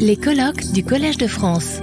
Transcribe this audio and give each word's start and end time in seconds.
Les 0.00 0.16
colloques 0.16 0.72
du 0.72 0.84
Collège 0.84 1.18
de 1.18 1.28
France. 1.28 1.78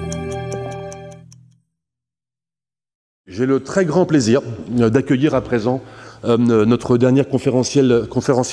J'ai 3.25 3.45
le 3.45 3.61
très 3.61 3.85
grand 3.85 4.05
plaisir 4.05 4.41
d'accueillir 4.67 5.33
à 5.33 5.39
présent 5.41 5.81
euh, 5.81 6.02
notre 6.23 6.97
dernière 6.97 7.27
conférencière 7.27 7.83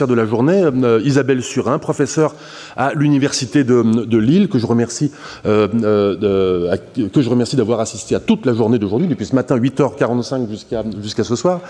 de 0.08 0.14
la 0.14 0.26
journée, 0.26 0.62
euh, 0.62 1.00
Isabelle 1.04 1.42
Surin, 1.42 1.78
professeure 1.78 2.34
à 2.76 2.92
l'Université 2.94 3.64
de, 3.64 4.18
Lille, 4.18 4.48
que 4.48 4.58
je 4.58 4.66
remercie, 4.66 5.10
euh, 5.46 5.68
remercie 7.30 7.56
d'avoir 7.56 7.80
assisté 7.80 8.14
à 8.14 8.20
toute 8.20 8.46
la 8.46 8.54
journée 8.54 8.78
d'aujourd'hui, 8.78 9.08
depuis 9.08 9.26
ce 9.26 9.34
matin 9.34 9.56
8h45 9.56 10.48
jusqu'à 10.48 10.84
jusqu'à 11.02 11.24
ce 11.24 11.36
soir, 11.36 11.60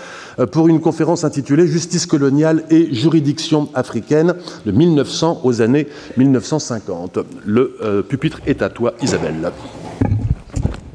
pour 0.51 0.67
une 0.67 0.79
conférence 0.79 1.23
intitulée 1.23 1.67
Justice 1.67 2.05
coloniale 2.05 2.63
et 2.69 2.93
juridiction 2.93 3.69
africaine 3.73 4.35
de 4.65 4.71
1900 4.71 5.41
aux 5.43 5.61
années 5.61 5.87
1950. 6.17 7.19
Le 7.45 8.03
pupitre 8.07 8.39
est 8.45 8.61
à 8.61 8.69
toi, 8.69 8.93
Isabelle. 9.01 9.51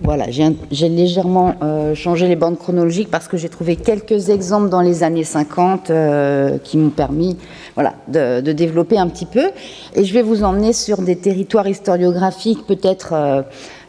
Voilà, 0.06 0.26
j'ai 0.30 0.88
légèrement 0.88 1.56
euh, 1.62 1.96
changé 1.96 2.28
les 2.28 2.36
bandes 2.36 2.56
chronologiques 2.56 3.10
parce 3.10 3.26
que 3.26 3.36
j'ai 3.36 3.48
trouvé 3.48 3.74
quelques 3.74 4.30
exemples 4.30 4.68
dans 4.68 4.80
les 4.80 5.02
années 5.02 5.24
50 5.24 5.90
euh, 5.90 6.58
qui 6.62 6.78
m'ont 6.78 6.90
permis 6.90 7.36
voilà, 7.74 7.94
de, 8.06 8.52
développer 8.52 8.98
un 8.98 9.08
petit 9.08 9.26
peu. 9.26 9.50
Et 9.96 10.04
je 10.04 10.14
vais 10.14 10.22
vous 10.22 10.44
emmener 10.44 10.72
sur 10.72 11.02
des 11.02 11.16
territoires 11.16 11.66
historiographiques 11.66 12.64
peut-être 12.68 13.14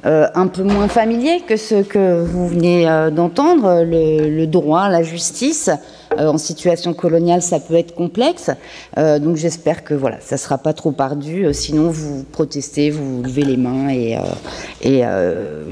euh, 0.07 0.27
un 0.33 0.47
peu 0.47 0.63
moins 0.63 0.87
familier 0.87 1.41
que 1.47 1.55
ce 1.55 1.83
que 1.83 2.23
vous 2.23 2.47
venez 2.47 2.87
d'entendre, 3.11 3.83
le, 3.85 4.45
droit, 4.47 4.89
la 4.89 5.03
justice. 5.03 5.69
Euh, 6.17 6.27
en 6.27 6.37
situation 6.37 6.93
coloniale, 6.93 7.41
ça 7.41 7.59
peut 7.59 7.75
être 7.75 7.95
complexe. 7.95 8.49
donc 8.95 9.35
j'espère 9.35 9.83
que 9.83 9.93
voilà, 9.93 10.17
ça 10.21 10.37
sera 10.37 10.57
pas 10.57 10.73
trop 10.73 10.93
ardu. 10.97 11.47
sinon, 11.53 11.89
vous 11.89 12.23
protestez, 12.23 12.89
vous 12.89 13.21
levez 13.23 13.43
les 13.43 13.57
mains 13.57 13.89
et, 13.89 14.17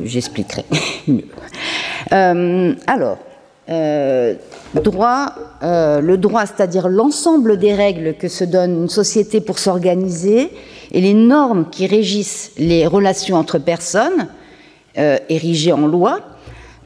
j'expliquerai 0.03 0.65
mieux. 1.07 1.25
alors, 2.11 3.17
droit, 4.81 5.33
le 5.61 6.15
droit, 6.15 6.45
c'est-à-dire 6.45 6.87
l'ensemble 6.87 7.57
des 7.57 7.73
règles 7.73 8.15
que 8.15 8.27
se 8.27 8.43
donne 8.43 8.83
une 8.83 8.89
société 8.89 9.41
pour 9.41 9.59
s'organiser, 9.59 10.51
et 10.91 11.01
les 11.01 11.13
normes 11.13 11.69
qui 11.69 11.87
régissent 11.87 12.51
les 12.57 12.87
relations 12.87 13.35
entre 13.35 13.59
personnes, 13.59 14.27
euh, 14.97 15.17
érigées 15.27 15.73
en 15.73 15.87
loi, 15.87 16.19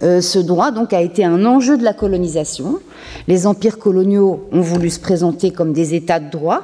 euh, 0.01 0.21
ce 0.21 0.39
droit 0.39 0.71
donc 0.71 0.93
a 0.93 1.01
été 1.01 1.25
un 1.25 1.45
enjeu 1.45 1.77
de 1.77 1.83
la 1.83 1.93
colonisation. 1.93 2.79
Les 3.27 3.47
empires 3.47 3.79
coloniaux 3.79 4.47
ont 4.51 4.61
voulu 4.61 4.89
se 4.89 4.99
présenter 4.99 5.51
comme 5.51 5.73
des 5.73 5.93
États 5.93 6.19
de 6.19 6.29
droit, 6.29 6.63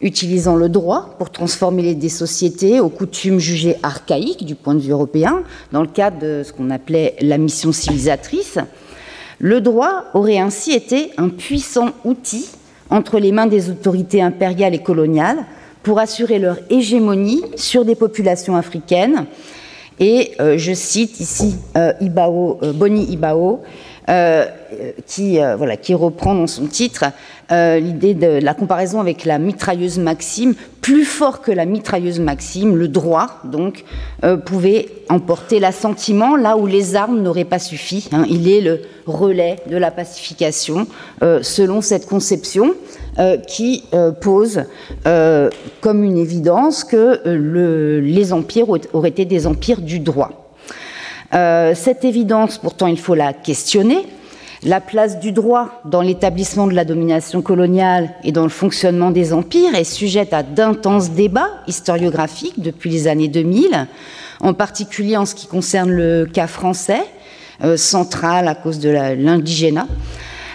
utilisant 0.00 0.56
le 0.56 0.68
droit 0.68 1.14
pour 1.18 1.30
transformer 1.30 1.94
des 1.94 2.08
sociétés 2.08 2.80
aux 2.80 2.88
coutumes 2.88 3.38
jugées 3.38 3.76
archaïques 3.82 4.44
du 4.44 4.56
point 4.56 4.74
de 4.74 4.80
vue 4.80 4.90
européen, 4.90 5.42
dans 5.70 5.82
le 5.82 5.88
cadre 5.88 6.18
de 6.18 6.42
ce 6.44 6.52
qu'on 6.52 6.70
appelait 6.70 7.14
la 7.20 7.38
mission 7.38 7.70
civilisatrice. 7.70 8.58
Le 9.38 9.60
droit 9.60 10.04
aurait 10.14 10.38
ainsi 10.38 10.72
été 10.72 11.12
un 11.18 11.28
puissant 11.28 11.90
outil 12.04 12.48
entre 12.90 13.18
les 13.18 13.32
mains 13.32 13.46
des 13.46 13.70
autorités 13.70 14.22
impériales 14.22 14.74
et 14.74 14.82
coloniales 14.82 15.44
pour 15.82 15.98
assurer 15.98 16.38
leur 16.38 16.58
hégémonie 16.70 17.42
sur 17.56 17.84
des 17.84 17.94
populations 17.94 18.56
africaines. 18.56 19.26
Et 20.02 20.32
euh, 20.40 20.58
je 20.58 20.72
cite 20.72 21.20
ici 21.20 21.54
euh, 21.76 21.92
Ibao, 22.00 22.58
euh, 22.64 22.72
Boni 22.72 23.04
Ibao, 23.12 23.62
qui, 25.06 25.38
voilà, 25.56 25.76
qui 25.76 25.94
reprend 25.94 26.34
dans 26.34 26.46
son 26.46 26.66
titre 26.66 27.04
l'idée 27.50 28.14
de 28.14 28.40
la 28.42 28.54
comparaison 28.54 29.00
avec 29.00 29.24
la 29.24 29.38
mitrailleuse 29.38 29.98
Maxime. 29.98 30.54
Plus 30.80 31.04
fort 31.04 31.40
que 31.42 31.52
la 31.52 31.64
mitrailleuse 31.64 32.18
Maxime, 32.18 32.76
le 32.76 32.88
droit, 32.88 33.40
donc, 33.44 33.84
pouvait 34.44 34.88
emporter 35.08 35.60
l'assentiment 35.60 36.36
là 36.36 36.56
où 36.56 36.66
les 36.66 36.96
armes 36.96 37.22
n'auraient 37.22 37.44
pas 37.44 37.58
suffi. 37.58 38.08
Hein. 38.12 38.24
Il 38.28 38.48
est 38.48 38.60
le 38.60 38.82
relais 39.06 39.56
de 39.70 39.76
la 39.76 39.90
pacification, 39.90 40.86
selon 41.20 41.80
cette 41.80 42.06
conception. 42.06 42.74
Euh, 43.18 43.36
qui 43.36 43.84
euh, 43.92 44.10
pose 44.10 44.62
euh, 45.06 45.50
comme 45.82 46.02
une 46.02 46.16
évidence 46.16 46.82
que 46.82 47.20
les 48.00 48.32
empires 48.32 48.68
auraient 48.94 49.10
été 49.10 49.26
des 49.26 49.46
empires 49.46 49.82
du 49.82 49.98
droit. 49.98 50.41
Cette 51.32 52.04
évidence, 52.04 52.58
pourtant, 52.58 52.86
il 52.86 52.98
faut 52.98 53.14
la 53.14 53.32
questionner. 53.32 54.06
La 54.64 54.80
place 54.80 55.18
du 55.18 55.32
droit 55.32 55.80
dans 55.84 56.02
l'établissement 56.02 56.68
de 56.68 56.74
la 56.74 56.84
domination 56.84 57.42
coloniale 57.42 58.10
et 58.22 58.30
dans 58.30 58.44
le 58.44 58.48
fonctionnement 58.48 59.10
des 59.10 59.32
empires 59.32 59.74
est 59.74 59.82
sujette 59.82 60.32
à 60.32 60.44
d'intenses 60.44 61.10
débats 61.10 61.50
historiographiques 61.66 62.60
depuis 62.60 62.90
les 62.90 63.08
années 63.08 63.26
2000, 63.26 63.88
en 64.40 64.54
particulier 64.54 65.16
en 65.16 65.26
ce 65.26 65.34
qui 65.34 65.48
concerne 65.48 65.90
le 65.90 66.26
cas 66.26 66.46
français, 66.46 67.02
central 67.76 68.46
à 68.46 68.54
cause 68.54 68.78
de 68.78 68.90
l'indigénat. 68.90 69.88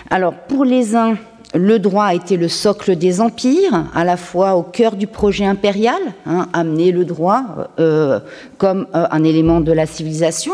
Alors, 0.10 0.34
pour 0.34 0.64
les 0.64 0.96
uns, 0.96 1.16
le 1.58 1.80
droit 1.80 2.06
a 2.06 2.14
été 2.14 2.38
le 2.38 2.48
socle 2.48 2.96
des 2.96 3.20
empires, 3.20 3.86
à 3.94 4.04
la 4.04 4.18
fois 4.18 4.56
au 4.56 4.64
cœur 4.64 4.96
du 4.96 5.08
projet 5.08 5.46
impérial, 5.46 6.00
hein, 6.26 6.48
amener 6.54 6.92
le 6.92 7.06
droit 7.06 7.44
euh, 7.80 8.20
comme 8.58 8.88
euh, 8.96 9.06
un 9.12 9.24
élément 9.24 9.60
de 9.60 9.72
la 9.72 9.86
civilisation, 9.86 10.54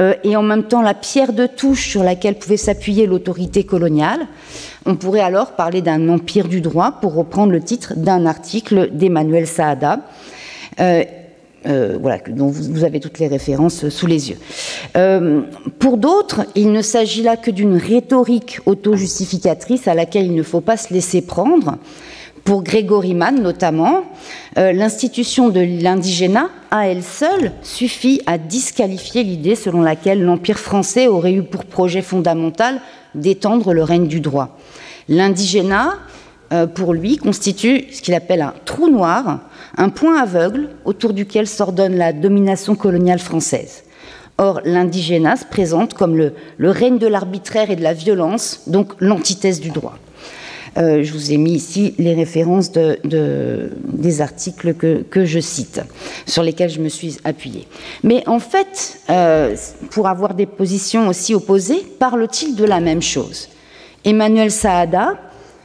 euh, 0.00 0.14
et 0.24 0.36
en 0.36 0.42
même 0.42 0.64
temps 0.64 0.82
la 0.82 0.94
pierre 0.94 1.32
de 1.32 1.46
touche 1.46 1.88
sur 1.88 2.02
laquelle 2.02 2.36
pouvait 2.36 2.56
s'appuyer 2.56 3.06
l'autorité 3.06 3.64
coloniale. 3.64 4.20
On 4.86 4.96
pourrait 4.96 5.20
alors 5.20 5.52
parler 5.52 5.82
d'un 5.82 6.08
empire 6.08 6.48
du 6.48 6.60
droit, 6.60 6.92
pour 7.00 7.14
reprendre 7.14 7.52
le 7.52 7.60
titre 7.60 7.92
d'un 7.96 8.26
article 8.26 8.90
d'Emmanuel 8.92 9.46
Saada. 9.46 10.00
Euh, 11.66 11.96
voilà, 12.00 12.18
dont 12.28 12.48
vous 12.48 12.82
avez 12.82 12.98
toutes 12.98 13.20
les 13.20 13.28
références 13.28 13.88
sous 13.88 14.06
les 14.08 14.30
yeux. 14.30 14.38
Euh, 14.96 15.42
pour 15.78 15.96
d'autres, 15.96 16.44
il 16.56 16.72
ne 16.72 16.82
s'agit 16.82 17.22
là 17.22 17.36
que 17.36 17.52
d'une 17.52 17.76
rhétorique 17.76 18.58
auto-justificatrice 18.66 19.86
à 19.86 19.94
laquelle 19.94 20.26
il 20.26 20.34
ne 20.34 20.42
faut 20.42 20.60
pas 20.60 20.76
se 20.76 20.92
laisser 20.92 21.22
prendre. 21.22 21.78
Pour 22.42 22.64
Grégory 22.64 23.14
Mann 23.14 23.40
notamment, 23.40 24.02
euh, 24.58 24.72
l'institution 24.72 25.50
de 25.50 25.60
l'indigénat, 25.60 26.48
à 26.72 26.88
elle 26.88 27.04
seule, 27.04 27.52
suffit 27.62 28.20
à 28.26 28.38
disqualifier 28.38 29.22
l'idée 29.22 29.54
selon 29.54 29.82
laquelle 29.82 30.20
l'Empire 30.20 30.58
français 30.58 31.06
aurait 31.06 31.32
eu 31.32 31.44
pour 31.44 31.64
projet 31.64 32.02
fondamental 32.02 32.80
d'étendre 33.14 33.72
le 33.72 33.84
règne 33.84 34.08
du 34.08 34.20
droit. 34.20 34.58
L'indigénat, 35.08 35.94
pour 36.74 36.92
lui, 36.92 37.16
constitue 37.16 37.86
ce 37.92 38.02
qu'il 38.02 38.14
appelle 38.14 38.42
un 38.42 38.52
trou 38.64 38.88
noir 38.88 39.40
un 39.76 39.88
point 39.88 40.20
aveugle 40.20 40.68
autour 40.84 41.12
duquel 41.12 41.46
s'ordonne 41.46 41.96
la 41.96 42.12
domination 42.12 42.74
coloniale 42.74 43.18
française. 43.18 43.84
Or, 44.38 44.60
l'indigénat 44.64 45.36
se 45.36 45.44
présente 45.44 45.94
comme 45.94 46.16
le, 46.16 46.32
règne 46.58 46.98
de 46.98 47.06
l'arbitraire 47.06 47.70
et 47.70 47.76
de 47.76 47.82
la 47.82 47.92
violence, 47.92 48.62
donc 48.66 48.92
l'antithèse 48.98 49.60
du 49.60 49.70
droit. 49.70 49.98
Euh, 50.78 51.02
je 51.02 51.12
vous 51.12 51.32
ai 51.32 51.36
mis 51.36 51.52
ici 51.52 51.94
les 51.98 52.14
références 52.14 52.70
des 52.72 54.20
articles 54.22 54.74
que, 54.74 55.24
je 55.24 55.38
cite, 55.38 55.82
sur 56.26 56.42
lesquels 56.42 56.70
je 56.70 56.80
me 56.80 56.88
suis 56.88 57.18
appuyée. 57.24 57.68
Mais 58.02 58.26
en 58.26 58.38
fait, 58.38 59.00
euh, 59.10 59.54
pour 59.90 60.08
avoir 60.08 60.32
des 60.32 60.46
positions 60.46 61.08
aussi 61.08 61.34
opposées, 61.34 61.84
parle-t-il 61.98 62.56
de 62.56 62.64
la 62.64 62.80
même 62.80 63.02
chose? 63.02 63.50
Emmanuel 64.04 64.50
Saada 64.50 65.18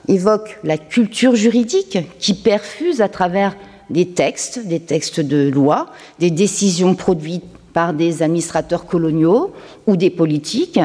évoque 0.10 0.60
la 0.64 0.78
culture 0.78 1.36
juridique 1.36 1.98
qui 2.20 2.34
perfuse 2.34 3.02
à 3.02 3.08
travers 3.08 3.56
des 3.90 4.08
textes, 4.08 4.66
des 4.66 4.80
textes 4.80 5.20
de 5.20 5.50
loi, 5.50 5.88
des 6.20 6.32
décisions 6.32 6.96
produites 6.96 7.44
par 7.74 7.94
des 7.94 8.24
administrateurs 8.24 8.86
coloniaux 8.86 9.54
ou 9.86 9.98
des 9.98 10.10
politiques 10.10 10.80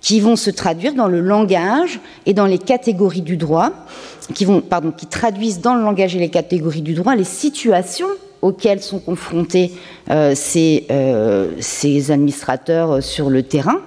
qui 0.00 0.20
vont 0.20 0.36
se 0.36 0.50
traduire 0.50 0.94
dans 0.94 1.08
le 1.08 1.20
langage 1.20 1.98
et 2.26 2.34
dans 2.34 2.46
les 2.46 2.58
catégories 2.58 3.22
du 3.22 3.36
droit, 3.36 3.72
qui, 4.34 4.44
vont, 4.44 4.60
pardon, 4.60 4.92
qui 4.92 5.06
traduisent 5.06 5.60
dans 5.60 5.74
le 5.74 5.82
langage 5.82 6.14
et 6.14 6.18
les 6.18 6.28
catégories 6.28 6.82
du 6.82 6.94
droit 6.94 7.14
les 7.14 7.24
situations 7.24 8.08
auxquelles 8.42 8.82
sont 8.82 9.00
confrontés 9.00 9.72
euh, 10.10 10.34
ces, 10.34 10.86
euh, 10.90 11.52
ces, 11.58 12.10
administrateurs 12.10 13.02
sur 13.02 13.30
le 13.30 13.42
terrain. 13.42 13.80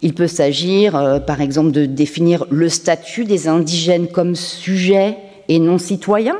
Il 0.00 0.14
peut 0.14 0.28
s'agir, 0.28 0.96
euh, 0.96 1.18
par 1.18 1.40
exemple, 1.40 1.72
de 1.72 1.86
définir 1.86 2.46
le 2.50 2.68
statut 2.68 3.24
des 3.24 3.48
indigènes 3.48 4.08
comme 4.08 4.36
sujets 4.36 5.16
et 5.48 5.58
non 5.58 5.78
citoyens, 5.78 6.38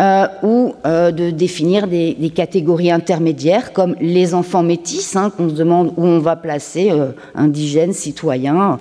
euh, 0.00 0.26
ou 0.42 0.74
euh, 0.86 1.10
de 1.10 1.30
définir 1.30 1.86
des, 1.86 2.32
catégories 2.34 2.90
intermédiaires 2.90 3.74
comme 3.74 3.96
les 4.00 4.32
enfants 4.32 4.62
métis, 4.62 5.14
hein, 5.14 5.28
qu'on 5.28 5.50
se 5.50 5.54
demande 5.54 5.92
où 5.98 6.06
on 6.06 6.20
va 6.20 6.36
placer, 6.36 6.90
euh, 6.90 7.08
indigènes, 7.34 7.92
citoyens. 7.92 8.78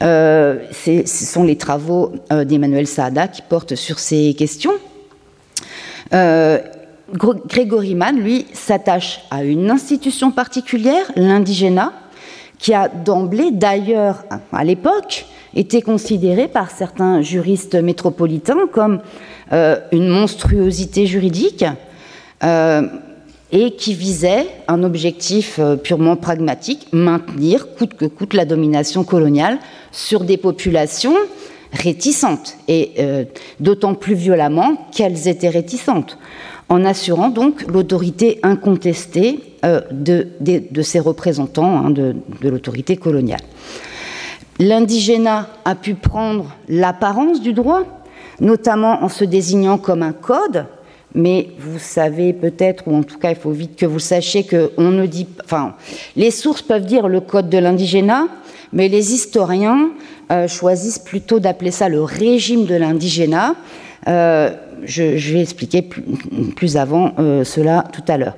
ce 0.00 1.02
sont 1.06 1.44
les 1.44 1.56
travaux 1.56 2.12
d'Emmanuel 2.30 2.86
Saada 2.86 3.26
qui 3.26 3.40
portent 3.40 3.74
sur 3.74 3.98
ces 3.98 4.34
questions. 4.34 4.72
Grégory 6.12 7.94
Mann, 7.94 8.20
lui, 8.20 8.46
s'attache 8.52 9.22
à 9.30 9.44
une 9.44 9.70
institution 9.70 10.30
particulière, 10.30 11.10
l'indigénat, 11.16 11.92
qui 12.58 12.74
a 12.74 12.88
d'emblée, 12.88 13.50
d'ailleurs, 13.50 14.24
à 14.52 14.64
l'époque, 14.64 15.24
été 15.54 15.82
considéré 15.82 16.48
par 16.48 16.70
certains 16.70 17.22
juristes 17.22 17.74
métropolitains 17.74 18.66
comme 18.72 18.96
euh, 18.96 19.00
une 19.50 20.08
monstruosité 20.08 21.06
juridique, 21.06 21.64
et 23.52 23.72
qui 23.72 23.94
visait 23.94 24.46
un 24.68 24.84
objectif 24.84 25.58
purement 25.82 26.16
pragmatique, 26.16 26.86
maintenir 26.92 27.74
coûte 27.74 27.94
que 27.94 28.04
coûte 28.04 28.34
la 28.34 28.44
domination 28.44 29.02
coloniale 29.02 29.58
sur 29.90 30.24
des 30.24 30.36
populations 30.36 31.16
réticentes, 31.72 32.56
et 32.68 32.92
d'autant 33.58 33.94
plus 33.94 34.14
violemment 34.14 34.88
qu'elles 34.92 35.26
étaient 35.26 35.48
réticentes 35.48 36.16
en 36.70 36.84
assurant 36.84 37.28
donc 37.28 37.66
l'autorité 37.66 38.38
incontestée 38.42 39.40
euh, 39.64 39.80
de, 39.90 40.82
ses 40.82 41.00
représentants 41.00 41.86
hein, 41.86 41.90
de 41.90 42.14
l'autorité 42.42 42.96
coloniale. 42.96 43.42
L'indigénat 44.58 45.48
a 45.64 45.74
pu 45.74 45.94
prendre 45.94 46.56
l'apparence 46.68 47.40
du 47.40 47.52
droit, 47.52 47.99
notamment 48.40 49.02
en 49.02 49.08
se 49.08 49.24
désignant 49.24 49.78
comme 49.78 50.02
un 50.02 50.12
code, 50.12 50.66
mais 51.14 51.48
vous 51.58 51.78
savez 51.78 52.32
peut-être, 52.32 52.84
ou 52.86 52.94
en 52.94 53.02
tout 53.02 53.18
cas 53.18 53.30
il 53.30 53.36
faut 53.36 53.50
vite 53.50 53.76
que 53.76 53.86
vous 53.86 53.98
sachiez 53.98 54.44
que 54.44 54.70
on 54.76 54.90
ne 54.90 55.06
dit, 55.06 55.26
enfin, 55.44 55.74
les 56.16 56.30
sources 56.30 56.62
peuvent 56.62 56.86
dire 56.86 57.08
le 57.08 57.20
code 57.20 57.48
de 57.48 57.58
l'indigénat, 57.58 58.28
mais 58.72 58.88
les 58.88 59.12
historiens 59.12 59.90
euh, 60.30 60.46
choisissent 60.46 61.00
plutôt 61.00 61.40
d'appeler 61.40 61.72
ça 61.72 61.88
le 61.88 62.02
régime 62.02 62.64
de 62.64 62.74
l'indigénat. 62.74 63.54
Euh, 64.08 64.50
je, 64.84 65.02
vais 65.02 65.42
expliquer 65.42 65.82
plus, 65.82 66.76
avant 66.76 67.12
euh, 67.18 67.44
cela 67.44 67.84
tout 67.92 68.04
à 68.08 68.16
l'heure. 68.16 68.36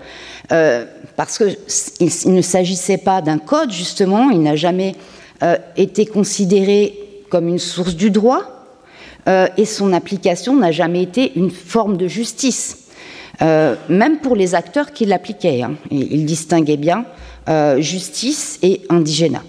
Parce 1.17 1.39
qu'il 1.39 2.35
ne 2.35 2.43
s'agissait 2.43 2.99
pas 2.99 3.21
d'un 3.21 3.39
code, 3.39 3.71
justement, 3.71 4.31
il 4.31 4.43
n'a 4.43 4.57
jamais 4.57 4.95
été 5.77 6.05
considéré 6.07 6.99
comme 7.31 7.49
une 7.49 7.59
source 7.59 7.95
du 7.95 8.11
droit, 8.11 8.62
et 9.27 9.65
son 9.65 9.93
application 9.93 10.57
n'a 10.57 10.73
jamais 10.73 11.03
été 11.03 11.33
une 11.37 11.51
forme 11.51 11.97
de 11.97 12.09
justice, 12.09 12.89
même 13.41 14.19
pour 14.23 14.35
les 14.37 14.55
acteurs 14.55 14.93
qui 14.93 15.05
l'appliquaient. 15.05 15.63
Hein. 15.63 15.75
il 15.91 16.25
distinguait 16.25 16.77
bien 16.77 17.05
justice 17.79 18.59
et 18.63 18.83
indigénat. 18.89 19.43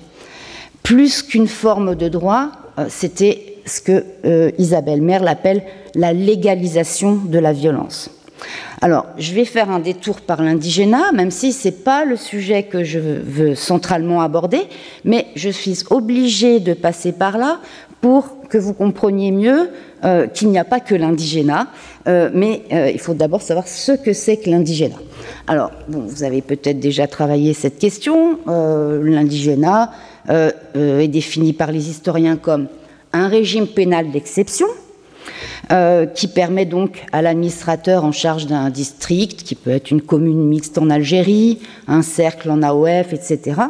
Plus 0.83 1.23
qu'une 1.23 1.47
forme 1.47 1.95
de 1.95 2.07
droit, 2.07 2.51
c'était 2.87 3.57
ce 3.65 3.81
que 3.81 4.53
Isabelle 4.59 5.01
Merle 5.01 5.27
appelle 5.27 5.63
la 5.95 6.13
légalisation 6.13 7.15
de 7.15 7.39
la 7.39 7.53
violence. 7.53 8.09
Alors, 8.81 9.05
je 9.17 9.33
vais 9.33 9.45
faire 9.45 9.69
un 9.69 9.79
détour 9.79 10.19
par 10.19 10.41
l'indigénat, 10.41 11.13
même 11.13 11.31
si 11.31 11.53
ce 11.53 11.69
n'est 11.69 11.73
pas 11.73 12.03
le 12.03 12.17
sujet 12.17 12.63
que 12.63 12.83
je 12.83 12.99
veux 12.99 13.55
centralement 13.55 14.21
aborder, 14.21 14.63
mais 15.05 15.27
je 15.35 15.49
suis 15.49 15.79
obligée 15.89 16.59
de 16.59 16.73
passer 16.73 17.13
par 17.13 17.37
là 17.37 17.59
pour 18.01 18.35
que 18.53 18.59
vous 18.59 18.73
compreniez 18.73 19.31
mieux 19.31 19.71
euh, 20.05 20.27
qu'il 20.27 20.49
n'y 20.49 20.59
a 20.59 20.63
pas 20.63 20.79
que 20.79 20.93
l'indigénat, 20.93 21.69
euh, 22.07 22.29
mais 22.35 22.61
euh, 22.71 22.91
il 22.93 22.99
faut 22.99 23.15
d'abord 23.15 23.41
savoir 23.41 23.67
ce 23.67 23.93
que 23.93 24.13
c'est 24.13 24.37
que 24.37 24.47
l'indigénat. 24.47 25.01
Alors, 25.47 25.71
vous 25.87 26.23
avez 26.23 26.43
peut-être 26.43 26.79
déjà 26.79 27.07
travaillé 27.07 27.55
cette 27.55 27.79
question. 27.79 28.37
l'indigénat 28.45 29.91
est 30.29 31.07
défini 31.07 31.53
par 31.53 31.71
les 31.71 31.89
historiens 31.89 32.37
comme 32.37 32.67
un 33.11 33.27
régime 33.27 33.65
pénal 33.65 34.11
d'exception, 34.11 34.67
qui 36.13 36.27
permet 36.27 36.65
donc 36.65 37.03
à 37.11 37.23
l'administrateur 37.23 38.05
en 38.05 38.11
charge 38.11 38.45
d'un 38.45 38.69
district, 38.69 39.41
qui 39.43 39.55
peut 39.55 39.71
être 39.71 39.89
une 39.89 40.01
commune 40.01 40.47
mixte 40.47 40.77
en 40.77 40.91
Algérie, 40.91 41.59
un 41.87 42.03
cercle 42.03 42.51
en 42.51 42.61
AOF, 42.61 43.13
etc., 43.13 43.61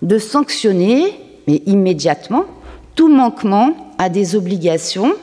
de 0.00 0.18
sanctionner, 0.18 1.12
mais 1.48 1.62
immédiatement, 1.66 2.44
tout 2.94 3.08
manquement 3.08 3.74
à 4.02 4.08
des 4.08 4.34
obligations 4.34 5.14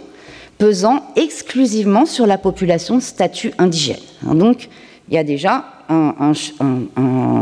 pesant 0.58 1.04
exclusivement 1.18 2.06
sur 2.06 2.26
la 2.26 2.38
population 2.38 3.02
statut 3.02 3.52
indigène. 3.58 4.00
Donc, 4.24 4.70
il 5.10 5.16
y 5.16 5.18
a 5.18 5.24
déjà 5.24 5.66
un, 5.90 6.34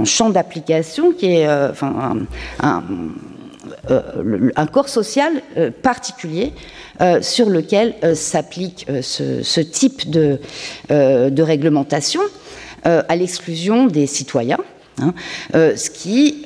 champ 0.05 0.29
d'application 0.29 1.11
qui 1.11 1.27
est, 1.27 1.47
euh, 1.47 1.71
euh, 3.91 4.51
un, 4.55 4.65
corps 4.67 4.89
social 4.89 5.41
particulier 5.83 6.53
euh, 7.01 7.21
sur 7.21 7.49
lequel 7.49 7.95
s'applique 8.15 8.87
ce, 9.01 9.59
type 9.61 10.09
de, 10.09 10.39
réglementation 10.89 12.21
à 12.83 13.15
l'exclusion 13.15 13.85
des 13.85 14.07
citoyens. 14.07 14.59
Hein, 14.99 15.13
ce 15.53 15.89
qui 15.91 16.43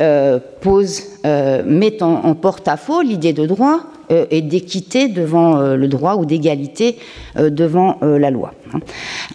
pose, 0.59 1.03
met 1.23 2.01
en, 2.01 2.33
porte-à-faux 2.35 3.01
l'idée 3.01 3.33
de 3.33 3.45
droit 3.45 3.90
et 4.11 4.41
d'équité 4.41 5.07
devant 5.07 5.57
le 5.61 5.87
droit 5.87 6.15
ou 6.15 6.25
d'égalité 6.25 6.97
devant 7.37 7.97
la 8.01 8.29
loi. 8.29 8.53
Hein. 8.73 8.79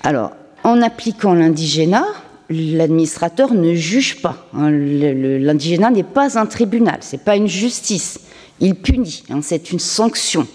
Alors, 0.03 0.33
en 0.65 0.83
appliquant 0.83 1.35
l'indigénat, 1.35 2.07
l'administrateur 2.51 3.55
ne 3.55 3.75
juge 3.75 4.21
pas. 4.21 4.47
Hein, 4.55 4.71
l'indigénat 4.71 5.91
n'est 5.91 6.03
pas 6.03 6.39
un 6.39 6.47
tribunal, 6.47 6.99
c'est 7.01 7.23
pas 7.23 7.37
une 7.37 7.49
justice. 7.49 8.21
Il 8.61 8.75
punit, 8.75 9.25
c'est 9.43 9.73
une 9.73 9.79
sanction. 9.79 10.47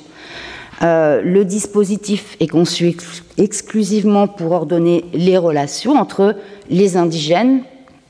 Euh, 0.82 1.22
le 1.22 1.46
dispositif 1.46 2.36
est 2.40 2.48
conçu 2.48 2.96
exclusivement 3.38 4.28
pour 4.28 4.52
ordonner 4.52 5.06
les 5.14 5.38
relations 5.38 5.94
entre 5.94 6.36
les 6.70 6.98
indigènes, 6.98 7.62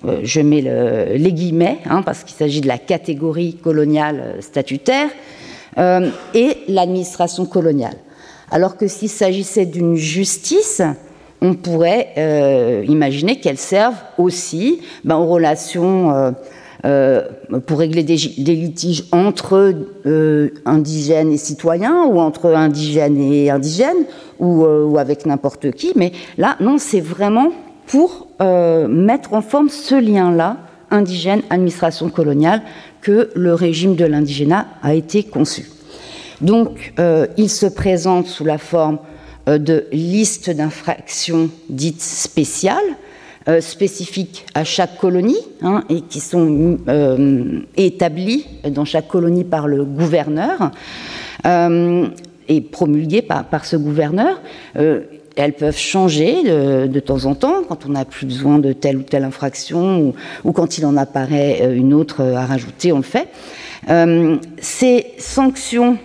euh, 0.06 0.22
je 0.24 0.40
mets 0.40 0.62
les 1.18 1.34
guillemets, 1.34 1.80
hein, 1.86 2.02
parce 2.02 2.24
qu'il 2.24 2.36
s'agit 2.36 2.62
de 2.62 2.68
la 2.68 2.78
catégorie 2.78 3.56
coloniale 3.56 4.38
euh, 5.78 6.10
et 6.34 6.58
l'administration 6.68 7.46
coloniale. 7.46 7.96
Alors 8.50 8.78
que 8.78 8.88
s'il 8.88 9.10
s'agissait 9.10 9.66
d'une 9.66 9.96
justice, 9.96 10.82
on 11.42 11.54
pourrait 11.56 12.84
imaginer 12.88 13.40
qu'elle 13.40 13.58
serve 13.58 13.96
aussi 14.18 14.82
ben, 15.04 15.16
aux 15.16 15.26
relations 15.26 16.34
euh, 16.84 17.22
pour 17.68 17.78
régler 17.78 18.02
des, 18.02 18.16
litiges 18.16 19.04
entre 19.12 19.72
euh, 20.08 20.50
indigènes 20.66 21.32
et 21.32 21.38
citoyens, 21.38 22.06
ou 22.06 22.20
entre 22.20 22.56
indigènes 22.56 23.22
et 23.22 23.52
indigènes, 23.52 24.06
euh, 24.42 24.86
ou 24.86 24.98
avec 24.98 25.28
n'importe 25.28 25.72
qui. 25.72 25.92
Mais 25.96 26.12
là, 26.40 26.56
non, 26.60 26.80
c'est 26.80 27.00
vraiment 27.02 27.50
pour 27.86 28.28
mettre 28.40 29.34
en 29.34 29.42
forme 29.42 29.70
ce 29.70 29.94
lien-là, 29.94 30.58
indigène, 30.90 31.42
administration 31.50 32.10
coloniale, 32.10 32.62
que 33.02 33.30
le 33.36 33.54
régime 33.54 33.96
de 33.96 34.06
l'indigénat 34.06 34.68
a 34.84 34.94
été 34.94 35.24
conçu. 35.24 35.70
Donc, 36.40 36.94
il 37.38 37.50
se 37.50 37.68
présente 37.68 38.28
sous 38.28 38.46
la 38.46 38.58
forme 38.58 39.00
de 39.46 39.86
listes 39.92 40.50
d'infractions 40.50 41.50
dites 41.70 42.02
spéciales, 42.02 42.98
euh, 43.50 43.60
spécifiques 43.60 44.46
à 44.54 44.64
chaque 44.64 44.98
colonie 45.00 45.40
hein, 45.64 45.84
et 45.90 46.02
qui 46.02 46.20
sont 46.20 46.78
euh, 46.88 47.62
établies 47.76 48.46
dans 48.70 48.86
chaque 48.86 49.08
colonie 49.08 49.44
par 49.44 49.68
le 49.68 49.84
gouverneur 49.84 50.70
euh, 51.48 52.06
et 52.48 52.62
promulguées 52.62 53.24
par, 53.24 53.66
ce 53.66 53.78
gouverneur. 53.78 54.40
Elles 55.36 55.54
peuvent 55.54 55.78
changer 55.78 56.44
de, 56.44 57.00
temps 57.00 57.26
en 57.26 57.36
temps 57.36 57.64
quand 57.68 57.86
on 57.86 57.90
n'a 57.90 58.06
plus 58.06 58.26
besoin 58.26 58.60
de 58.60 58.74
telle 58.74 58.98
ou 58.98 59.04
telle 59.04 59.24
infraction 59.24 60.14
ou, 60.44 60.52
quand 60.52 60.78
il 60.78 60.86
en 60.86 60.98
apparaît 60.98 61.74
une 61.74 61.94
autre 61.94 62.22
à 62.22 62.46
rajouter, 62.46 62.92
on 62.92 62.98
le 62.98 63.04
fait. 63.04 63.28
ces 64.60 65.06
sanctions 65.18 65.98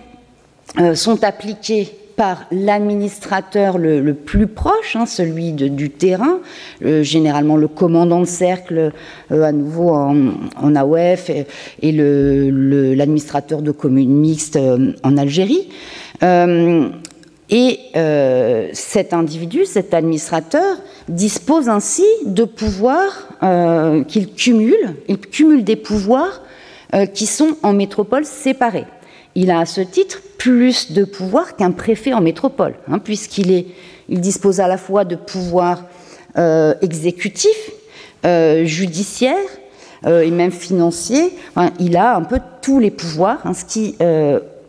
sont 0.93 1.23
appliquées 1.23 1.89
par 2.17 2.45
l'administrateur 2.51 3.77
le, 3.77 4.13
plus 4.13 4.47
proche, 4.47 4.95
hein, 4.95 5.05
celui 5.05 5.53
du 5.53 5.91
terrain, 5.91 6.39
généralement 6.81 7.55
le 7.55 7.67
commandant 7.67 8.19
de 8.19 8.25
cercle, 8.25 8.91
euh, 9.31 9.43
à 9.43 9.51
nouveau 9.51 9.91
en, 9.91 10.75
AOF, 10.75 11.29
et, 11.29 11.91
l'administrateur 11.91 13.61
de 13.61 13.71
communes 13.71 14.15
mixtes 14.15 14.55
euh, 14.55 14.93
en 15.03 15.15
Algérie. 15.15 15.69
Euh, 17.51 18.67
et 18.69 18.73
cet 18.73 19.13
individu, 19.13 19.65
cet 19.65 19.93
administrateur, 19.93 20.77
dispose 21.07 21.69
ainsi 21.69 22.05
de 22.25 22.43
pouvoirs 22.43 23.29
qu'il 24.07 24.33
cumule, 24.33 24.95
il 25.07 25.17
cumule 25.17 25.63
des 25.63 25.77
pouvoirs 25.77 26.41
qui 27.13 27.25
sont 27.25 27.55
en 27.63 27.73
métropole 27.73 28.25
séparée. 28.25 28.85
Il 29.35 29.51
a 29.51 29.59
à 29.59 29.65
ce 29.65 29.81
titre 29.81 30.21
plus 30.37 30.91
de 30.91 31.03
pouvoir 31.05 31.55
qu'un 31.55 31.71
préfet 31.71 32.13
en 32.13 32.21
métropole, 32.21 32.75
hein, 32.89 32.99
puisqu'il 32.99 33.65
il 34.09 34.21
dispose 34.21 34.59
à 34.59 34.67
la 34.67 34.77
fois 34.77 35.05
de 35.05 35.15
pouvoirs 35.15 35.83
euh, 36.37 36.75
exécutifs, 36.81 37.71
euh, 38.25 38.63
judiciaires 38.65 39.35
euh, 40.05 40.21
et 40.21 40.31
même 40.31 40.51
financiers. 40.51 41.33
il 41.79 41.97
a 41.97 42.15
un 42.15 42.21
peu 42.21 42.39
tous 42.61 42.79
les 42.79 42.91
pouvoirs, 42.91 43.39
hein, 43.43 43.53
ce 43.53 43.65
qui 43.65 43.95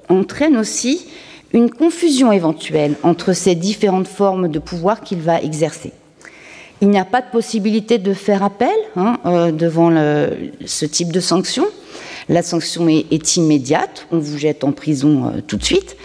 entraîne 0.09 0.57
aussi 0.57 1.07
une 1.53 1.71
confusion 1.71 2.33
éventuelle 2.33 2.95
entre 3.03 3.33
ces 3.33 3.55
différentes 3.55 4.09
formes 4.09 4.49
de 4.49 4.59
pouvoir 4.59 5.01
qu'il 5.01 5.21
va 5.21 5.41
exercer. 5.41 5.93
Il 6.81 6.91
n'y 6.91 6.99
a 6.99 7.05
pas 7.05 7.21
de 7.21 7.31
possibilité 7.33 7.99
de 7.99 8.15
faire 8.15 8.43
appel 8.43 8.69
hein, 8.97 9.19
devant 9.53 9.91
ce 10.65 10.85
type 10.85 11.13
de 11.13 11.21
sanctions 11.21 11.67
la 12.29 12.43
sanction 12.43 12.89
est, 12.89 13.37
immédiate, 13.37 14.07
on 14.11 14.19
vous 14.19 14.39
jette 14.39 14.65
en 14.65 14.73
prison 14.73 15.27
euh, 15.27 15.41
tout 15.47 15.57
de 15.57 15.65
suite, 15.65 15.97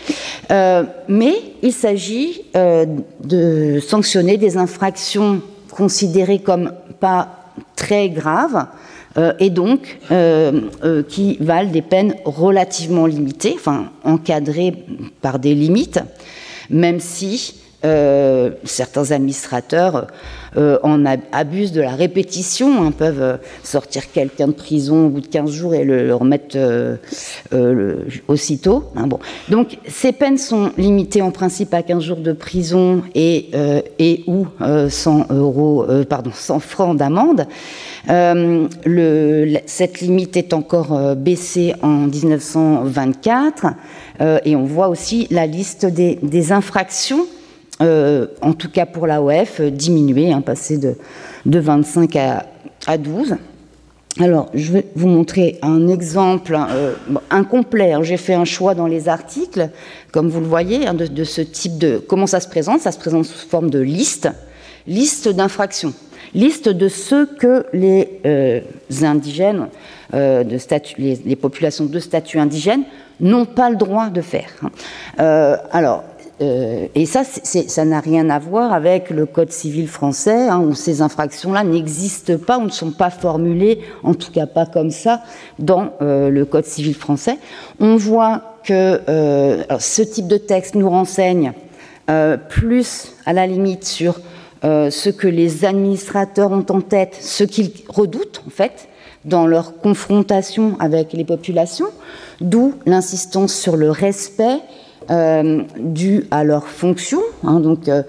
euh, 0.51 0.83
mais 1.07 1.35
il 1.61 1.73
s'agit 1.73 2.41
euh, 2.55 2.85
de 3.23 3.79
sanctionner 3.85 4.37
des 4.37 4.57
infractions 4.57 5.41
considérées 5.69 6.39
comme 6.39 6.71
pas 6.99 7.51
très 7.75 8.09
graves, 8.09 8.67
et 9.39 9.49
donc 9.49 9.99
qui 11.09 11.37
valent 11.39 11.69
des 11.71 11.81
peines 11.81 12.15
relativement 12.25 13.05
limitées, 13.05 13.53
enfin 13.55 13.91
encadrées 14.03 14.73
par 15.21 15.39
des 15.39 15.53
limites, 15.55 15.99
même 16.69 16.99
si 16.99 17.55
certains 18.63 19.11
administrateurs 19.11 20.07
euh, 20.55 20.77
en 20.83 21.03
abusent 21.31 21.71
de 21.71 21.81
la 21.81 21.95
répétition, 21.95 22.83
hein, 22.83 22.91
peuvent 22.91 23.21
euh, 23.21 23.37
sortir 23.63 24.11
quelqu'un 24.11 24.47
de 24.47 24.53
prison 24.53 25.07
au 25.07 25.09
bout 25.09 25.21
de 25.21 25.27
15 25.27 25.49
jours 25.49 25.73
et 25.73 25.83
le, 25.83 26.13
remettre 26.13 26.55
euh, 26.55 26.97
aussitôt. 28.27 28.83
Hein, 28.95 29.07
bon. 29.07 29.17
Donc 29.49 29.79
ces 29.87 30.11
peines 30.11 30.37
sont 30.37 30.71
limitées 30.77 31.23
en 31.23 31.31
principe 31.31 31.73
à 31.73 31.81
15 31.81 32.03
jours 32.03 32.17
de 32.17 32.33
prison 32.33 33.01
et, 33.15 33.49
et 33.97 34.23
ou 34.27 34.45
100, 34.89 35.31
euros, 35.31 35.85
pardon, 36.07 36.31
100 36.33 36.59
francs 36.59 36.97
d'amende. 36.97 37.47
cette 39.65 40.01
limite 40.01 40.37
est 40.37 40.53
encore 40.53 41.15
baissée 41.15 41.73
en 41.81 42.07
1924 42.07 43.65
et 44.45 44.55
on 44.55 44.65
voit 44.65 44.89
aussi 44.89 45.27
la 45.31 45.47
liste 45.47 45.85
des 45.85 46.51
infractions 46.51 47.25
euh, 47.81 48.27
en 48.41 48.53
tout 48.53 48.69
cas 48.69 48.85
pour 48.85 49.07
l'AOF, 49.07 49.59
euh, 49.59 49.71
diminuer, 49.71 50.31
hein, 50.31 50.41
passer 50.41 50.77
de, 50.77 50.95
25 51.45 52.15
à, 52.15 52.97
12. 52.97 53.35
Alors, 54.19 54.49
je 54.53 54.71
vais 54.71 54.85
vous 54.95 55.07
montrer 55.07 55.57
un 55.63 55.87
exemple 55.87 56.55
euh, 56.55 56.93
incomplet. 57.31 57.95
J'ai 58.03 58.17
fait 58.17 58.35
un 58.35 58.45
choix 58.45 58.75
dans 58.75 58.85
les 58.85 59.09
articles, 59.09 59.69
comme 60.11 60.29
vous 60.29 60.39
le 60.39 60.45
voyez, 60.45 60.85
hein, 60.85 60.93
de, 60.93 61.23
ce 61.23 61.41
type 61.41 61.79
de... 61.79 61.97
Comment 61.97 62.27
ça 62.27 62.39
se 62.39 62.47
présente? 62.47 62.81
Ça 62.81 62.91
se 62.91 62.99
présente 62.99 63.25
sous 63.25 63.47
forme 63.47 63.71
de 63.71 63.79
liste, 63.79 64.29
liste 64.85 65.29
d'infractions, 65.29 65.93
liste 66.35 66.69
de 66.69 66.87
ce 66.89 67.25
que 67.25 67.65
les 67.73 68.21
indigènes, 69.03 69.67
statut, 70.59 70.95
les, 70.99 71.35
populations 71.35 71.85
de 71.85 71.99
statut 71.99 72.37
indigène 72.37 72.83
n'ont 73.19 73.45
pas 73.45 73.71
le 73.71 73.77
droit 73.77 74.09
de 74.09 74.21
faire. 74.21 74.49
Hein. 74.61 75.57
alors, 75.71 76.03
euh, 76.41 76.87
et 76.95 77.05
ça, 77.05 77.23
ça 77.23 77.85
n'a 77.85 77.99
rien 77.99 78.29
à 78.29 78.39
voir 78.39 78.73
avec 78.73 79.09
le 79.11 79.25
Code 79.25 79.51
civil 79.51 79.87
français, 79.87 80.47
hein, 80.47 80.59
où 80.59 80.73
ces 80.73 81.01
infractions-là 81.01 81.63
n'existent 81.63 82.37
pas 82.37 82.57
ou 82.57 82.63
ne 82.63 82.69
sont 82.69 82.91
pas 82.91 83.11
formulées, 83.11 83.79
en 84.03 84.13
tout 84.13 84.31
cas 84.31 84.47
pas 84.47 84.65
comme 84.65 84.89
ça, 84.89 85.21
dans 85.59 85.91
euh, 86.01 86.29
le 86.29 86.45
Code 86.45 86.65
civil 86.65 86.95
français. 86.95 87.37
On 87.79 87.97
voit 87.97 88.57
que 88.63 89.01
euh, 89.07 89.63
ce 89.79 90.01
type 90.01 90.27
de 90.27 90.37
texte 90.37 90.75
nous 90.75 90.89
renseigne 90.89 91.53
plus, 92.49 93.13
à 93.25 93.31
la 93.31 93.47
limite, 93.47 93.85
sur 93.85 94.19
ce 94.61 95.09
que 95.09 95.27
les 95.27 95.63
administrateurs 95.63 96.51
ont 96.51 96.65
en 96.67 96.81
tête, 96.81 97.15
ce 97.21 97.45
qu'ils 97.45 97.71
redoutent, 97.87 98.43
en 98.45 98.49
fait, 98.49 98.89
dans 99.23 99.47
leur 99.47 99.77
confrontation 99.77 100.75
avec 100.81 101.13
les 101.13 101.23
populations, 101.23 101.87
d'où 102.41 102.73
l'insistance 102.85 103.53
sur 103.53 103.77
le 103.77 103.89
respect 103.89 104.59
euh, 105.09 105.63
dû 105.79 106.25
à 106.31 106.43
leur 106.43 106.67
fonction. 106.67 107.19
Hein, 107.43 107.59
donc, 107.59 107.87
euh, 107.87 108.03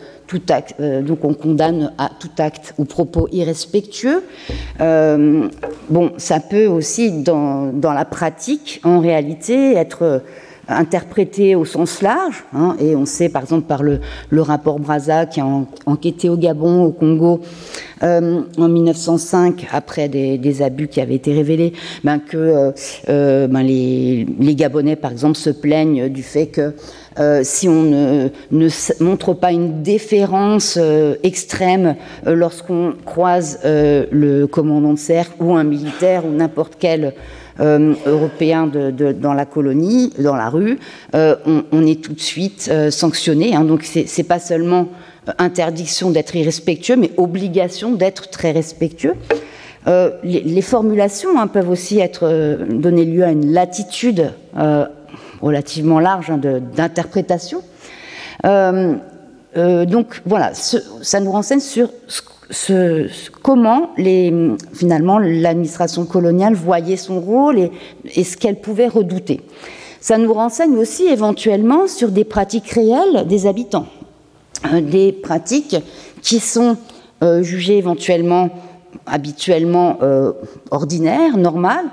euh, 0.81 1.03
donc, 1.03 1.25
on 1.25 1.35
condamne 1.35 1.93
à 1.99 2.11
tout 2.19 2.31
acte 2.39 2.75
ou 2.79 2.85
propos 2.85 3.29
irrespectueux. 3.33 4.23
bon, 4.79 6.13
ça 6.17 6.41
peut 6.41 6.67
aussi, 6.67 7.23
dans, 7.23 7.73
la 7.83 8.05
pratique, 8.05 8.81
en 8.85 9.01
réalité, 9.01 9.75
être 9.75 10.23
interprété 10.69 11.55
au 11.55 11.65
sens 11.65 12.03
large. 12.03 12.45
Hein, 12.55 12.77
et 12.81 12.97
on 12.97 13.07
sait, 13.07 13.29
par 13.29 13.43
exemple, 13.43 13.67
par 13.67 13.83
le, 13.83 14.01
rapport 14.41 14.79
Braza 14.79 15.27
qui 15.27 15.41
a 15.41 15.47
enquêté 15.87 16.29
au 16.29 16.37
Gabon, 16.37 16.85
au 16.85 16.93
Congo, 16.93 17.41
euh, 18.03 18.43
en 18.59 18.69
1905, 18.69 19.67
après 19.73 20.09
des, 20.09 20.63
abus 20.63 20.89
qui 20.89 21.01
avaient 21.01 21.15
été 21.15 21.33
révélés, 21.33 21.73
ben, 22.03 22.19
que 22.19 22.37
euh, 22.37 22.73
euh, 23.09 23.47
ben, 23.47 23.63
les, 23.63 24.27
Gabonais, 24.55 24.97
par 24.97 25.13
exemple, 25.13 25.37
se 25.37 25.51
plaignent 25.51 26.09
du 26.09 26.23
fait 26.23 26.47
que 26.47 26.75
si 27.43 27.69
on 27.69 27.83
ne, 27.83 28.29
montre 29.01 29.35
pas 29.35 29.53
une 29.53 29.83
déférence 29.83 30.79
extrême 31.23 31.95
lorsqu'on 32.27 32.95
croise 33.05 33.61
le 33.65 34.47
commandant 34.47 34.93
de 34.95 34.99
cercle 34.99 35.35
ou 35.41 35.55
un 35.55 35.65
militaire 35.65 36.27
ou 36.27 36.31
n'importe 36.31 36.75
quel 36.79 37.15
européen 37.61 38.67
de, 38.67 39.13
dans 39.13 39.33
la 39.33 39.47
colonie, 39.47 40.13
dans 40.19 40.37
la 40.37 40.49
rue, 40.49 40.79
on, 41.13 41.87
est 41.87 42.03
tout 42.03 42.13
de 42.13 42.21
suite 42.21 42.71
sanctionné. 42.91 43.55
Hein. 43.55 43.65
donc 43.65 43.85
c'est 43.85 44.23
pas 44.25 44.39
seulement 44.39 44.89
interdiction 45.39 46.11
d'être 46.11 46.35
irrespectueux, 46.37 46.97
mais 46.97 47.11
obligation 47.17 47.93
d'être 47.93 48.31
très 48.31 48.53
respectueux. 48.53 49.15
Euh, 49.87 50.11
les, 50.23 50.63
formulations 50.63 51.39
hein, 51.39 51.47
peuvent 51.47 51.69
aussi 51.69 51.99
être 51.99 52.27
euh, 52.27 52.65
donner 52.67 53.05
lieu 53.05 53.23
à 53.23 53.31
une 53.31 53.53
latitude 53.53 54.33
euh, 54.57 54.87
relativement 55.43 56.01
large 56.01 56.31
hein, 56.31 56.39
d'interprétation. 56.39 57.63
donc 58.43 60.23
voilà, 60.25 60.53
ça 60.55 61.21
nous 61.21 61.31
renseigne 61.31 61.61
sur 61.61 61.91
ce, 62.09 62.23
comment 63.43 63.91
finalement 64.73 65.19
l'administration 65.19 66.05
coloniale 66.05 66.55
voyait 66.55 66.97
son 66.97 67.21
rôle 67.21 67.59
et, 67.59 67.71
et 68.15 68.25
ce 68.25 68.37
qu'elle 68.37 68.61
pouvait 68.61 68.89
redouter. 68.89 69.41
Ça 70.01 70.19
nous 70.19 70.33
renseigne 70.33 70.77
aussi 70.77 71.07
éventuellement 71.07 71.87
sur 71.87 72.11
des 72.11 72.25
pratiques 72.25 72.71
réelles 72.71 73.27
des 73.27 73.47
habitants. 73.47 73.87
Euh, 74.73 74.81
des 74.81 75.13
pratiques 75.13 75.77
qui 76.23 76.41
sont 76.41 76.77
euh, 77.23 77.43
jugées 77.43 77.79
éventuellement 77.79 78.51
habituellement 79.07 79.99
euh, 80.03 80.33
ordinaires, 80.71 81.37
normales, 81.37 81.87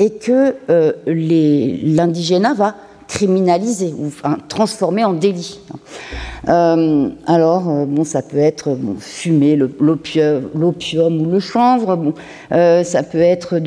et 0.00 0.10
que 0.10 0.54
l'indigénat 1.06 2.54
va 2.54 2.76
criminaliser 3.08 3.94
ou 3.98 4.12
transformer 4.48 5.02
en 5.02 5.14
délit. 5.14 5.58
Euh, 6.48 7.08
alors, 7.26 7.68
euh, 7.68 7.84
bon, 7.86 8.04
ça 8.04 8.22
peut 8.22 8.38
être 8.38 8.76
fumer 9.00 9.56
l'opium 9.56 11.20
ou 11.20 11.30
le 11.30 11.40
chanvre, 11.40 11.96
bon, 11.96 12.14
euh, 12.52 12.84
ça 12.84 13.02
peut 13.02 13.18
être 13.18 13.58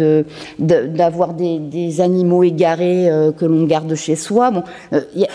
d'avoir 0.59 1.33
de, 1.33 1.57
des, 1.57 2.01
animaux 2.01 2.43
égarés 2.43 3.09
que 3.37 3.45
l'on 3.45 3.65
garde 3.65 3.93
chez 3.95 4.15
soi. 4.15 4.51
Bon, 4.51 4.63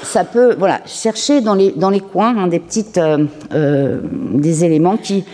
ça 0.02 0.24
peut, 0.24 0.54
voilà, 0.56 0.80
chercher 0.86 1.40
dans 1.40 1.54
les, 1.54 1.72
dans 1.72 1.90
les 1.90 2.00
coins 2.00 2.36
hein, 2.38 2.46
des 2.46 2.60
petites, 2.60 3.00
des 3.52 4.64
éléments 4.64 4.96
qui 4.96 5.24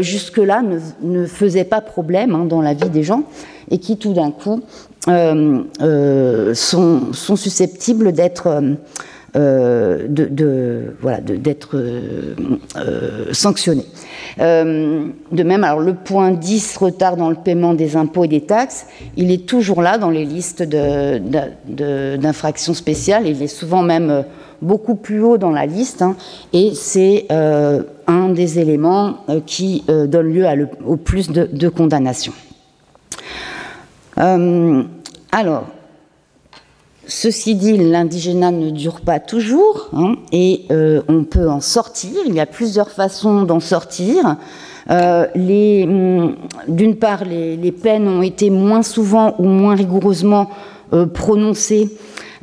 jusque-là 0.00 0.62
ne, 0.62 0.78
ne, 1.02 1.26
faisaient 1.26 1.64
pas 1.64 1.80
problème 1.80 2.34
hein, 2.34 2.44
dans 2.48 2.62
la 2.62 2.74
vie 2.74 2.88
des 2.88 3.02
gens 3.02 3.24
et 3.70 3.78
qui 3.78 3.96
tout 3.96 4.12
d'un 4.12 4.30
coup 4.30 4.62
sont, 5.06 7.02
sont, 7.12 7.36
susceptibles 7.36 8.12
d'être 8.12 8.62
euh, 9.36 10.08
de, 10.08 10.96
voilà, 11.00 11.20
de 11.20 11.36
même, 15.44 15.62
alors 15.62 15.78
le 15.78 15.94
point 15.94 16.32
10, 16.32 16.76
retard 16.78 17.16
dans 17.16 17.30
le 17.30 17.36
paiement 17.36 17.74
des 17.74 17.94
impôts 17.96 18.24
et 18.24 18.28
des 18.28 18.40
taxes, 18.40 18.86
il 19.16 19.30
est 19.30 19.46
toujours 19.46 19.82
là 19.82 19.98
dans 19.98 20.10
les 20.10 20.24
listes 20.24 20.64
d'infractions 20.64 22.74
spéciales, 22.74 23.28
il 23.28 23.40
est 23.40 23.46
souvent 23.46 23.84
même 23.84 24.24
beaucoup 24.62 24.96
plus 24.96 25.22
haut 25.22 25.38
dans 25.38 25.52
la 25.52 25.66
liste, 25.66 26.02
hein, 26.02 26.16
et 26.52 26.72
c'est 26.74 27.28
un 27.30 28.30
des 28.30 28.58
éléments 28.58 29.18
qui 29.46 29.84
donne 29.86 30.32
lieu 30.32 30.46
à 30.46 30.56
le, 30.56 30.66
au 30.84 30.96
plus 30.96 31.30
de 31.30 31.68
condamnations. 31.68 32.32
Euh, 34.20 34.82
alors, 35.32 35.64
ceci 37.06 37.54
dit, 37.54 37.76
l'indigénat 37.78 38.50
ne 38.50 38.70
dure 38.70 39.00
pas 39.00 39.18
toujours 39.18 39.88
hein, 39.94 40.16
et 40.30 40.62
euh, 40.70 41.00
on 41.08 41.24
peut 41.24 41.48
en 41.48 41.60
sortir. 41.60 42.10
Il 42.26 42.34
y 42.34 42.40
a 42.40 42.46
plusieurs 42.46 42.90
façons 42.90 43.42
d'en 43.42 43.60
sortir. 43.60 44.36
Euh, 44.90 45.26
mm, 45.34 46.34
d'une 46.68 46.96
part, 46.96 47.24
les, 47.24 47.72
peines 47.72 48.08
ont 48.08 48.22
été 48.22 48.50
moins 48.50 48.82
souvent 48.82 49.34
ou 49.38 49.44
moins 49.44 49.74
rigoureusement 49.74 50.50
prononcées 51.14 51.88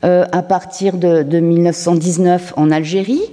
à 0.04 0.42
partir 0.42 0.96
de, 0.98 1.22
de, 1.24 1.40
1919 1.40 2.54
en 2.56 2.72
Algérie. 2.72 3.24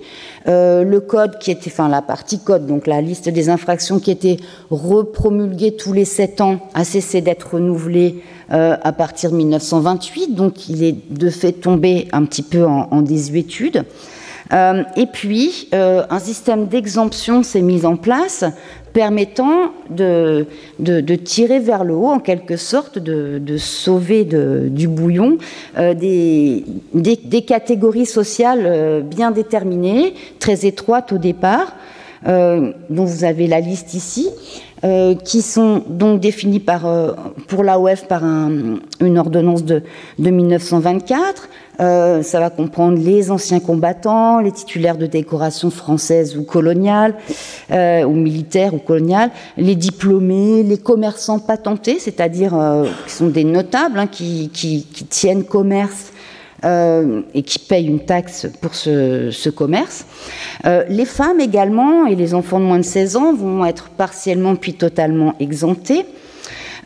Le 0.47 0.99
code 0.99 1.39
qui 1.39 1.53
était, 1.53 1.71
enfin 1.71 1.89
la 1.89 2.03
partie 2.03 2.41
code, 2.41 2.67
donc 2.67 2.89
la 2.89 3.01
liste 3.01 3.29
des 3.29 3.49
infractions 3.49 4.01
qui 4.01 4.11
était 4.11 4.39
repromulguée 4.71 5.77
tous 5.77 5.93
les 5.93 6.05
sept 6.05 6.41
ans, 6.41 6.59
a 6.75 6.83
cessé 6.83 7.21
d'être 7.21 7.55
renouvelée 7.55 8.25
euh, 8.53 8.77
à 8.83 8.93
partir 8.93 9.31
de 9.31 9.37
1928, 9.37 10.35
donc 10.35 10.69
il 10.69 10.83
est 10.85 10.97
de 11.11 11.31
fait 11.31 11.53
tombé 11.53 12.09
un 12.13 12.25
petit 12.25 12.43
peu 12.43 12.65
en, 12.65 13.03
désuétude. 13.03 13.85
Euh, 14.53 14.83
et 14.97 15.07
puis, 15.07 15.69
un 15.73 16.19
système 16.19 16.67
d'exemption 16.67 17.43
s'est 17.43 17.63
mis 17.63 17.87
en 17.87 17.97
place 17.97 18.45
permettant 18.95 19.73
de, 19.91 20.47
tirer 21.17 21.59
vers 21.59 21.85
le 21.85 21.95
haut, 21.95 22.07
en 22.07 22.21
quelque 22.21 22.57
sorte, 22.57 22.99
de, 22.99 23.57
sauver 23.59 24.25
du 24.25 24.89
bouillon 24.89 25.37
euh, 25.77 25.93
des, 25.93 27.43
catégories 27.47 28.07
sociales 28.07 28.63
euh, 28.65 29.01
bien 29.03 29.33
déterminées, 29.33 30.15
très 30.39 30.65
étroites 30.65 31.13
au 31.13 31.19
départ, 31.19 31.75
dont 32.27 33.05
vous 33.05 33.25
avez 33.25 33.47
la 33.47 33.61
liste 33.61 33.93
ici, 33.93 34.31
qui 35.25 35.41
sont 35.41 35.83
donc 35.89 36.21
définis 36.21 36.61
par, 36.61 36.87
pour 37.49 37.65
l'AOF 37.65 38.07
par 38.07 38.23
une 38.25 39.19
ordonnance 39.19 39.65
de, 39.65 39.83
de 40.19 40.31
1924. 40.31 41.49
Euh, 41.81 42.23
ça 42.23 42.39
va 42.39 42.51
comprendre 42.51 42.99
les 42.99 43.31
anciens 43.31 43.59
combattants, 43.59 44.41
les 44.41 44.53
titulaires 44.53 44.97
de 44.97 45.07
décorations 45.07 45.71
françaises 45.71 46.37
ou 46.37 46.45
coloniales, 46.45 47.15
euh, 47.73 48.05
ou 48.05 48.13
militaires 48.13 48.75
ou 48.75 48.79
coloniales, 48.79 49.31
les 49.57 49.75
diplômés, 49.75 50.63
les 50.63 50.79
commerçants 50.79 51.41
patentés, 51.41 51.99
c'est-à-dire 51.99 52.55
euh, 52.55 52.87
qui 53.07 53.13
sont 53.13 53.27
des 53.27 53.45
notables 53.45 53.99
hein, 53.99 54.07
qui, 54.07 54.51
qui, 54.53 54.87
qui, 54.93 55.05
tiennent 55.05 55.45
commerce 55.45 56.13
et 56.65 57.43
qui 57.43 57.59
payent 57.59 57.87
une 57.87 58.05
taxe 58.05 58.47
pour 58.61 58.75
ce, 58.75 59.31
ce 59.31 59.51
commerce. 59.51 60.07
les 60.65 61.05
femmes 61.05 61.41
également 61.41 62.07
et 62.07 62.15
les 62.15 62.35
enfants 62.35 62.59
de 62.59 62.65
moins 62.65 62.79
de 62.79 62.85
16 62.85 63.17
ans 63.17 63.35
vont 63.35 63.65
être 63.65 63.91
partiellement 63.91 64.57
puis 64.57 64.75
totalement 64.75 65.35
exemptés. 65.41 66.07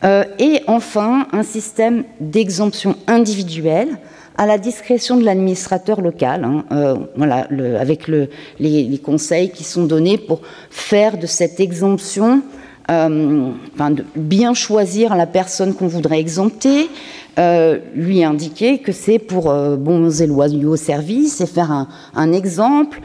et 0.03 0.61
enfin, 0.67 1.27
un 1.31 1.43
système 1.43 2.03
d'exemption 2.19 2.95
individuelle 3.07 3.97
à 4.39 4.45
la 4.45 4.57
discrétion 4.57 5.17
de 5.17 5.25
l'administrateur 5.25 5.99
local, 5.99 6.45
hein, 6.45 6.63
euh, 6.71 6.95
voilà, 7.17 7.45
avec 7.77 8.07
les, 8.07 9.01
conseils 9.03 9.51
qui 9.51 9.65
sont 9.65 9.83
donnés 9.83 10.17
pour 10.17 10.39
faire 10.69 11.17
de 11.17 11.27
cette 11.27 11.59
exemption, 11.59 12.41
euh, 12.89 13.51
de 13.91 14.05
bien 14.15 14.53
choisir 14.53 15.15
la 15.15 15.27
personne 15.27 15.73
qu'on 15.73 15.87
voudrait 15.87 16.19
exempter, 16.19 16.89
euh, 17.37 17.79
lui 17.95 18.23
indiquer 18.23 18.79
que 18.79 18.91
c'est 18.91 19.19
pour 19.19 19.53
bons 19.77 20.21
et 20.21 20.27
loyaux 20.27 20.75
services 20.75 21.41
et 21.41 21.45
faire 21.45 21.87
un, 22.15 22.33
exemple, 22.33 23.01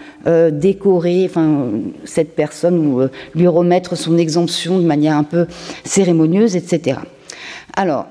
décorer 0.52 1.26
enfin, 1.28 1.68
cette 2.04 2.34
personne 2.34 2.78
ou 2.78 3.02
lui 3.34 3.46
remettre 3.46 3.96
son 3.96 4.16
exemption 4.16 4.78
de 4.78 4.84
manière 4.84 5.16
un 5.16 5.24
peu 5.24 5.46
cérémonieuse, 5.84 6.56
etc. 6.56 6.98
Alors, 7.76 8.06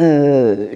euh, 0.00 0.66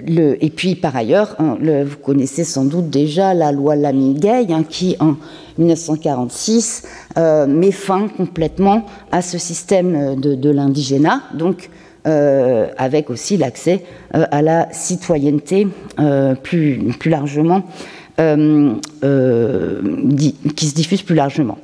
et 0.40 0.50
puis 0.50 0.74
par 0.74 0.96
ailleurs, 0.96 1.36
le, 1.60 1.84
vous 1.84 1.96
connaissez 1.96 2.44
sans 2.44 2.64
doute 2.64 2.90
déjà 2.90 3.34
la 3.34 3.52
loi 3.52 3.76
Lamine-Gay 3.76 4.46
hein, 4.50 4.64
qui 4.68 4.96
en 5.00 5.16
1946 5.58 6.82
euh, 7.16 7.46
met 7.46 7.72
fin 7.72 8.08
complètement 8.08 8.86
à 9.12 9.22
ce 9.22 9.38
système 9.38 10.18
de, 10.20 10.34
de 10.34 10.50
l'indigénat, 10.50 11.22
donc 11.34 11.70
euh, 12.06 12.68
avec 12.78 13.10
aussi 13.10 13.36
l'accès 13.36 13.84
euh, 14.14 14.24
à 14.30 14.40
la 14.40 14.68
citoyenneté 14.72 15.68
euh, 15.98 16.34
plus, 16.34 16.78
plus 16.98 17.10
largement, 17.10 17.62
qui 18.16 18.22
se 20.66 20.74
diffuse 20.74 21.02
plus 21.02 21.14
largement. 21.14 21.58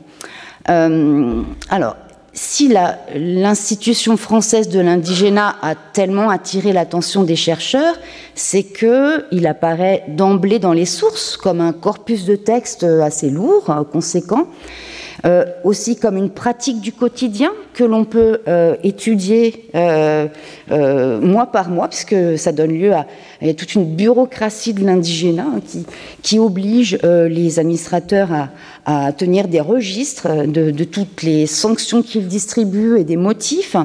alors, 0.67 1.97
si 2.37 2.69
l'institution 3.15 4.19
française 4.19 4.69
de 4.69 4.79
l'indigénat 4.79 5.57
a 5.63 5.75
tellement 5.75 6.29
attiré 6.29 6.75
l'attention 6.75 7.25
des 7.25 7.35
chercheurs, 7.35 7.97
c'est 8.35 8.63
qu'il 8.63 9.47
apparaît 9.47 10.05
d'emblée 10.09 10.59
dans 10.59 10.75
les 10.75 10.85
sources 10.85 11.39
comme 11.39 11.63
un 11.63 11.73
corpus 11.73 12.27
de 12.27 12.37
textes 12.37 12.85
assez 12.85 13.31
lourd, 13.31 13.75
conséquent, 13.91 14.49
euh, 15.25 15.47
aussi 15.65 15.97
comme 15.97 16.19
une 16.19 16.31
pratique 16.31 16.83
du 16.83 16.93
quotidien 16.93 17.53
que 17.77 17.85
l'on 17.85 18.05
peut 18.05 18.41
euh, 18.49 18.75
étudier 18.83 19.69
euh, 19.75 20.29
mois 21.21 21.47
par 21.47 21.69
mois, 21.69 21.89
puisque 21.89 22.39
ça 22.39 22.51
donne 22.51 22.73
lieu 22.73 22.95
à, 22.95 23.07
toute 23.53 23.75
une 23.75 23.95
bureaucratie 23.95 24.73
de 24.73 24.83
l'indigénat 24.83 25.47
qui, 25.67 25.85
qui, 26.23 26.39
oblige 26.39 26.99
les 27.03 27.59
administrateurs 27.59 28.31
à, 28.87 29.13
tenir 29.13 29.47
des 29.49 29.61
registres 29.61 30.47
de, 30.47 30.85
toutes 30.85 31.23
les 31.23 31.47
sanctions 31.47 32.03
qu'ils 32.03 32.27
distribuent 32.27 32.99
et 32.99 33.05
des 33.05 33.17
motifs. 33.17 33.77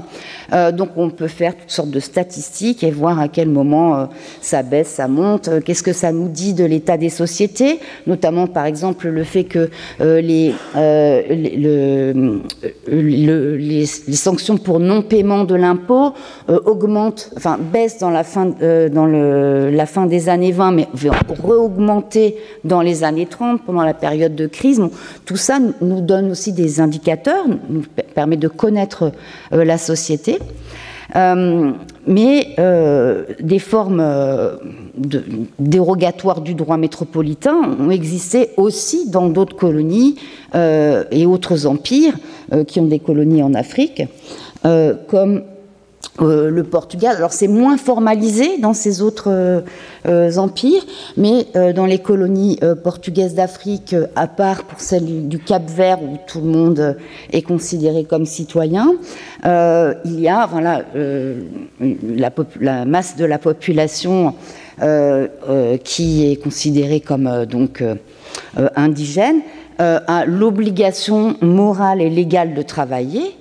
Euh, 0.54 0.72
donc 0.72 0.90
on 0.98 1.10
peut 1.10 1.28
faire 1.28 1.56
toutes 1.56 1.72
sortes 1.72 1.90
de 1.92 2.00
statistiques 2.00 2.84
et 2.84 2.92
voir 2.92 3.20
à 3.20 3.28
quel 3.28 3.48
moment 3.50 3.96
euh, 3.96 4.06
ça 4.42 4.64
baisse, 4.64 4.90
ça 4.90 5.08
monte, 5.08 5.48
euh, 5.48 5.62
qu'est-ce 5.62 5.84
que 5.84 5.94
ça 5.94 6.12
nous 6.12 6.28
dit 6.28 6.54
de 6.54 6.66
l'état 6.66 6.98
des 6.98 7.10
sociétés, 7.10 7.80
notamment 8.06 8.48
par 8.48 8.66
exemple 8.66 9.08
le 9.08 9.24
fait 9.24 9.46
que 9.46 9.70
les, 10.00 10.54
le, 10.76 12.42
le, 12.88 13.58
les, 13.58 13.81
sanctions 13.86 14.58
pour 14.58 14.80
non-paiement 14.80 15.44
de 15.44 15.56
l'impôt 15.56 16.14
augmentent, 16.48 17.32
enfin 17.38 17.58
baissent 17.58 18.00
dans 18.00 18.10
la 18.10 18.24
fin, 18.24 18.52
fin 19.86 20.06
des 20.06 20.30
années 20.30 20.52
20, 20.52 20.72
mais 20.72 20.88
vont 20.94 21.12
re-augmenter 21.44 22.38
dans 22.64 22.82
les 22.82 23.04
années 23.04 23.26
30 23.26 23.64
pendant 23.66 23.84
la 23.84 23.94
période 23.94 24.36
de 24.36 24.48
crise 24.48 24.82
tout 25.26 25.38
ça 25.38 25.60
nous 25.82 26.02
donne 26.02 26.32
aussi 26.32 26.54
des 26.54 26.80
indicateurs, 26.80 27.46
nous 27.70 27.84
permet 28.16 28.38
de 28.38 28.48
connaître 28.48 29.12
euh, 29.54 29.64
la 29.64 29.78
société. 29.78 30.40
Euh, 31.16 31.72
mais 32.08 32.50
euh, 32.60 33.26
des 33.40 33.60
formes 33.60 34.04
dérogatoires 35.60 36.42
du 36.42 36.54
droit 36.54 36.78
métropolitain 36.78 37.76
ont 37.80 37.92
existé 37.92 38.50
aussi 38.58 39.10
dans 39.10 39.30
d'autres 39.30 39.56
colonies 39.56 40.16
et 40.54 41.26
autres 41.26 41.66
empires 41.66 42.16
qui 42.68 42.80
ont 42.80 42.86
des 42.86 43.00
colonies 43.00 43.42
en 43.42 43.54
Afrique, 43.54 44.04
comme 45.08 45.44
euh, 46.20 46.50
le 46.50 46.64
Portugal. 46.64 47.16
Alors 47.16 47.32
c'est 47.32 47.48
moins 47.48 47.78
formalisé 47.78 48.58
dans 48.58 48.74
ces 48.74 49.02
autres 49.02 49.30
euh, 49.32 49.62
euh, 50.08 50.36
empires, 50.36 50.84
mais 51.16 51.48
dans 51.74 51.86
les 51.86 52.00
colonies 52.00 52.60
portugaises 52.84 53.34
d'Afrique, 53.34 53.96
à 54.18 54.28
part 54.28 54.64
pour 54.64 54.82
celle 54.82 55.30
du, 55.30 55.40
Cap 55.40 55.70
Vert 55.70 56.04
où 56.04 56.18
tout 56.28 56.42
le 56.42 56.48
monde 56.48 56.98
est 57.32 57.42
considéré 57.42 58.04
comme 58.04 58.26
citoyen, 58.26 58.94
il 59.46 60.20
y 60.20 60.28
a 60.28 60.48
voilà, 60.48 60.84
la, 60.94 62.32
la, 62.60 62.86
masse 62.86 63.16
de 63.16 63.26
la 63.26 63.38
population 63.38 64.36
qui 65.84 66.32
est 66.32 66.44
considérée 66.44 67.00
comme 67.00 67.46
donc 67.46 67.84
indigène 68.76 69.42
a 69.78 70.26
l'obligation 70.26 71.36
morale 71.42 72.02
et 72.02 72.10
légale 72.10 72.54
de 72.54 72.62
travailler 72.62 73.36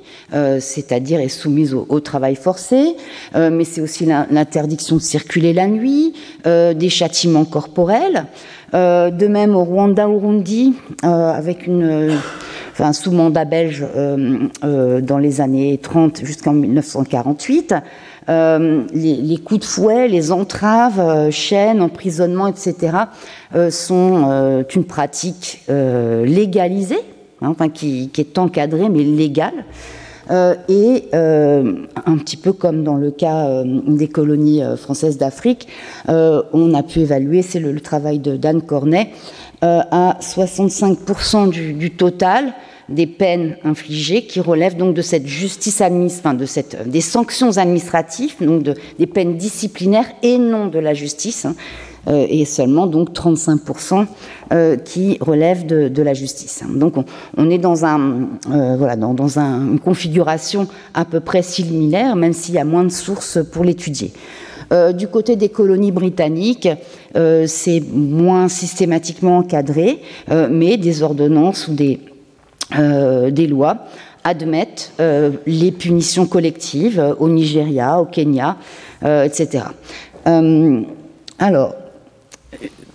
c'est-à-dire 0.61 1.21
est 1.21 1.29
soumise 1.29 1.75
au, 1.75 2.01
travail 2.01 2.35
forcé, 2.35 2.97
euh, 3.35 3.51
mais 3.51 3.65
c'est 3.65 3.81
aussi 3.81 4.07
l'interdiction 4.07 4.97
de 4.97 5.01
circuler 5.01 5.53
la 5.53 5.67
nuit, 5.67 6.15
euh, 6.47 6.75
des 6.75 6.89
châtiments 6.89 7.45
corporels. 7.45 8.27
de 8.73 9.27
même 9.27 9.57
au 9.57 9.65
Rwanda, 9.65 10.07
Burundi, 10.07 10.75
avec 11.03 11.67
une 11.67 12.17
enfin, 12.73 12.93
sous 12.93 13.11
mandat 13.11 13.45
belge 13.45 13.85
dans 14.63 15.19
les 15.19 15.41
années 15.41 15.79
30 15.79 16.25
jusqu'en 16.25 16.53
1948. 16.53 17.75
les, 18.29 19.39
coups 19.45 19.61
de 19.61 19.65
fouet, 19.65 20.07
les 20.07 20.31
entraves, 20.31 21.31
chaînes, 21.31 21.83
emprisonnements, 21.83 22.47
etc., 22.47 22.97
sont 23.71 24.65
une 24.75 24.85
pratique 24.85 25.63
légalisée, 25.69 27.03
hein, 27.43 27.49
enfin, 27.51 27.69
qui, 27.69 28.09
est 28.17 28.39
encadrée 28.39 28.89
mais 28.89 29.03
légale. 29.03 29.65
Euh, 30.31 30.55
et 30.69 31.09
euh, 31.13 31.87
un 32.07 32.17
petit 32.19 32.37
peu 32.37 32.53
comme 32.53 32.85
dans 32.85 32.95
le 32.95 33.11
cas 33.11 33.47
euh, 33.47 33.65
des 33.87 34.09
colonies 34.09 34.63
françaises 34.77 35.19
d'Afrique, 35.19 35.67
on 36.09 36.75
a 36.75 36.83
pu 36.83 37.01
évaluer, 37.01 37.43
c'est 37.43 37.61
le, 37.61 37.81
travail 37.81 38.19
de 38.19 38.37
Dan 38.37 38.63
Cornet, 38.63 39.11
à 39.63 40.19
65% 40.21 41.51
du, 41.51 41.91
total 41.91 42.53
des 42.89 43.07
peines 43.07 43.57
infligées 43.65 44.27
qui 44.27 44.41
relèvent 44.41 44.77
donc 44.77 44.95
de 44.95 45.03
cette 45.03 45.27
justice 45.27 45.81
administrative, 45.81 46.47
cette, 46.47 46.89
des 46.89 47.01
sanctions 47.01 47.57
administratives, 47.57 48.35
donc 48.41 48.63
de, 48.63 48.75
des 48.99 49.07
peines 49.07 49.37
disciplinaires 49.37 50.11
et 50.23 50.39
non 50.39 50.67
de 50.67 50.79
la 50.79 50.95
justice. 50.95 51.45
Hein. 51.45 51.55
Euh, 52.09 52.27
et 52.31 52.47
seulement 52.47 52.87
donc 52.87 53.11
35% 53.11 54.07
euh, 54.53 54.77
qui 54.77 55.19
relèvent 55.21 55.67
de, 55.67 56.03
la 56.03 56.15
justice. 56.15 56.63
Donc 56.75 56.95
on, 57.37 57.51
est 57.51 57.59
dans, 57.59 57.85
un, 57.85 58.29
euh, 58.51 58.77
voilà, 58.79 58.97
dans, 58.97 59.39
une 59.39 59.79
configuration 59.79 60.67
à 60.95 61.05
peu 61.05 61.21
près 61.21 61.43
similaire, 61.43 62.17
même 62.17 62.33
s'il 62.33 62.55
y 62.55 62.59
a 62.59 62.65
moins 62.65 62.85
de 62.85 62.89
sources 62.91 63.39
pour 63.53 63.65
l'étudier. 63.65 64.13
du 64.95 65.09
côté 65.09 65.37
des 65.37 65.49
colonies 65.49 65.91
britanniques, 65.93 66.69
c'est 67.47 67.83
moins 67.93 68.49
systématiquement 68.49 69.39
encadré, 69.39 70.01
mais 70.49 70.77
des 70.77 71.03
ordonnances 71.03 71.69
ou 71.69 71.75
des 71.75 73.47
lois 73.49 73.79
admettent 74.23 74.93
les 75.47 75.73
punitions 75.73 76.27
collectives 76.27 77.03
au 77.19 77.29
Nigeria, 77.29 78.01
au 78.01 78.05
Kenya, 78.05 78.57
etc. 79.03 79.65
alors, 81.39 81.75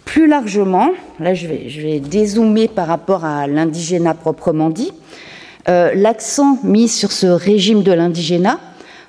plus 0.06 0.28
largement, 0.28 0.92
là 1.20 1.34
je 1.34 1.48
vais, 1.48 1.70
je 1.70 1.82
vais 1.82 2.00
dézoomer 2.00 2.68
par 2.68 2.88
rapport 2.88 3.26
à 3.26 3.48
l'indigénat 3.48 4.14
proprement 4.14 4.70
dit, 4.70 4.92
euh, 5.68 5.92
l'accent 5.96 6.60
mis 6.64 6.88
sur 6.88 7.12
ce 7.12 7.26
régime 7.26 7.82
de 7.82 7.92
l'indigénat 7.92 8.60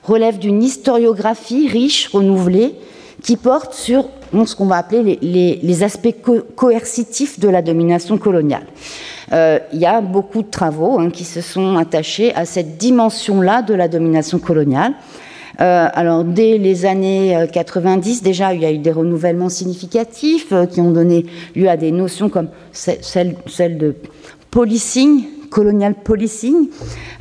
relève 0.03 0.39
d'une 0.39 0.63
historiographie 0.63 1.69
riche, 1.69 2.09
renouvelée, 2.09 2.75
qui 3.23 3.37
porte 3.37 3.75
sur 3.75 4.07
ce 4.33 4.55
qu'on 4.55 4.67
va 4.67 4.77
appeler 4.77 5.19
les, 5.21 5.83
aspects 5.83 6.15
coercitifs 6.55 7.41
de 7.41 7.49
la 7.49 7.63
domination 7.63 8.19
coloniale. 8.19 8.67
Euh, 9.33 9.59
il 9.73 9.81
y 9.81 9.87
a 9.87 10.01
beaucoup 10.01 10.43
de 10.43 10.51
travaux 10.51 10.99
hein, 10.99 11.11
qui 11.11 11.25
se 11.25 11.41
sont 11.41 11.77
attachés 11.77 12.35
à 12.35 12.45
cette 12.45 12.77
dimension-là 12.77 13.63
de 13.63 13.75
la 13.75 13.89
domination 13.89 14.39
coloniale. 14.39 14.93
Euh, 15.61 15.89
alors, 15.93 16.25
dès 16.25 16.59
les 16.59 16.85
années 16.85 17.47
90, 17.53 18.23
déjà, 18.23 18.53
il 18.53 18.63
y 18.63 18.67
a 18.67 18.73
eu 18.73 18.79
des 18.79 18.93
renouvellements 18.93 19.49
significatifs 19.49 20.53
qui 20.71 20.81
ont 20.81 20.91
donné 20.91 21.27
lieu 21.55 21.69
à 21.69 21.77
des 21.77 21.93
notions 21.93 22.29
comme 22.29 22.49
celle, 22.73 23.79
de 23.79 23.95
policing, 24.51 25.25
colonial 25.51 25.95
policing, 25.95 26.69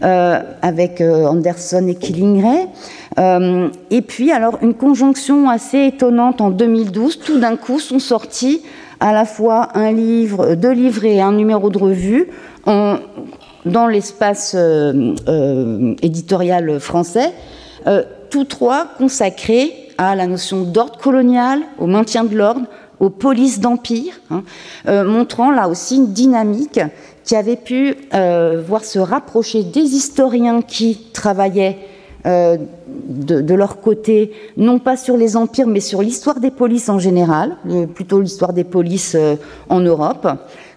euh, 0.04 0.40
avec 0.62 1.02
euh, 1.02 1.26
Anderson 1.26 1.88
et 1.88 1.96
Killingray. 1.96 2.68
Euh, 3.18 3.70
et 3.90 4.02
puis, 4.02 4.32
alors, 4.32 4.58
une 4.62 4.74
conjonction 4.74 5.50
assez 5.50 5.86
étonnante 5.86 6.42
en 6.42 6.50
2012, 6.50 7.20
tout 7.20 7.40
d'un 7.40 7.56
coup 7.56 7.80
sont 7.80 8.00
sortis 8.00 8.62
à 9.00 9.14
la 9.14 9.26
fois 9.26 9.70
un 9.76 9.92
livre, 9.92 10.56
deux 10.56 10.72
livres 10.72 11.06
et 11.06 11.22
un 11.22 11.34
numéro 11.34 11.70
de 11.70 11.78
revue 11.78 12.30
dans 12.66 13.88
l'espace 13.88 14.56
éditorial 16.02 16.80
français, 16.80 17.34
tous 18.30 18.46
trois 18.46 18.88
consacrés 18.98 19.90
à 19.98 20.16
la 20.16 20.28
notion 20.28 20.64
d'ordre 20.64 20.98
colonial, 20.98 21.62
au 21.80 21.88
maintien 21.88 22.24
de 22.24 22.36
l'ordre, 22.36 22.68
aux 23.00 23.10
polices 23.10 23.60
d'empire, 23.60 24.14
hein, 24.32 24.44
montrant 25.04 25.52
là 25.52 25.68
aussi 25.68 25.98
une 25.98 26.14
dynamique 26.14 26.80
qui 27.26 27.36
avaient 27.36 27.58
pu 27.58 27.96
euh, 28.14 28.64
voir 28.66 28.86
se 28.86 29.00
rapprocher 29.00 29.64
des 29.64 29.82
historiens 29.82 30.62
qui 30.62 31.08
travaillaient 31.12 31.80
euh, 32.26 32.58
de, 32.88 33.54
leur 33.54 33.82
côté, 33.82 34.32
non 34.58 34.80
pas 34.80 34.96
sur 34.96 35.18
les 35.18 35.36
empires, 35.36 35.68
mais 35.68 35.80
sur 35.80 36.02
l'histoire 36.02 36.40
des 36.40 36.52
polices 36.52 36.90
en 36.90 37.00
général, 37.00 37.58
plutôt 37.94 38.22
l'histoire 38.22 38.54
des 38.54 38.64
polices 38.64 39.16
euh, 39.16 39.36
en 39.70 39.80
Europe, 39.80 40.28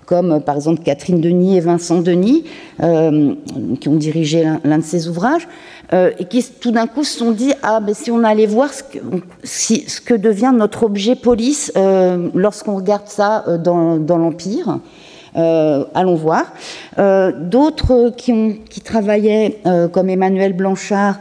comme 0.09 0.40
par 0.40 0.57
exemple 0.57 0.83
Catherine 0.83 1.21
Denis 1.21 1.59
et 1.59 1.61
Vincent 1.61 2.01
Denis, 2.01 2.44
qui 2.79 3.88
ont 3.88 3.97
dirigé 3.97 4.44
l'un 4.64 4.79
de 4.79 4.83
ces 4.83 5.09
ouvrages, 5.09 5.47
et 5.92 6.25
qui 6.25 6.42
tout 6.61 6.71
d'un 6.71 6.87
coup 6.87 7.05
se 7.05 7.18
sont 7.18 7.33
dit 7.33 7.53
ah 7.62 7.81
ben 7.81 7.94
si 7.94 8.11
on 8.11 8.25
allait 8.25 8.47
voir 8.47 8.73
ce 8.73 8.83
que, 8.83 8.99
ce 9.44 10.01
que 10.01 10.14
devient 10.14 10.53
notre 10.55 10.85
objet 10.85 11.14
police 11.14 11.73
lorsqu'on 12.35 12.77
regarde 12.77 13.07
ça 13.07 13.44
dans, 13.59 13.99
dans 13.99 14.16
l'empire. 14.16 14.79
Euh, 15.37 15.85
allons 15.94 16.14
voir. 16.14 16.44
Euh, 16.99 17.33
d'autres 17.33 18.12
qui, 18.16 18.61
qui, 18.68 18.81
travaillaient, 18.81 19.61
euh, 19.66 19.88
comme 19.88 20.09
Emmanuel 20.09 20.53
Blanchard, 20.53 21.16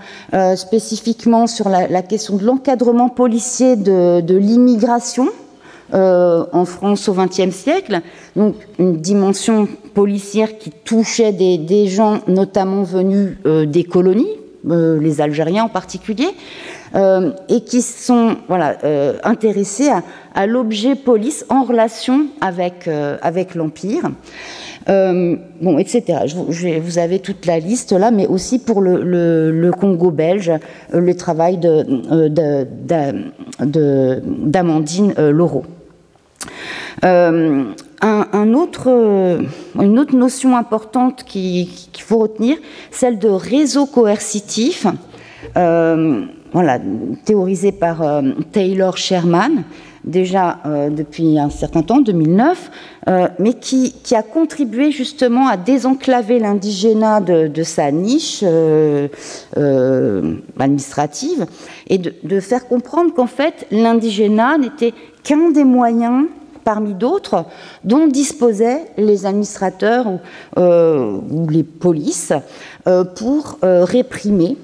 spécifiquement 0.56 1.47
sur 1.47 1.69
la, 1.69 2.02
question 2.02 2.38
de 2.38 2.43
l'encadrement 2.43 3.10
policier 3.10 3.76
de, 3.76 4.38
l'immigration. 4.38 5.28
En 5.93 6.65
France 6.65 7.08
au 7.08 7.13
XXe 7.13 7.56
siècle, 7.56 8.02
donc 8.36 8.56
une 8.78 8.97
dimension 8.97 9.69
policière 9.93 10.58
qui 10.58 10.71
touchait 10.71 11.32
des 11.32 11.88
gens 11.88 12.19
notamment 12.28 12.84
venus 12.84 13.38
des 13.45 13.84
colonies, 13.84 14.28
les 14.65 15.21
Algériens 15.21 15.63
en 15.63 15.69
particulier, 15.69 16.28
euh, 16.95 17.32
et 17.50 17.62
qui 17.62 17.82
sont 17.82 18.38
voilà, 18.47 18.78
euh, 18.86 19.17
intéressés 19.23 19.89
à, 20.34 20.47
l'objet 20.47 20.95
police 20.95 21.45
en 21.50 21.63
relation 21.63 22.28
avec, 22.39 22.88
euh, 22.88 23.17
avec 23.21 23.56
l'Empire. 23.56 24.04
bon, 24.88 25.78
etc. 25.78 26.19
Vous 26.82 26.97
avez 26.97 27.19
toute 27.19 27.45
la 27.45 27.60
liste 27.60 27.91
là, 27.91 28.10
mais 28.10 28.26
aussi 28.26 28.60
pour 28.60 28.82
le, 28.82 29.52
le, 29.52 29.71
Congo 29.71 30.12
belge, 30.12 30.54
le 30.93 31.15
travail 31.15 31.58
d'Amandine 31.58 32.23
de, 35.13 35.62
Un, 37.04 38.54
autre, 38.54 38.88
une 39.76 40.00
autre 40.00 40.15
notion 40.15 40.56
importante 40.56 41.23
qu'il 41.23 41.67
faut 42.00 42.19
retenir, 42.19 42.58
celle 42.91 43.19
de 43.19 43.30
réseau 43.30 43.86
coercitif. 43.86 44.86
Euh, 45.56 46.26
voilà, 46.54 46.80
théorisé 47.26 47.71
par 47.71 48.02
euh, 48.02 48.21
Taylor 48.52 48.97
Sherman, 48.97 49.63
déjà 50.07 50.59
euh, 50.65 50.89
depuis 50.89 51.37
un 51.37 51.49
certain 51.49 51.83
temps, 51.83 51.99
2009, 51.99 52.71
euh, 53.09 53.27
mais 53.39 53.53
qui, 53.53 53.93
a 54.15 54.23
contribué 54.23 54.91
justement 54.91 55.47
à 55.47 55.57
désenclaver 55.57 56.39
l'indigénat 56.39 57.21
de, 57.21 57.63
sa 57.63 57.91
niche 57.91 58.43
administrative 60.59 61.45
et 61.87 61.97
de, 61.97 62.39
faire 62.39 62.67
comprendre 62.67 63.13
qu'en 63.13 63.27
fait 63.27 63.67
l'indigénat 63.71 64.57
n'était 64.57 64.93
qu'un 65.23 65.51
des 65.51 65.65
moyens 65.65 66.25
parmi 66.67 66.93
d'autres 66.93 67.45
dont 67.85 68.07
disposaient 68.07 68.87
les 68.97 69.25
administrateurs 69.25 70.05
ou, 70.05 70.19
euh, 70.57 71.19
les 71.49 71.63
polices 71.63 72.33
euh, 72.87 73.05
pour 73.05 73.57
euh, 73.63 73.85
réprimer 73.85 74.57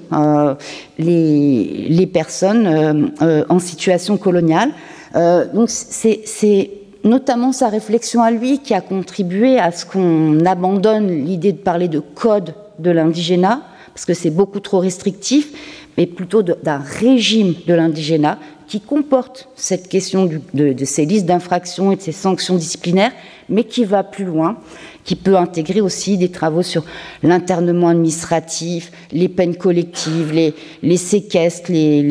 les, 0.98 2.10
personnes 2.12 3.10
en 3.48 3.58
situation 3.58 4.18
coloniale. 4.18 4.68
Donc 5.14 5.70
c'est 5.70 6.70
notamment 7.04 7.52
sa 7.52 7.68
réflexion 7.68 8.22
à 8.22 8.30
lui 8.30 8.58
qui 8.58 8.74
a 8.74 8.80
contribué 8.80 9.58
à 9.58 9.70
ce 9.70 9.84
qu'on 9.84 10.44
abandonne 10.46 11.08
l'idée 11.08 11.52
de 11.52 11.58
parler 11.58 11.88
de 11.88 12.00
code 12.00 12.54
de 12.78 12.90
l'indigénat, 12.90 13.62
parce 13.94 14.06
que 14.06 14.14
c'est 14.14 14.30
beaucoup 14.30 14.60
trop 14.60 14.80
restrictif, 14.80 15.52
mais 15.96 16.06
plutôt 16.06 16.42
d'un 16.42 16.78
régime 16.78 17.54
de 17.66 17.74
l'indigénat 17.74 18.38
qui 18.66 18.80
comporte 18.80 19.48
cette 19.54 19.88
question 19.88 20.28
de, 20.54 20.84
ces 20.84 21.04
listes 21.04 21.26
d'infractions 21.26 21.92
et 21.92 21.96
de 21.96 22.00
ces 22.00 22.12
sanctions 22.12 22.56
disciplinaires, 22.56 23.12
mais 23.48 23.64
qui 23.64 23.84
va 23.84 24.02
plus 24.02 24.24
loin, 24.24 24.56
qui 25.04 25.16
peut 25.16 25.36
intégrer 25.36 25.80
aussi 25.80 26.16
des 26.16 26.30
travaux 26.30 26.62
sur 26.62 26.84
l'internement 27.22 27.88
administratif, 27.88 28.90
les 29.12 29.28
peines 29.28 29.56
collectives, 29.56 30.32
les, 30.32 30.54
les 30.82 30.96
séquestres, 30.96 31.70
les, 31.70 32.02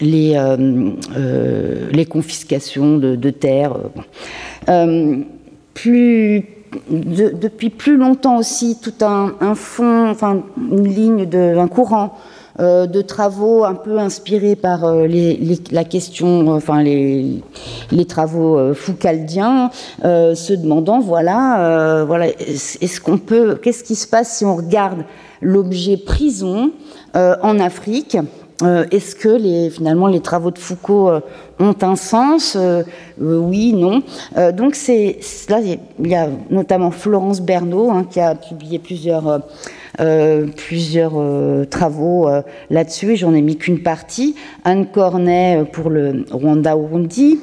les, 0.00 0.34
euh, 0.34 0.90
euh, 1.16 2.04
confiscations 2.04 2.96
de, 2.98 3.30
terres. 3.30 3.76
Euh, 4.68 5.18
depuis 5.84 7.70
plus 7.70 7.96
longtemps 7.96 8.38
aussi, 8.38 8.78
tout 8.80 9.04
un, 9.04 9.34
un 9.40 9.54
fond, 9.54 10.08
enfin 10.08 10.42
une 10.72 10.88
ligne, 10.88 11.26
de, 11.26 11.56
un 11.58 11.68
courant 11.68 12.16
euh, 12.58 12.86
de 12.86 13.02
travaux 13.02 13.64
un 13.64 13.74
peu 13.74 13.98
inspirés 13.98 14.56
par 14.56 14.84
euh, 14.84 15.06
la 15.72 15.84
question, 15.84 16.48
enfin 16.48 16.82
les, 16.82 17.42
travaux 18.08 18.56
euh, 18.56 18.72
foucaldiens, 18.72 19.70
se 20.02 20.54
demandant 20.54 21.00
voilà, 21.00 22.04
voilà, 22.06 22.28
est-ce 22.28 23.00
qu'on 23.00 23.18
peut, 23.18 23.56
qu'est-ce 23.56 23.84
qui 23.84 23.94
se 23.94 24.06
passe 24.06 24.38
si 24.38 24.44
on 24.46 24.56
regarde 24.56 25.04
l'objet 25.42 25.98
prison 25.98 26.70
en 27.14 27.60
Afrique 27.60 28.16
Est-ce 28.62 29.14
que 29.14 29.28
les, 29.28 29.68
finalement 29.68 30.06
les 30.06 30.20
travaux 30.20 30.50
de 30.50 30.58
Foucault 30.58 31.10
ont 31.58 31.74
un 31.82 31.96
sens 31.96 32.56
Oui, 33.20 33.74
non. 33.74 34.02
donc 34.52 34.74
c'est 34.74 35.18
là 35.48 35.60
il 35.60 36.08
y 36.08 36.14
a 36.14 36.28
notamment 36.50 36.90
Florence 36.90 37.40
Bernot 37.40 37.90
hein, 37.90 38.06
qui 38.08 38.20
a 38.20 38.34
publié 38.34 38.78
plusieurs 38.78 39.28
euh, 39.28 39.38
plusieurs 40.56 41.14
euh, 41.16 41.64
travaux 41.64 42.28
euh, 42.28 42.42
là-dessus, 42.70 43.16
j'en 43.16 43.34
ai 43.34 43.40
mis 43.40 43.56
qu'une 43.56 43.82
partie. 43.82 44.34
Anne 44.64 44.86
Cornet 44.86 45.64
pour 45.72 45.90
le 45.90 46.24
Rwanda-Urundi, 46.30 47.38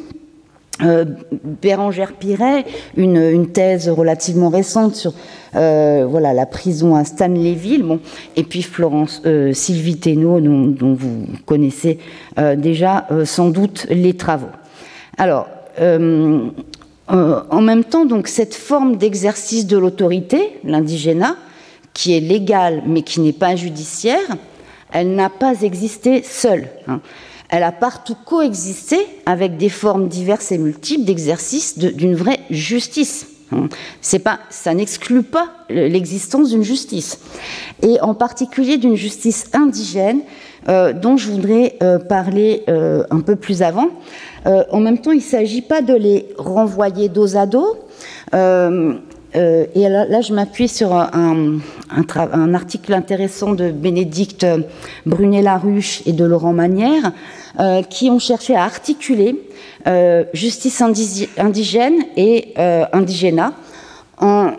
Bérangère 1.62 2.13
Piret, 2.13 2.66
une, 2.98 3.48
thèse 3.48 3.89
relativement 3.89 4.50
récente 4.50 4.96
sur 4.96 5.13
la 5.54 6.46
prison 6.48 6.96
à 6.96 7.06
Stanleyville, 7.06 7.84
bon, 7.84 8.00
et 8.36 8.44
puis 8.44 8.63
Florence 8.63 9.22
Sylvie 9.54 9.98
Thénault, 9.98 10.42
dont, 10.42 10.94
vous 10.94 11.26
connaissez 11.46 12.00
déjà 12.58 13.08
sans 13.24 13.50
doute 13.50 13.86
les 13.92 14.16
travaux. 14.16 14.50
Alors, 15.18 15.48
en 15.80 17.62
même 17.62 17.84
temps, 17.84 18.06
donc, 18.06 18.28
cette 18.28 18.56
forme 18.56 18.98
d'exercice 18.98 19.68
de 19.68 19.78
l'autorité, 19.78 20.60
l'indigénat, 20.66 21.36
qui 21.94 22.16
est 22.16 22.20
légale 22.20 22.84
mais 22.86 23.02
qui 23.02 23.22
n'est 23.22 23.34
pas 23.34 23.56
judiciaire, 23.56 24.38
elle 24.92 25.16
n'a 25.16 25.30
pas 25.30 25.62
existé 25.62 26.24
seule. 26.24 26.68
Hein. 26.88 27.02
Elle 27.50 27.64
a 27.64 27.72
partout 27.72 28.16
coexisté 28.26 28.98
avec 29.26 29.58
des 29.58 29.70
formes 29.70 30.08
diverses 30.08 30.52
et 30.52 30.58
multiples 30.58 31.04
d'exercice 31.04 31.78
d'une 31.78 32.16
vraie 32.16 32.40
justice. 32.50 33.28
Hein. 33.52 33.70
C'est 34.02 34.20
pas, 34.20 34.40
ça 34.50 34.74
n'exclut 34.74 35.24
pas 35.24 35.50
l'existence 35.70 36.50
d'une 36.50 36.64
justice, 36.64 37.20
et 37.82 38.00
en 38.02 38.14
particulier 38.14 38.78
d'une 38.78 38.96
justice 38.96 39.50
indigène, 39.54 40.22
euh, 40.70 40.94
dont 40.94 41.18
je 41.18 41.30
voudrais 41.30 41.76
euh, 41.84 42.00
parler 42.00 42.64
euh, 42.70 43.04
un 43.12 43.20
peu 43.20 43.36
plus 43.36 43.62
avant. 43.62 43.90
en 44.46 44.80
même 44.80 44.98
temps, 44.98 45.12
il 45.12 45.18
ne 45.18 45.22
s'agit 45.22 45.62
pas 45.62 45.82
de 45.82 45.94
les 45.94 46.28
renvoyer 46.38 47.08
dos 47.08 47.38
à 47.38 47.46
dos, 47.46 47.78
et 49.36 49.89
là, 49.89 50.22
je 50.22 50.34
m'appuie 50.34 50.67
sur 50.67 50.93
un, 50.93 51.60
article 52.54 52.93
intéressant 52.93 53.54
de 53.54 53.72
Bénédicte 53.72 54.46
Brunet-Laruche 55.06 56.04
et 56.06 56.13
de 56.13 56.24
Laurent 56.26 56.54
Manière, 56.54 57.12
qui 57.89 58.10
ont 58.10 58.19
cherché 58.19 58.56
à 58.56 58.63
articuler 58.63 59.36
justice 60.34 60.82
indigène 60.82 62.04
et 62.15 62.54
indigénat 62.58 63.54
en, 64.19 64.52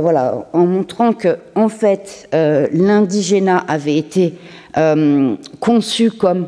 voilà, 0.00 0.46
en 0.52 0.66
montrant 0.66 1.12
que, 1.12 1.38
en 1.54 1.68
fait, 1.68 2.28
l'indigénat 2.32 3.64
avait 3.66 3.96
été 3.96 4.34
conçu 5.60 6.10
comme 6.10 6.46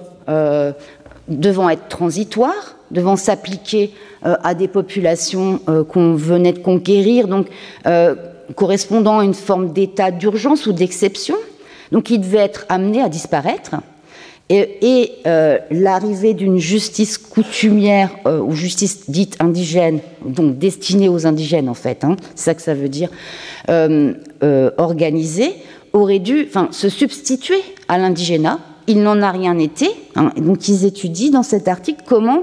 devant 1.31 1.71
être 1.71 1.89
transitoire, 1.89 2.77
devant 2.91 3.17
s'appliquer 3.17 3.93
euh, 3.95 4.10
à 4.23 4.55
des 4.55 4.69
populations 4.69 5.61
euh, 5.69 5.85
qu'on 5.85 6.15
venait 6.15 6.53
de 6.53 6.59
conquérir, 6.59 7.29
donc 7.29 7.47
euh, 7.87 8.15
correspondant 8.55 9.21
à 9.21 9.25
une 9.25 9.35
forme 9.35 9.73
d'état 9.73 10.11
d'urgence 10.11 10.67
ou 10.67 10.73
d'exception. 10.73 11.37
Donc 11.93 12.11
il 12.11 12.21
devait 12.21 12.39
être 12.39 12.67
amené 12.69 13.01
à 13.03 13.09
disparaître. 13.09 13.77
Et, 14.53 15.13
l'arrivée 15.71 16.35
d'une 16.35 16.59
justice 16.59 17.19
coutumière 17.19 18.11
ou 18.27 18.53
justice 18.53 19.09
dite 19.09 19.37
indigène, 19.39 20.01
donc 20.27 20.59
destinée 20.59 21.09
aux 21.09 21.25
indigènes 21.25 21.69
en 21.69 21.75
fait, 21.75 22.03
hein, 22.03 22.17
c'est 22.35 22.47
ça 22.47 22.55
que 22.57 22.63
ça 22.63 22.75
veut 22.75 22.89
dire, 22.89 23.11
organisée, 24.77 25.55
aurait 25.93 26.19
dû 26.19 26.49
se 26.73 26.89
substituer 26.89 27.61
à 27.87 27.97
l'indigénat. 27.97 28.59
Il 28.89 29.03
n'en 29.03 29.23
a 29.23 29.31
rien 29.31 29.57
été. 29.57 29.89
Hein, 30.17 30.33
donc 30.37 30.67
ils 30.67 30.85
étudient 30.85 31.31
dans 31.31 31.45
cet 31.45 31.69
article 31.69 32.03
comment 32.05 32.43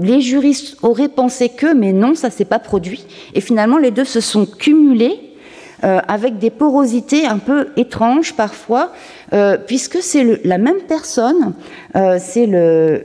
les 0.00 0.20
juristes 0.20 0.76
auraient 0.82 1.08
pensé 1.08 1.48
que, 1.48 1.74
mais 1.74 1.92
non, 1.92 2.14
ça 2.14 2.30
s'est 2.30 2.44
pas 2.44 2.58
produit. 2.58 3.04
Et 3.34 3.40
finalement, 3.40 3.78
les 3.78 3.90
deux 3.90 4.04
se 4.04 4.20
sont 4.20 4.46
cumulés 4.46 5.28
euh, 5.84 6.00
avec 6.08 6.38
des 6.38 6.50
porosités 6.50 7.24
un 7.24 7.38
peu 7.38 7.68
étranges 7.76 8.34
parfois, 8.34 8.92
euh, 9.32 9.56
puisque 9.56 9.98
c'est 10.02 10.40
la 10.44 10.58
même 10.58 10.80
personne, 10.88 11.52
euh, 11.94 12.18
c'est 12.20 12.46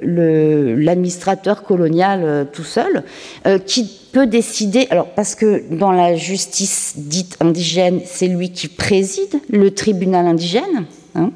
l'administrateur 0.02 1.62
colonial 1.62 2.48
tout 2.52 2.64
seul, 2.64 3.04
qui 3.68 4.00
peut 4.12 4.26
décider, 4.26 4.88
alors 4.90 5.10
parce 5.10 5.36
que 5.36 5.62
dans 5.70 5.92
la 5.92 6.16
justice 6.16 6.94
dite 6.98 7.38
indigène, 7.42 8.02
c'est 8.06 8.28
lui 8.28 8.52
qui 8.52 8.68
préside 8.70 9.40
le 9.52 9.70
tribunal 9.70 10.26
indigène, 10.26 10.86
hein, 11.16 11.32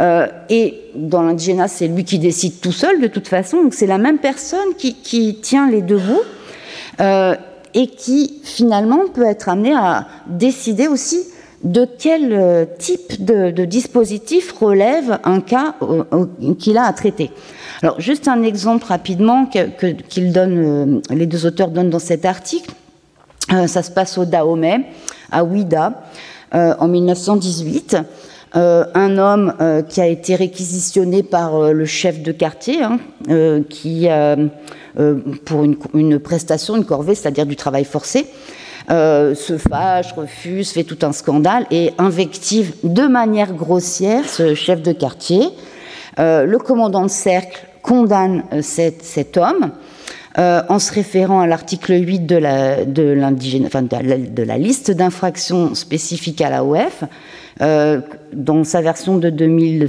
euh, 0.00 0.26
et 0.48 0.80
dans 0.94 1.22
l'indigénat, 1.22 1.68
c'est 1.68 1.88
lui 1.88 2.04
qui 2.04 2.18
décide 2.18 2.60
tout 2.60 2.72
seul, 2.72 3.00
de 3.00 3.06
toute 3.06 3.28
façon. 3.28 3.62
Donc 3.62 3.74
c'est 3.74 3.86
la 3.86 3.98
même 3.98 4.18
personne 4.18 4.74
qui, 4.76 5.38
tient 5.42 5.70
les 5.70 5.82
deux 5.82 5.98
bouts 5.98 6.22
euh, 7.00 7.34
et 7.74 7.88
qui 7.88 8.40
finalement 8.42 9.08
peut 9.12 9.26
être 9.26 9.48
amené 9.48 9.74
à 9.74 10.06
décider 10.26 10.88
aussi 10.88 11.20
de 11.64 11.86
quel 11.98 12.32
euh, 12.32 12.64
type 12.78 13.24
de, 13.24 13.64
dispositif 13.64 14.52
relève 14.52 15.18
un 15.24 15.40
cas 15.40 15.74
qu'il 16.58 16.76
a 16.76 16.84
à 16.84 16.92
traiter. 16.92 17.30
Alors 17.82 18.00
juste 18.00 18.28
un 18.28 18.42
exemple 18.42 18.86
rapidement 18.86 19.46
que, 19.46 19.90
qu'ils 19.92 20.32
donnent, 20.32 21.02
les 21.10 21.26
deux 21.26 21.46
auteurs 21.46 21.68
donnent 21.68 21.90
dans 21.90 21.98
cet 21.98 22.24
article. 22.24 22.72
ça 23.48 23.82
se 23.82 23.90
passe 23.90 24.18
au 24.18 24.24
Dahomey, 24.24 24.86
à 25.30 25.44
Ouida, 25.44 26.04
en 26.52 26.88
1918. 26.88 27.96
Euh, 28.54 28.84
un 28.94 29.16
homme 29.16 29.54
euh, 29.62 29.80
qui 29.80 30.02
a 30.02 30.06
été 30.06 30.34
réquisitionné 30.34 31.22
par 31.22 31.56
euh, 31.56 31.72
le 31.72 31.86
chef 31.86 32.20
de 32.20 32.32
quartier, 32.32 32.82
hein, 32.82 32.98
qui, 33.70 34.08
pour 35.46 35.64
une, 35.94 36.18
prestation, 36.18 36.76
une 36.76 36.84
corvée, 36.84 37.14
c'est-à-dire 37.14 37.46
du 37.46 37.56
travail 37.56 37.84
forcé, 37.84 38.26
se 38.88 39.56
fâche, 39.56 40.12
refuse, 40.12 40.70
fait 40.70 40.84
tout 40.84 40.98
un 41.02 41.12
scandale 41.12 41.66
et 41.70 41.92
invective 41.96 42.74
de 42.84 43.06
manière 43.06 43.54
grossière 43.54 44.28
ce 44.28 44.54
chef 44.54 44.82
de 44.82 44.92
quartier. 44.92 45.48
le 46.18 46.56
commandant 46.58 47.04
de 47.04 47.10
cercle 47.10 47.66
condamne 47.80 48.44
cet, 48.60 49.38
homme. 49.38 49.70
en 50.36 50.78
se 50.78 50.92
référant 50.92 51.40
à 51.40 51.46
l'article 51.46 51.94
8 51.94 52.26
de 52.26 52.36
la, 52.36 52.84
de, 52.84 54.42
la 54.42 54.58
liste 54.58 54.90
d'infractions 54.90 55.74
spécifiques 55.74 56.42
à 56.42 56.50
l'AOF, 56.50 57.04
euh, 57.62 58.00
dans 58.32 58.64
sa 58.64 58.80
version 58.80 59.18
de, 59.18 59.30
2000, 59.30 59.88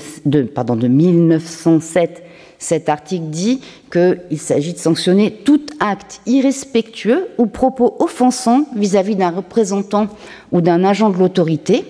pardon, 0.54 0.76
de 0.76 0.88
1907, 0.88 2.24
cet 2.60 2.88
article 2.88 3.26
dit 3.26 3.62
qu'il 3.92 4.40
s'agit 4.40 4.74
de 4.74 4.78
sanctionner 4.78 5.32
tout 5.32 5.62
acte 5.80 6.22
irrespectueux 6.26 7.28
ou 7.38 7.48
propos 7.48 7.96
offensant 8.00 8.66
vis-à-vis 8.76 9.16
d'un 9.16 9.32
représentant 9.32 10.08
ou 10.52 10.62
d'un 10.62 10.84
agent 10.84 11.10
de 11.10 11.18
l'autorité. 11.18 11.84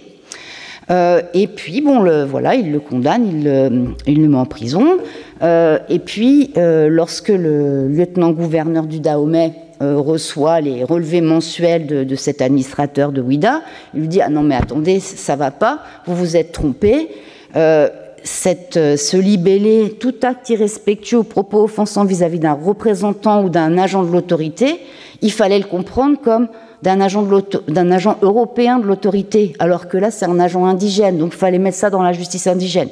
Euh, 0.89 1.21
et 1.33 1.47
puis, 1.47 1.81
bon, 1.81 2.03
voilà, 2.25 2.55
il 2.55 2.71
le 2.71 2.79
condamne, 2.79 3.27
il 3.27 3.43
le, 3.43 3.95
il 4.07 4.21
le 4.21 4.29
met 4.29 4.37
en 4.37 4.45
prison. 4.45 4.97
Euh, 5.41 5.79
et 5.89 5.99
puis, 5.99 6.51
lorsque 6.55 7.29
le 7.29 7.87
lieutenant-gouverneur 7.89 8.85
du 8.85 8.99
Dahomey 8.99 9.53
euh, 9.83 9.97
reçoit 9.97 10.61
les 10.61 10.83
relevés 10.83 11.21
mensuels 11.21 11.85
de, 12.05 12.15
cet 12.15 12.41
administrateur 12.41 13.11
de 13.11 13.21
WIDA, 13.21 13.61
il 13.93 14.01
lui 14.01 14.07
dit 14.07 14.21
Ah 14.21 14.29
non, 14.29 14.41
mais 14.41 14.55
attendez, 14.55 14.99
ça 14.99 15.35
va 15.35 15.51
pas, 15.51 15.79
vous 16.05 16.15
vous 16.15 16.37
êtes 16.37 16.51
trompé. 16.53 17.09
Euh, 17.55 17.89
cette, 18.23 18.77
euh, 18.77 18.95
ce 18.95 19.17
libellé, 19.17 19.97
tout 19.99 20.15
acte 20.23 20.49
irrespectueux 20.49 21.17
ou 21.17 21.23
propos 21.23 21.63
offensant 21.63 22.05
vis-à-vis 22.05 22.39
d'un 22.39 22.53
représentant 22.53 23.43
ou 23.43 23.49
d'un 23.49 23.77
agent 23.77 24.03
de 24.03 24.11
l'autorité, 24.11 24.79
il 25.21 25.31
fallait 25.31 25.59
le 25.59 25.65
comprendre 25.65 26.17
comme 26.23 26.47
d'un 26.81 27.01
agent, 27.01 27.27
d'un 27.67 27.91
agent 27.91 28.17
européen 28.21 28.79
de 28.79 28.85
l'autorité, 28.85 29.53
alors 29.59 29.89
que 29.89 29.97
là, 29.97 30.11
c'est 30.11 30.25
un 30.25 30.39
agent 30.39 30.65
indigène, 30.65 31.17
donc 31.17 31.33
il 31.33 31.37
fallait 31.37 31.59
mettre 31.59 31.77
ça 31.77 31.89
dans 31.89 32.01
la 32.01 32.13
justice 32.13 32.47
indigène. 32.47 32.89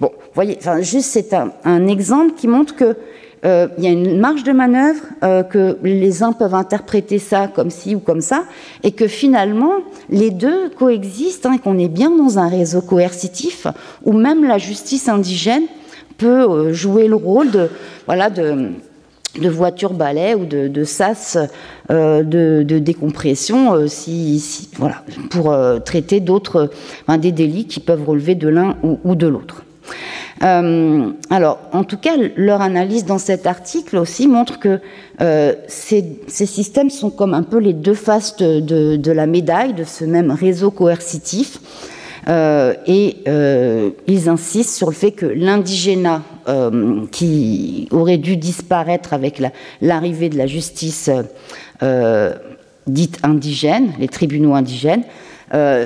Bon, 0.00 0.10
vous 0.16 0.34
voyez, 0.34 0.56
enfin, 0.58 0.80
juste 0.80 1.10
c'est 1.10 1.32
un, 1.34 1.52
un, 1.64 1.86
exemple 1.86 2.34
qui 2.36 2.48
montre 2.48 2.74
que 2.74 2.96
euh, 3.44 3.68
il 3.76 3.84
y 3.84 3.86
a 3.86 3.90
une 3.90 4.18
marge 4.18 4.42
de 4.42 4.52
manœuvre, 4.52 5.02
euh, 5.22 5.42
que 5.42 5.76
les 5.82 6.22
uns 6.22 6.32
peuvent 6.32 6.54
interpréter 6.54 7.18
ça 7.18 7.46
comme 7.46 7.70
ci 7.70 7.94
ou 7.94 7.98
comme 7.98 8.22
ça, 8.22 8.44
et 8.82 8.92
que 8.92 9.06
finalement, 9.06 9.74
les 10.08 10.30
deux 10.30 10.70
coexistent, 10.70 11.46
hein, 11.46 11.54
et 11.56 11.58
qu'on 11.58 11.78
est 11.78 11.88
bien 11.88 12.10
dans 12.10 12.38
un 12.38 12.48
réseau 12.48 12.80
coercitif, 12.80 13.66
où 14.04 14.12
même 14.12 14.44
la 14.44 14.56
justice 14.56 15.08
indigène 15.08 15.64
peut 16.16 16.48
euh, 16.48 16.72
jouer 16.72 17.06
le 17.06 17.16
rôle 17.16 17.50
de, 17.50 17.68
voilà, 18.06 18.30
de, 18.30 18.70
de 19.38 19.48
voiture-balai 19.48 20.34
ou 20.34 20.46
de, 20.46 20.84
sas 20.84 21.36
de, 21.90 22.78
décompression 22.78 23.88
si, 23.88 24.70
voilà, 24.78 25.02
pour 25.28 25.54
traiter 25.84 26.20
d'autres, 26.20 26.70
des 27.18 27.32
délits 27.32 27.66
qui 27.66 27.80
peuvent 27.80 28.08
relever 28.08 28.36
de 28.36 28.48
l'un 28.48 28.76
ou 28.82 29.14
de 29.16 29.26
l'autre. 29.26 29.64
Euh, 30.42 31.10
alors, 31.30 31.58
en 31.72 31.84
tout 31.84 31.96
cas, 31.96 32.16
leur 32.36 32.60
analyse 32.60 33.04
dans 33.04 33.18
cet 33.18 33.46
article 33.46 33.96
aussi 33.96 34.26
montre 34.26 34.58
que 34.58 34.80
euh, 35.20 35.54
ces, 35.68 36.04
systèmes 36.26 36.90
sont 36.90 37.10
comme 37.10 37.34
un 37.34 37.42
peu 37.42 37.58
les 37.58 37.72
deux 37.72 37.94
faces 37.94 38.36
de, 38.36 39.12
la 39.12 39.26
médaille 39.26 39.74
de 39.74 39.84
ce 39.84 40.04
même 40.04 40.30
réseau 40.30 40.70
coercitif. 40.70 41.58
Euh, 42.26 42.72
et 42.86 43.18
ils 44.06 44.28
insistent 44.28 44.74
sur 44.74 44.88
le 44.88 44.94
fait 44.94 45.12
que 45.12 45.26
l'indigénat 45.26 46.22
qui 47.10 47.88
aurait 47.90 48.18
dû 48.18 48.36
disparaître 48.36 49.12
avec 49.12 49.42
l'arrivée 49.80 50.28
de 50.28 50.36
la 50.36 50.46
justice 50.46 51.10
dite 52.86 53.18
indigène, 53.22 53.92
les 53.98 54.08
tribunaux 54.08 54.54
indigènes, 54.54 55.04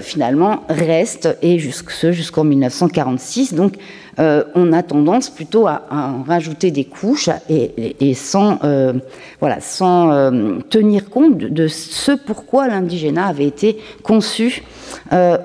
finalement 0.01 0.63
reste 0.69 1.37
et 1.43 1.59
ce 1.59 2.13
jusqu'en 2.13 2.45
1946. 2.45 3.55
Donc 3.55 3.75
euh, 4.19 4.43
on 4.55 4.73
a 4.73 4.83
tendance 4.83 5.31
plutôt 5.31 5.69
à, 5.69 5.83
rajouter 6.27 6.71
des 6.73 6.85
couches 6.85 7.31
et, 7.49 8.15
sans, 8.15 8.59
euh, 8.65 8.95
euh, 9.43 10.59
tenir 10.69 11.09
compte 11.09 11.39
de 11.39 11.69
ce 11.69 12.13
pourquoi 12.13 12.67
l'indigénat 12.69 13.27
avait 13.27 13.47
été 13.47 13.79
conçu 14.03 14.65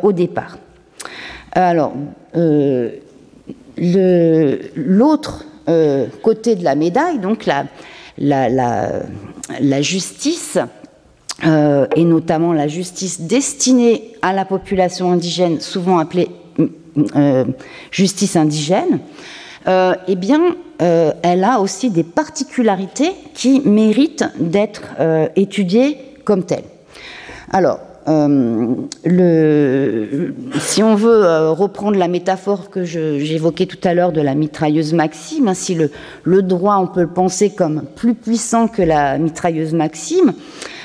au 0.01 0.11
départ. 0.11 0.57
Alors, 1.51 1.93
l'autre 4.75 5.45
côté 6.23 6.55
de 6.55 6.63
la 6.63 6.75
médaille, 6.75 7.19
donc 7.19 7.45
la, 7.45 7.65
la 8.17 9.81
justice, 9.81 10.57
et 11.43 12.05
notamment 12.05 12.53
la 12.53 12.67
justice 12.67 13.21
destinée 13.21 14.15
à 14.23 14.33
la 14.33 14.45
population 14.45 15.11
indigène, 15.11 15.59
souvent 15.59 15.99
appelée 15.99 16.29
justice 17.91 18.35
indigène, 18.35 18.99
euh, 19.67 19.93
eh 20.07 20.15
bien, 20.15 20.41
euh, 20.81 21.11
elle 21.21 21.43
a 21.43 21.59
aussi 21.59 21.89
des 21.89 22.03
particularités 22.03 23.11
qui 23.33 23.61
méritent 23.61 24.25
d'être 24.39 24.83
étudiées 25.35 25.97
comme 26.25 26.43
telles. 26.43 26.63
Alors, 27.51 27.79
si 30.59 30.83
on 30.83 30.95
veut 30.95 31.49
reprendre 31.51 31.97
la 31.97 32.07
métaphore 32.09 32.69
que 32.69 32.83
j'évoquais 32.83 33.65
tout 33.65 33.77
à 33.83 33.93
l'heure 33.93 34.11
de 34.11 34.21
la 34.21 34.35
mitrailleuse 34.35 34.93
Maxime, 34.93 35.47
hein, 35.47 35.53
si 35.53 35.75
le, 35.75 36.41
droit, 36.41 36.77
on 36.77 36.87
peut 36.87 37.01
le 37.01 37.07
penser 37.07 37.51
comme 37.51 37.83
plus 37.95 38.15
puissant 38.15 38.67
que 38.67 38.81
la 38.81 39.17
mitrailleuse 39.17 39.73
Maxime, 39.73 40.33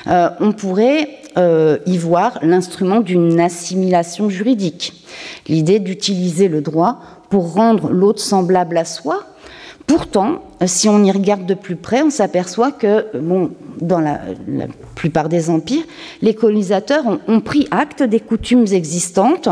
on 0.09 0.53
pourrait 0.53 1.09
y 1.37 1.99
voir 1.99 2.39
l'instrument 2.43 3.01
d'une 3.01 3.39
assimilation 3.41 4.29
juridique, 4.29 5.05
l'idée 5.49 5.79
d'utiliser 5.79 6.49
le 6.49 6.61
droit 6.61 7.01
pour 7.31 7.53
rendre 7.53 7.91
l'autre 7.91 8.21
semblable 8.21 8.77
à 8.79 8.85
soi. 8.85 9.25
Pourtant, 9.89 10.43
si 10.67 10.87
on 10.91 11.03
y 11.03 11.11
regarde 11.11 11.47
de 11.47 11.55
plus 11.55 11.75
près, 11.75 12.03
on 12.03 12.11
s'aperçoit 12.11 12.73
que, 12.73 13.07
bon, 13.19 13.53
dans 13.81 14.01
la, 14.01 14.21
plupart 14.95 15.31
des 15.31 15.49
empires, 15.49 15.83
les 16.21 16.35
colonisateurs 16.35 17.05
ont, 17.27 17.41
pris 17.41 17.67
acte 17.71 18.03
des 18.03 18.21
coutumes 18.21 18.67
existantes, 18.71 19.49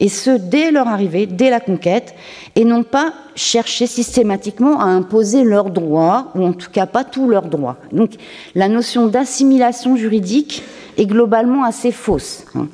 et 0.00 0.08
ce, 0.08 0.30
dès 0.30 0.70
leur 0.70 0.88
arrivée, 0.88 1.26
dès 1.26 1.50
la 1.50 1.60
conquête, 1.60 2.14
et 2.54 2.64
n'ont 2.64 2.84
pas 2.84 3.12
cherché 3.34 3.86
systématiquement 3.86 4.80
à 4.80 4.84
imposer 4.84 5.44
leurs 5.44 5.68
droits, 5.68 6.28
ou 6.34 6.46
en 6.46 6.54
tout 6.54 6.70
cas 6.70 6.86
pas 6.86 7.04
tous 7.04 7.28
leurs 7.28 7.48
droits. 7.48 7.76
Donc 7.92 8.12
la 8.54 8.68
notion 8.68 9.08
d'assimilation 9.08 9.94
juridique 9.94 10.62
est 10.96 11.06
globalement 11.06 11.64
assez 11.64 11.92
fausse. 11.92 12.46
Hein. 12.54 12.68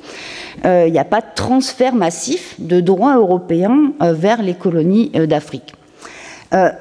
Euh, 0.63 0.85
il 0.87 0.93
n'y 0.93 0.99
a 0.99 1.05
pas 1.05 1.19
de 1.19 1.27
transfert 1.35 1.95
massif 1.95 2.55
de 2.59 2.79
droits 2.79 3.17
européens 3.17 3.91
euh, 4.01 4.13
vers 4.13 4.41
les 4.41 4.53
colonies 4.53 5.11
euh, 5.15 5.25
d'Afrique. 5.25 5.73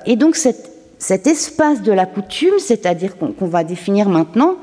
Et 0.07 0.17
donc 0.17 0.37
cet 0.37 1.27
espace 1.27 1.83
de 1.83 1.93
la 1.93 2.07
coutume, 2.07 2.59
c'est-à-dire 2.59 3.17
qu'on 3.17 3.47
va 3.47 3.65
définir 3.65 4.09
maintenant, 4.09 4.57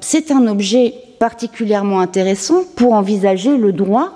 c'est 0.00 0.30
un 0.30 0.46
objet 0.46 0.94
particulièrement 1.18 2.00
intéressant 2.00 2.64
pour 2.74 2.94
envisager 2.94 3.56
le 3.56 3.72
droit, 3.72 4.10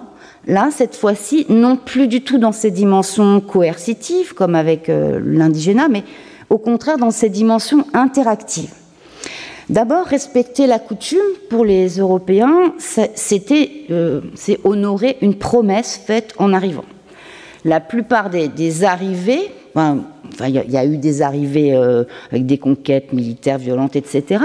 là, 0.47 0.71
cette 0.73 0.97
fois-ci, 0.97 1.47
non 1.49 1.77
plus 1.77 2.09
du 2.09 2.23
tout 2.23 2.39
dans 2.39 2.53
ses 2.53 2.71
dimensions 2.71 3.41
coercitives, 3.41 4.35
comme 4.35 4.55
avec 4.55 4.89
l'indigénat, 4.89 5.89
mais 5.89 6.05
au 6.51 6.59
contraire 6.59 6.99
dans 6.99 7.11
ses 7.11 7.29
dimensions 7.29 7.85
interactives. 7.93 8.73
D'abord, 9.69 10.07
respecter 10.07 10.69
la 10.69 10.79
coutume 10.79 11.19
pour 11.51 11.65
les 11.65 11.99
Européens, 11.99 12.73
c'était 12.79 13.71
euh, 13.91 14.21
c'est 14.37 14.61
honorer 14.63 15.17
une 15.23 15.35
promesse 15.35 15.97
faite 15.97 16.35
en 16.39 16.53
arrivant. 16.53 16.85
La 17.65 17.81
plupart 17.81 18.31
des, 18.31 18.85
arrivées, 18.85 19.51
enfin, 19.77 20.49
il 20.49 20.55
y, 20.71 20.77
a 20.77 20.85
eu 20.85 20.97
des 20.97 21.23
arrivées 21.23 21.75
euh, 21.75 22.05
avec 22.31 22.47
des 22.47 22.59
conquêtes 22.59 23.13
militaires 23.13 23.59
violentes, 23.59 23.97
etc. 23.97 24.45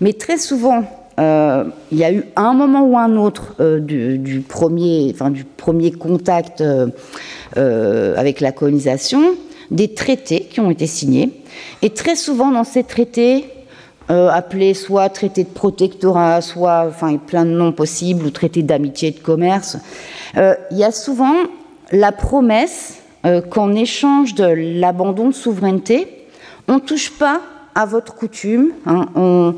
Mais 0.00 0.12
très 0.12 0.38
souvent, 0.38 0.84
euh, 1.18 1.64
il 1.90 1.98
y 1.98 2.04
a 2.04 2.12
eu 2.12 2.24
un 2.36 2.52
moment 2.52 2.82
ou 2.82 2.98
un 2.98 3.16
autre 3.16 3.54
du, 3.78 4.44
premier, 4.46 5.10
enfin, 5.14 5.30
du 5.30 5.44
premier 5.44 5.92
contact 5.92 6.62
avec 7.56 8.40
la 8.40 8.52
colonisation, 8.52 9.22
des 9.70 9.94
traités 9.94 10.46
qui 10.50 10.60
ont 10.60 10.70
été 10.70 10.86
signés. 10.86 11.30
Et 11.82 11.90
très 11.90 12.16
souvent, 12.16 12.50
dans 12.50 12.64
ces 12.64 12.84
traités, 12.84 13.46
euh, 14.08 14.28
appelé 14.28 14.72
soit 14.72 15.08
traité 15.08 15.42
de 15.42 15.48
protectorat, 15.48 16.40
soit 16.40 16.84
enfin, 16.88 17.16
plein 17.16 17.44
de 17.44 17.50
noms 17.50 17.72
possibles, 17.72 18.24
ou 18.24 18.30
traité 18.30 18.62
d'amitié 18.62 19.08
et 19.08 19.10
de 19.10 19.18
commerce, 19.18 19.78
euh, 20.36 20.54
il 20.70 20.78
y 20.78 20.84
a 20.84 20.92
souvent 20.92 21.34
la 21.90 22.12
promesse 22.12 22.98
euh, 23.26 23.40
qu'en 23.40 23.74
échange 23.74 24.34
de 24.34 24.44
l'abandon 24.44 25.28
de 25.28 25.34
souveraineté, 25.34 26.26
on 26.68 26.74
ne 26.74 26.80
touche 26.80 27.10
pas 27.10 27.40
à 27.74 27.84
votre 27.84 28.14
coutume, 28.14 28.70
hein. 28.86 29.06
on, 29.14 29.54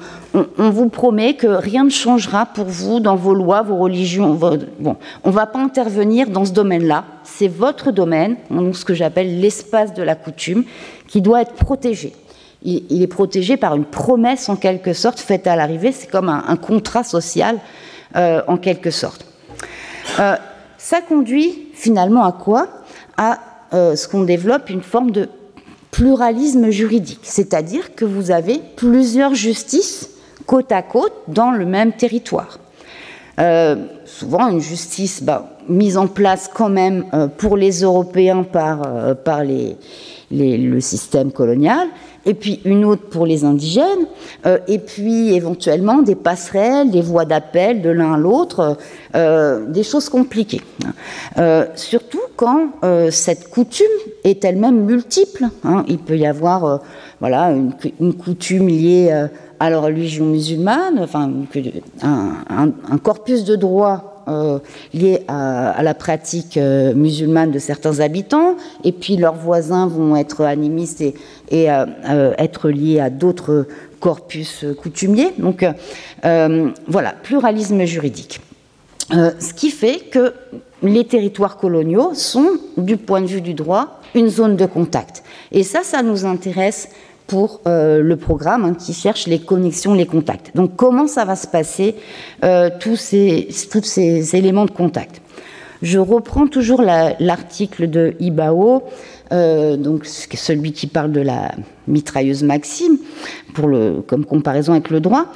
vous 0.57 0.88
promet 0.88 1.35
que 1.35 1.46
rien 1.46 1.85
ne 1.85 1.90
changera 1.90 2.46
pour 2.46 2.64
vous 2.64 2.98
dans 2.98 3.14
vos 3.14 3.33
lois, 3.33 3.62
vos 3.62 3.76
religions. 3.76 4.35
bon, 4.35 4.96
on 5.22 5.28
ne 5.28 5.35
va 5.35 5.46
pas 5.46 5.61
intervenir 5.61 6.28
dans 6.28 6.44
ce 6.44 6.50
domaine-là, 6.52 7.04
c'est 7.22 7.46
votre 7.46 7.92
domaine, 7.92 8.37
ce 8.72 8.85
que 8.85 8.92
j'appelle 8.92 9.40
l'espace 9.40 9.94
de 9.94 10.02
la 10.02 10.16
coutume, 10.16 10.64
qui 11.07 11.22
doit 11.22 11.42
être 11.42 11.52
protégé 11.52 12.12
il, 12.62 13.02
est 13.02 13.09
protégé 13.09 13.57
par 13.57 13.74
une 13.76 13.85
promesse 13.85 14.48
en 14.48 14.57
quelque 14.57 14.92
sorte 14.92 15.20
faite 15.20 15.46
à 15.46 15.57
l'arrivée. 15.57 15.92
C'est 15.92 16.11
comme 16.11 16.28
un, 16.28 16.57
contrat 16.57 17.04
social 17.04 17.59
euh, 18.16 18.42
en 18.46 18.57
quelque 18.57 18.90
sorte. 18.90 19.26
Euh, 20.18 20.37
ça 20.76 21.00
conduit 21.00 21.68
finalement 21.74 22.24
à 22.24 22.33
quoi? 22.33 22.68
À 23.16 23.38
euh, 23.72 23.96
ce 23.96 24.09
qu'on 24.09 24.22
développe 24.22 24.70
une 24.70 24.83
forme 24.83 25.11
de 25.11 25.28
pluralisme 25.90 26.70
juridique, 26.70 27.20
c'est-à-dire 27.22 27.94
que 27.94 28.04
vous 28.04 28.31
avez 28.31 28.61
plusieurs 28.76 29.35
justices 29.35 30.11
côte 30.46 30.72
à 30.72 30.83
côte 30.83 31.12
dans 31.28 31.50
le 31.50 31.66
même 31.66 31.92
territoire. 31.92 32.59
souvent 34.04 34.48
une 34.48 34.61
justice 34.61 35.22
bah, 35.22 35.57
mise 35.68 35.96
en 35.96 36.07
place 36.07 36.50
quand 36.52 36.70
même 36.70 37.04
pour 37.37 37.57
les 37.57 37.83
Européens 37.83 38.42
par, 38.42 39.16
par 39.24 39.42
le 40.31 40.81
système 40.81 41.31
colonial, 41.33 41.88
et 42.29 42.35
puis 42.35 42.61
une 42.67 42.85
autre 42.85 43.09
pour 43.09 43.25
les 43.25 43.45
indigènes, 43.45 44.07
euh, 44.45 44.59
et 44.69 44.79
puis 44.79 45.35
éventuellement 45.35 46.03
des 46.03 46.14
passerelles, 46.14 46.91
des 46.91 47.01
voies 47.01 47.25
d'appel 47.25 47.81
de 47.81 47.88
l'un 47.88 48.12
à 48.12 48.19
l'autre, 48.19 48.77
euh, 49.17 49.64
des 49.67 49.83
choses 49.83 50.11
compliquées. 50.11 50.61
Euh, 51.38 51.64
surtout 51.75 52.21
quand 52.37 52.69
cette 53.11 53.51
coutume 53.51 53.87
est 54.23 54.45
elle-même 54.45 54.85
multiple. 54.85 55.47
Hein. 55.64 55.85
Il 55.88 55.99
peut 55.99 56.17
y 56.17 56.27
avoir 56.27 56.81
voilà, 57.19 57.51
une, 57.51 58.14
coutume 58.14 58.69
liée 58.69 59.11
à 59.59 59.71
la 59.71 59.81
religion 59.81 60.27
musulmane, 60.27 61.01
enfin, 61.01 61.31
un, 62.03 62.99
corpus 62.99 63.45
de 63.45 63.57
droits 63.57 64.19
euh, 64.29 64.59
liés 64.93 65.23
à, 65.27 65.83
la 65.83 65.95
pratique 65.95 66.59
musulmane 66.59 67.51
de 67.51 67.59
certains 67.59 68.01
habitants, 68.01 68.57
et 68.85 68.93
puis 68.93 69.17
leurs 69.17 69.35
voisins 69.35 69.87
vont 69.87 70.17
être 70.17 70.45
animistes 70.45 71.01
et, 71.01 71.14
euh, 71.52 72.32
être 72.38 72.70
liés 72.70 73.00
à 73.00 73.11
d'autres 73.11 73.66
corpus 74.00 74.64
coutumiers. 74.80 75.32
Donc 75.38 75.64
voilà, 76.22 77.12
pluralisme 77.22 77.84
juridique. 77.84 78.40
ce 79.11 79.54
qui 79.54 79.70
fait 79.70 80.00
que 80.11 80.34
les 80.82 81.04
territoires 81.04 81.56
coloniaux 81.56 82.14
sont, 82.14 82.52
du 82.76 82.96
point 82.96 83.20
de 83.20 83.26
vue 83.26 83.40
du 83.40 83.54
droit, 83.54 84.00
une 84.14 84.28
zone 84.28 84.56
de 84.56 84.66
contact. 84.66 85.22
Et 85.52 85.62
ça, 85.62 85.82
ça 85.82 86.02
nous 86.02 86.24
intéresse 86.24 86.88
pour 87.28 87.61
euh, 87.66 88.02
le 88.02 88.16
programme 88.16 88.64
hein, 88.64 88.74
qui 88.74 88.94
cherche 88.94 89.26
les 89.26 89.38
connexions, 89.38 89.94
les 89.94 90.06
contacts. 90.06 90.56
Donc 90.56 90.76
comment 90.76 91.06
ça 91.06 91.24
va 91.24 91.37
se 91.37 91.46
passer, 91.46 91.94
euh, 92.42 92.70
tous 92.80 92.96
ces 92.96 94.37
éléments 94.37 94.64
de 94.64 94.70
contact? 94.70 95.20
Je 95.83 95.99
reprends 95.99 96.47
toujours 96.47 96.83
l'article 96.83 97.88
de 97.88 98.14
Ibao, 98.21 98.83
euh, 99.33 99.77
donc 99.77 100.07
celui 100.07 100.73
qui 100.73 100.87
parle 100.87 101.12
de 101.12 101.21
la 101.21 101.53
mitrailleuse 101.87 102.43
Maxime, 102.43 102.99
pour 103.55 103.71
comme 104.07 104.25
comparaison 104.25 104.73
avec 104.73 104.91
le 104.91 105.01
droit. 105.01 105.27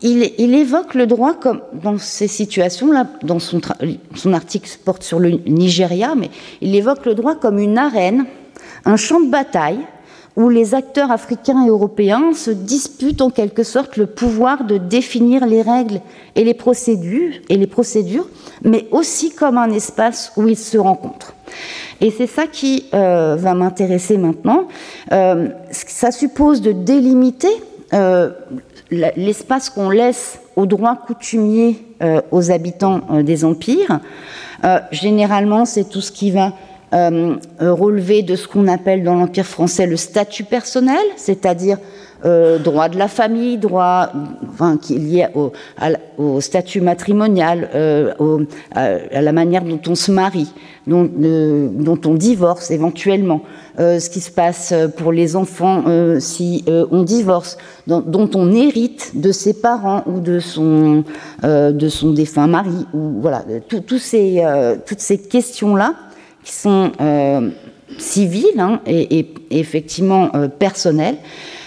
Il, 0.00 0.22
évoque 0.54 0.94
le 0.94 1.06
droit 1.06 1.34
comme 1.34 1.60
dans 1.72 1.98
ces 1.98 2.28
situations-là, 2.28 3.06
dans 3.22 3.38
son 3.38 4.32
article 4.32 4.68
porte 4.84 5.02
sur 5.02 5.20
le 5.20 5.30
Nigeria, 5.46 6.14
mais 6.16 6.30
il 6.60 6.74
évoque 6.74 7.06
le 7.06 7.14
droit 7.14 7.36
comme 7.36 7.58
une 7.58 7.78
arène, 7.78 8.24
un 8.84 8.96
champ 8.96 9.20
de 9.20 9.30
bataille 9.30 9.78
où 10.36 10.48
les 10.48 10.74
acteurs 10.74 11.10
africains 11.10 11.64
et 11.64 11.68
européens 11.68 12.32
se 12.32 12.50
disputent 12.50 13.20
en 13.20 13.30
quelque 13.30 13.62
sorte 13.62 13.96
le 13.96 14.06
pouvoir 14.06 14.64
de 14.64 14.78
définir 14.78 15.46
les 15.46 15.62
règles 15.62 16.00
et 16.36 16.44
les 16.44 16.54
procédures, 16.54 17.34
et 17.48 17.56
les 17.56 17.66
procédures 17.66 18.26
mais 18.64 18.86
aussi 18.90 19.30
comme 19.30 19.58
un 19.58 19.70
espace 19.70 20.32
où 20.36 20.48
ils 20.48 20.56
se 20.56 20.78
rencontrent. 20.78 21.34
Et 22.00 22.10
c'est 22.10 22.26
ça 22.26 22.46
qui 22.46 22.86
euh, 22.94 23.36
va 23.38 23.54
m'intéresser 23.54 24.18
maintenant. 24.18 24.66
Euh, 25.12 25.48
ça 25.70 26.10
suppose 26.10 26.60
de 26.60 26.72
délimiter 26.72 27.52
euh, 27.92 28.30
l'espace 28.90 29.70
qu'on 29.70 29.90
laisse 29.90 30.40
aux 30.56 30.66
droits 30.66 30.96
coutumiers 31.06 31.82
aux 32.30 32.50
habitants 32.50 33.00
des 33.22 33.44
empires. 33.44 34.00
généralement, 34.90 35.64
c'est 35.64 35.88
tout 35.88 36.02
ce 36.02 36.12
qui 36.12 36.30
va 36.30 36.52
euh, 36.94 37.36
relever 37.58 38.22
de 38.22 38.36
ce 38.36 38.46
qu'on 38.46 38.68
appelle 38.68 39.02
dans 39.02 39.14
l'Empire 39.14 39.46
français 39.46 39.86
le 39.86 39.96
statut 39.96 40.44
personnel, 40.44 41.00
c'est-à-dire 41.16 41.78
euh, 42.26 42.58
droit 42.58 42.90
de 42.90 42.98
la 42.98 43.08
famille, 43.08 43.56
droit 43.56 44.10
enfin, 44.46 44.76
qui 44.76 44.96
est 44.96 44.98
lié 44.98 45.26
au, 46.18 46.40
statut 46.42 46.82
matrimonial, 46.82 47.70
euh, 47.74 48.12
à, 48.74 49.22
la 49.22 49.32
manière 49.32 49.64
dont 49.64 49.80
on 49.88 49.94
se 49.94 50.12
marie, 50.12 50.52
dont, 50.86 51.08
on 52.04 52.14
divorce 52.14 52.70
éventuellement, 52.70 53.40
ce 53.78 54.10
qui 54.10 54.20
se 54.20 54.30
passe 54.30 54.74
pour 54.98 55.12
les 55.12 55.34
enfants 55.34 55.84
si 56.20 56.64
on 56.68 57.02
divorce, 57.04 57.56
dont, 57.86 58.30
on 58.34 58.52
hérite 58.52 59.12
de 59.14 59.32
ses 59.32 59.54
parents 59.54 60.04
ou 60.06 60.20
de 60.20 60.38
son, 60.40 61.04
défunt 61.42 62.46
mari, 62.46 62.86
voilà, 62.92 63.44
toutes 63.66 63.98
ces 63.98 65.18
questions-là 65.30 65.94
qui 66.44 66.52
sont 66.52 66.92
euh, 67.00 67.50
civiles 67.98 68.58
hein, 68.58 68.80
et, 68.86 69.32
effectivement 69.50 70.30
euh, 70.34 70.48
personnelles, 70.48 71.16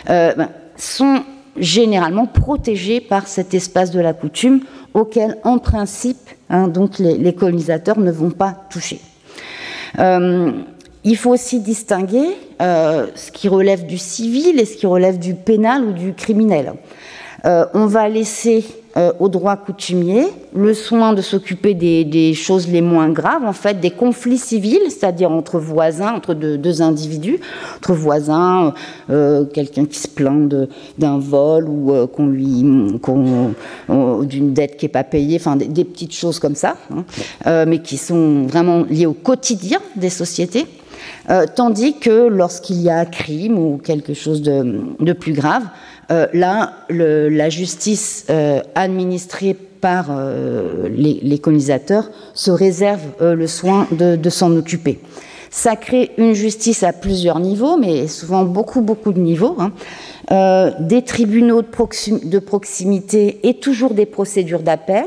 euh, 0.09 0.33
ben, 0.35 0.49
sont 0.75 1.23
généralement 1.57 2.25
protégés 2.25 2.99
par 2.99 3.27
cet 3.27 3.53
espace 3.53 3.91
de 3.91 3.99
la 3.99 4.13
coutume 4.13 4.61
auquel, 4.93 5.37
en 5.43 5.57
principe, 5.57 6.29
hein, 6.49 6.67
donc 6.67 6.99
les, 6.99 7.33
colonisateurs 7.33 7.99
ne 7.99 8.11
vont 8.11 8.31
pas 8.31 8.55
toucher. 8.69 8.99
il 9.97 11.17
faut 11.17 11.31
aussi 11.31 11.59
distinguer 11.61 12.27
ce 12.59 13.31
qui 13.31 13.47
relève 13.47 13.85
du 13.85 13.97
civil 13.97 14.59
et 14.59 14.65
ce 14.65 14.75
qui 14.75 14.85
relève 14.85 15.17
du 15.17 15.33
pénal 15.33 15.85
ou 15.85 15.93
du 15.93 16.13
criminel. 16.13 16.73
On 17.45 17.85
va 17.85 18.09
laisser 18.09 18.65
euh, 18.97 19.11
au 19.19 19.27
droit 19.27 19.57
coutumier, 19.57 20.27
le 20.55 20.73
soin 20.73 21.11
de 21.11 21.21
s'occuper 21.21 21.73
des, 21.73 22.33
choses 22.33 22.69
les 22.69 22.79
moins 22.79 23.09
graves, 23.09 23.43
en 23.43 23.51
fait, 23.51 23.81
des 23.81 23.91
conflits 23.91 24.37
civils, 24.37 24.83
c'est-à-dire 24.87 25.29
entre 25.31 25.59
voisins, 25.59 26.13
entre 26.13 26.33
deux, 26.33 26.81
individus, 26.81 27.41
entre 27.75 27.91
voisins, 27.91 28.73
euh, 29.09 29.43
quelqu'un 29.43 29.83
qui 29.83 29.99
se 29.99 30.07
plaint 30.07 30.49
d'un 30.97 31.19
vol 31.19 31.67
ou 31.67 31.91
euh, 31.91 32.07
qu'on 32.07 32.27
lui, 32.27 32.63
d'une 33.89 34.53
dette 34.53 34.77
qui 34.77 34.85
n'est 34.85 34.89
pas 34.89 35.03
payée, 35.03 35.35
enfin 35.41 35.57
des, 35.57 35.83
petites 35.83 36.13
choses 36.13 36.39
comme 36.39 36.55
ça, 36.55 36.77
hein, 36.89 37.65
mais 37.65 37.79
qui 37.79 37.97
sont 37.97 38.43
vraiment 38.43 38.85
liées 38.89 39.07
au 39.07 39.13
quotidien 39.13 39.79
des 39.97 40.09
sociétés. 40.09 40.67
tandis 41.57 41.99
que 41.99 42.27
lorsqu'il 42.29 42.81
y 42.81 42.89
a 42.89 42.99
un 42.99 43.05
crime 43.05 43.59
ou 43.59 43.77
quelque 43.83 44.13
chose 44.13 44.41
de 44.41 45.13
plus 45.13 45.33
grave, 45.33 45.63
euh, 46.11 46.27
là, 46.33 46.73
la 46.89 47.49
justice 47.49 48.25
euh, 48.29 48.61
administrée 48.75 49.53
par 49.53 50.07
euh, 50.09 50.87
les, 50.89 51.39
colonisateurs 51.39 52.09
se 52.33 52.51
réserve 52.51 53.01
le 53.21 53.47
soin 53.47 53.87
de, 53.91 54.29
s'en 54.29 54.55
occuper. 54.55 54.99
Ça 55.51 55.75
crée 55.75 56.11
une 56.17 56.33
justice 56.33 56.83
à 56.83 56.91
plusieurs 56.91 57.39
niveaux, 57.39 57.77
mais 57.77 58.07
souvent 58.07 58.43
beaucoup, 58.43 58.81
beaucoup 58.81 59.13
de 59.13 59.19
niveaux. 59.19 59.55
Hein. 59.59 59.71
des 60.79 61.03
tribunaux 61.03 61.61
de, 61.61 62.39
proximité 62.39 63.39
et 63.47 63.59
toujours 63.59 63.93
des 63.93 64.05
procédures 64.05 64.61
d'appel. 64.61 65.05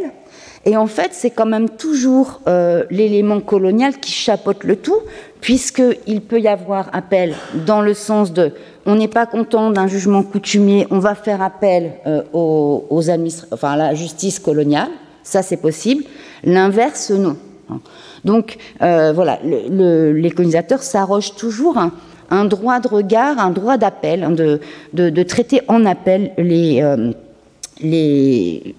Et 0.68 0.76
en 0.76 0.86
fait, 0.86 1.12
c'est 1.12 1.30
quand 1.30 1.46
même 1.46 1.70
toujours 1.70 2.42
l'élément 2.90 3.40
colonial 3.40 3.96
qui 3.96 4.12
chapeaute 4.12 4.64
le 4.64 4.76
tout, 4.76 5.00
puisqu'il 5.40 6.20
peut 6.20 6.40
y 6.40 6.46
avoir 6.46 6.90
appel 6.92 7.34
dans 7.66 7.80
le 7.80 7.94
sens 7.94 8.34
de 8.34 8.52
on 8.84 8.94
n'est 8.94 9.08
pas 9.08 9.24
content 9.24 9.70
d'un 9.70 9.86
jugement 9.86 10.22
coutumier, 10.22 10.86
on 10.90 10.98
va 10.98 11.14
faire 11.14 11.40
appel 11.40 11.92
euh, 12.06 12.22
aux, 12.34 12.84
enfin, 13.50 13.70
à 13.70 13.76
la 13.76 13.94
justice 13.94 14.38
coloniale, 14.38 14.90
ça 15.22 15.40
c'est 15.40 15.56
possible. 15.56 16.04
L'inverse, 16.44 17.10
non. 17.10 17.38
Donc 18.26 18.58
euh, 18.82 19.12
voilà, 19.14 19.38
les 19.42 20.30
colonisateurs 20.30 20.82
s'arrogent 20.82 21.34
toujours 21.34 21.78
un, 22.30 22.44
droit 22.44 22.78
de 22.80 22.88
regard, 22.88 23.38
un 23.38 23.50
droit 23.50 23.78
d'appel, 23.78 24.22
hein, 24.22 24.32
de, 24.92 25.22
traiter 25.22 25.62
en 25.68 25.86
appel 25.86 26.32
les, 26.36 26.82
les, 27.80 28.74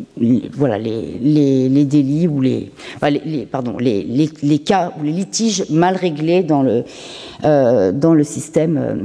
voilà, 0.54 0.78
les, 0.78 1.86
délits 1.86 2.28
ou 2.28 2.41
les, 2.41 2.72
les, 3.26 3.45
pardon, 3.45 3.78
les, 3.78 4.04
les, 4.04 4.60
cas 4.60 4.93
ou 5.00 5.04
les 5.04 5.12
litiges 5.12 5.66
mal 5.70 5.95
réglés 5.95 6.43
dans 6.43 6.64
le, 6.64 6.84
euh, 7.43 8.24
système 8.24 8.78
euh, 8.78 8.95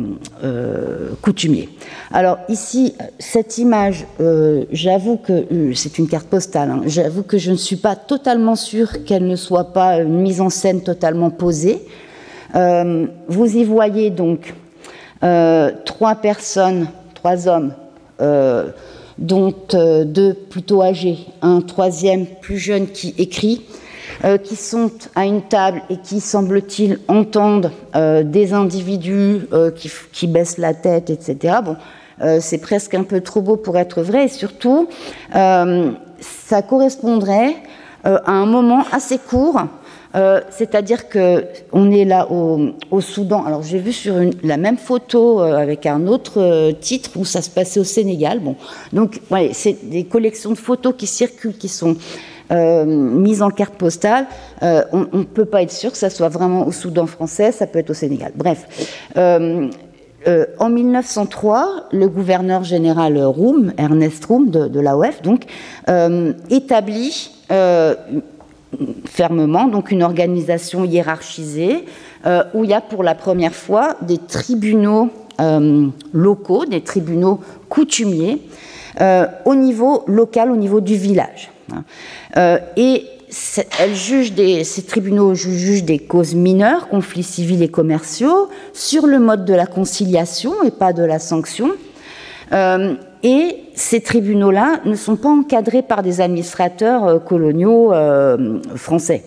euh, 0.45 1.11
coutumier. 1.23 1.69
Alors 2.13 2.39
ici, 2.49 2.95
cette 3.19 3.59
image, 3.59 4.07
j'avoue 4.73 5.17
que 5.17 5.47
c'est 5.75 5.99
une 5.99 6.09
carte 6.09 6.27
postale, 6.27 6.71
hein, 6.71 6.83
j'avoue 6.87 7.23
que 7.23 7.39
je 7.39 7.51
ne 7.51 7.57
suis 7.57 7.77
pas 7.77 7.97
totalement 7.97 8.57
sûre 8.57 9.05
qu'elle 9.05 9.27
ne 9.27 9.37
soit 9.37 9.73
pas 9.73 9.99
une 9.99 10.21
mise 10.21 10.41
en 10.41 10.51
scène 10.51 10.83
totalement 10.83 11.31
posée. 11.31 11.81
vous 12.55 13.57
y 13.57 13.65
voyez 13.65 14.11
donc 14.11 14.55
trois 15.85 16.17
personnes, 16.17 16.89
trois 17.15 17.49
hommes 17.49 17.73
dont 19.19 19.55
euh, 19.75 20.05
deux 20.05 20.35
plutôt 20.35 20.83
âgés, 20.83 21.19
un 21.43 21.61
troisième 21.61 22.27
plus 22.27 22.59
jeune 22.59 22.89
qui 22.89 23.15
écrit, 23.19 23.63
euh, 24.25 24.39
qui 24.39 24.57
sont 24.57 24.91
à 25.15 25.25
une 25.25 25.43
table 25.43 25.83
et 25.91 25.97
qui, 25.99 26.21
semble-t-il, 26.21 26.99
entendent 27.09 27.71
euh, 27.95 28.23
des 28.23 28.53
individus 28.53 29.47
qui, 30.13 30.27
baissent 30.27 30.59
la 30.59 30.75
tête, 30.75 31.11
etc. 31.11 31.57
Bon, 31.65 31.77
c'est 32.41 32.59
presque 32.59 32.95
un 32.95 33.03
peu 33.03 33.21
trop 33.21 33.43
beau 33.43 33.57
pour 33.57 33.77
être 33.77 34.01
vrai, 34.03 34.27
et 34.27 34.29
surtout, 34.29 34.89
ça 35.33 36.63
correspondrait 36.69 37.57
à 38.05 38.31
un 38.31 38.47
moment 38.47 38.85
assez 38.93 39.19
court 39.19 39.61
euh, 40.15 40.41
c'est-à-dire 40.51 41.09
que 41.09 41.45
on 41.73 41.91
est 41.91 42.05
là 42.05 42.29
au, 42.31 43.01
Soudan. 43.01 43.45
Alors 43.45 43.63
j'ai 43.63 43.79
vu 43.79 43.93
sur 43.93 44.15
la 44.43 44.57
même 44.57 44.79
photo 44.79 45.41
euh, 45.41 45.57
avec 45.57 45.87
un 45.87 46.07
autre 46.07 46.41
euh, 46.41 46.73
titre 46.73 47.11
où 47.17 47.25
ça 47.25 47.43
se 47.43 47.51
passait 47.51 47.81
au 47.81 47.85
Sénégal. 47.85 48.39
Bon, 48.39 48.55
donc 48.93 49.21
c'est 49.53 49.89
des 49.91 50.05
collections 50.05 50.51
de 50.51 50.57
photos 50.57 50.95
qui 50.97 51.07
circulent, 51.07 51.57
qui 51.57 51.69
sont 51.69 51.97
mises 52.51 53.43
en 53.43 53.51
carte 53.51 53.75
postale. 53.75 54.27
on 54.63 55.07
ne 55.13 55.25
peut 55.25 55.47
pas 55.47 55.63
être 55.63 55.73
sûr 55.73 55.91
que 55.91 55.99
ça 55.99 56.11
soit 56.11 56.29
vraiment 56.29 56.67
au 56.67 56.73
Soudan 56.73 57.07
français, 57.07 57.51
ça 57.51 57.67
peut 57.67 57.81
être 57.81 57.91
au 57.91 57.95
Sénégal. 57.95 58.33
Bref. 58.37 58.93
en 59.17 60.71
1903, 60.71 61.89
le 61.91 62.07
gouverneur 62.07 62.63
général 62.63 63.19
Roum, 63.19 63.73
Ernest 63.77 64.25
Roum 64.27 64.51
de, 64.51 64.69
de 64.69 64.79
l'AOF, 64.79 65.23
donc, 65.23 65.47
établit 66.51 67.33
fermement, 69.05 69.67
donc 69.67 69.91
une 69.91 70.03
organisation 70.03 70.85
hiérarchisée, 70.85 71.85
euh, 72.27 72.43
où 72.55 72.65
il 72.65 72.71
y 72.71 72.75
a 72.75 72.81
pour 72.81 73.03
la 73.03 73.15
première 73.15 73.55
fois 73.55 73.97
des 74.03 74.19
tribunaux 74.19 75.11
euh, 75.41 75.87
locaux, 76.13 76.65
des 76.65 76.81
tribunaux 76.81 77.41
coutumiers, 77.69 78.41
euh, 79.01 79.27
au 79.45 79.55
niveau 79.55 80.05
local, 80.07 80.51
au 80.51 80.57
niveau 80.57 80.81
du 80.81 80.97
village. 80.97 81.51
Et 82.77 83.05
elle 83.79 83.95
juge 83.95 84.33
ces 84.65 84.83
tribunaux 84.83 85.35
jugent 85.35 85.85
des 85.85 85.99
causes 85.99 86.35
mineures, 86.35 86.89
conflits 86.89 87.23
civils 87.23 87.63
et 87.63 87.69
commerciaux, 87.69 88.49
sur 88.73 89.07
le 89.07 89.19
mode 89.19 89.45
de 89.45 89.55
la 89.55 89.67
conciliation 89.67 90.63
et 90.63 90.71
pas 90.71 90.93
de 90.93 91.03
la 91.03 91.19
sanction. 91.19 91.73
Et 93.25 93.57
ces 93.75 94.03
tribunaux-là 94.03 94.81
ne 94.85 94.95
sont 94.95 95.17
pas 95.17 95.31
encadrés 95.31 95.81
par 95.81 96.03
des 96.03 96.21
administrateurs 96.21 97.05
euh, 97.07 97.19
coloniaux 97.19 97.93
euh, 97.93 98.61
français. 98.77 99.25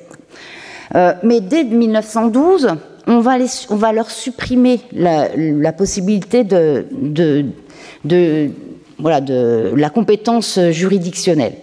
Euh, 0.95 1.13
mais 1.23 1.41
dès 1.41 1.63
1912, 1.63 2.75
on 3.07 3.19
va, 3.19 3.37
on 3.69 3.75
va 3.75 3.91
leur 3.91 4.11
supprimer 4.11 4.79
la, 4.93 5.73
possibilité 5.73 6.43
de 6.43 6.85
la 8.05 9.89
compétence 9.89 10.59
juridictionnelle. 10.69 11.53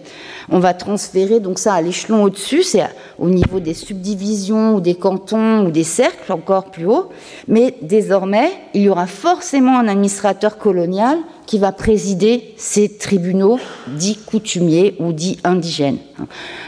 On 0.49 0.59
va 0.59 0.73
transférer 0.73 1.39
donc 1.39 1.59
ça 1.59 1.73
à 1.73 1.81
l'échelon 1.81 2.23
au-dessus, 2.23 2.63
c'est 2.63 2.83
au 3.17 3.29
niveau 3.29 3.59
des 3.59 3.73
subdivisions 3.73 4.75
ou 4.75 4.81
des 4.81 4.95
cantons 4.95 5.65
ou 5.65 5.71
des 5.71 5.83
cercles 5.83 6.31
encore 6.31 6.65
plus 6.65 6.85
haut. 6.85 7.09
Mais 7.47 7.75
désormais, 7.81 8.51
il 8.73 8.83
y 8.83 8.89
aura 8.89 9.07
forcément 9.07 9.79
un 9.79 9.87
administrateur 9.87 10.57
colonial 10.57 11.17
qui 11.45 11.59
va 11.59 11.71
présider 11.71 12.53
ces 12.57 12.97
tribunaux 12.97 13.59
dits 13.87 14.19
coutumiers 14.25 14.95
ou 14.99 15.13
dits 15.13 15.39
indigènes. 15.43 15.97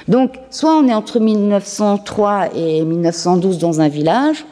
Donc, 0.08 0.34
soit 0.50 0.76
on 0.76 0.88
est 0.88 0.94
entre 0.94 1.20
1903 1.20 2.56
et 2.56 2.84
1912 2.84 3.58
dans 3.60 3.82
un 3.82 3.88
village, 3.88 4.46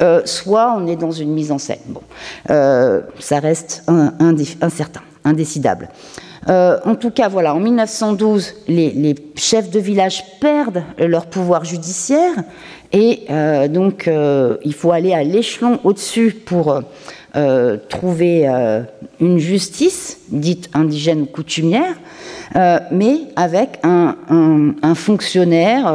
euh, 0.00 0.22
soit 0.24 0.74
on 0.76 0.86
est 0.86 0.96
dans 0.96 1.12
une 1.12 1.32
mise 1.32 1.52
en 1.52 1.58
scène. 1.58 1.78
Bon, 1.86 2.02
euh, 2.50 3.02
ça 3.18 3.38
reste 3.38 3.84
incertain, 4.60 5.02
indécidable. 5.24 5.88
Euh, 6.48 6.78
en 6.84 6.94
tout 6.94 7.10
cas, 7.10 7.28
voilà, 7.28 7.54
en 7.54 7.60
1912, 7.60 8.54
les, 8.68 9.14
chefs 9.36 9.70
de 9.70 9.78
village 9.78 10.22
perdent 10.40 10.82
leur 10.98 11.26
pouvoir 11.26 11.64
judiciaire 11.64 12.32
et 12.92 13.20
euh, 13.30 13.68
donc 13.68 14.06
euh, 14.06 14.56
il 14.64 14.74
faut 14.74 14.92
aller 14.92 15.14
à 15.14 15.22
l'échelon 15.22 15.78
au-dessus 15.84 16.32
pour 16.32 16.82
trouver 17.88 18.48
une 19.20 19.38
justice 19.38 20.18
dite 20.30 20.68
indigène 20.74 21.22
ou 21.22 21.26
coutumière, 21.26 21.94
mais 22.90 23.18
avec 23.36 23.78
un, 23.84 24.16
un 24.82 24.94
fonctionnaire, 24.96 25.94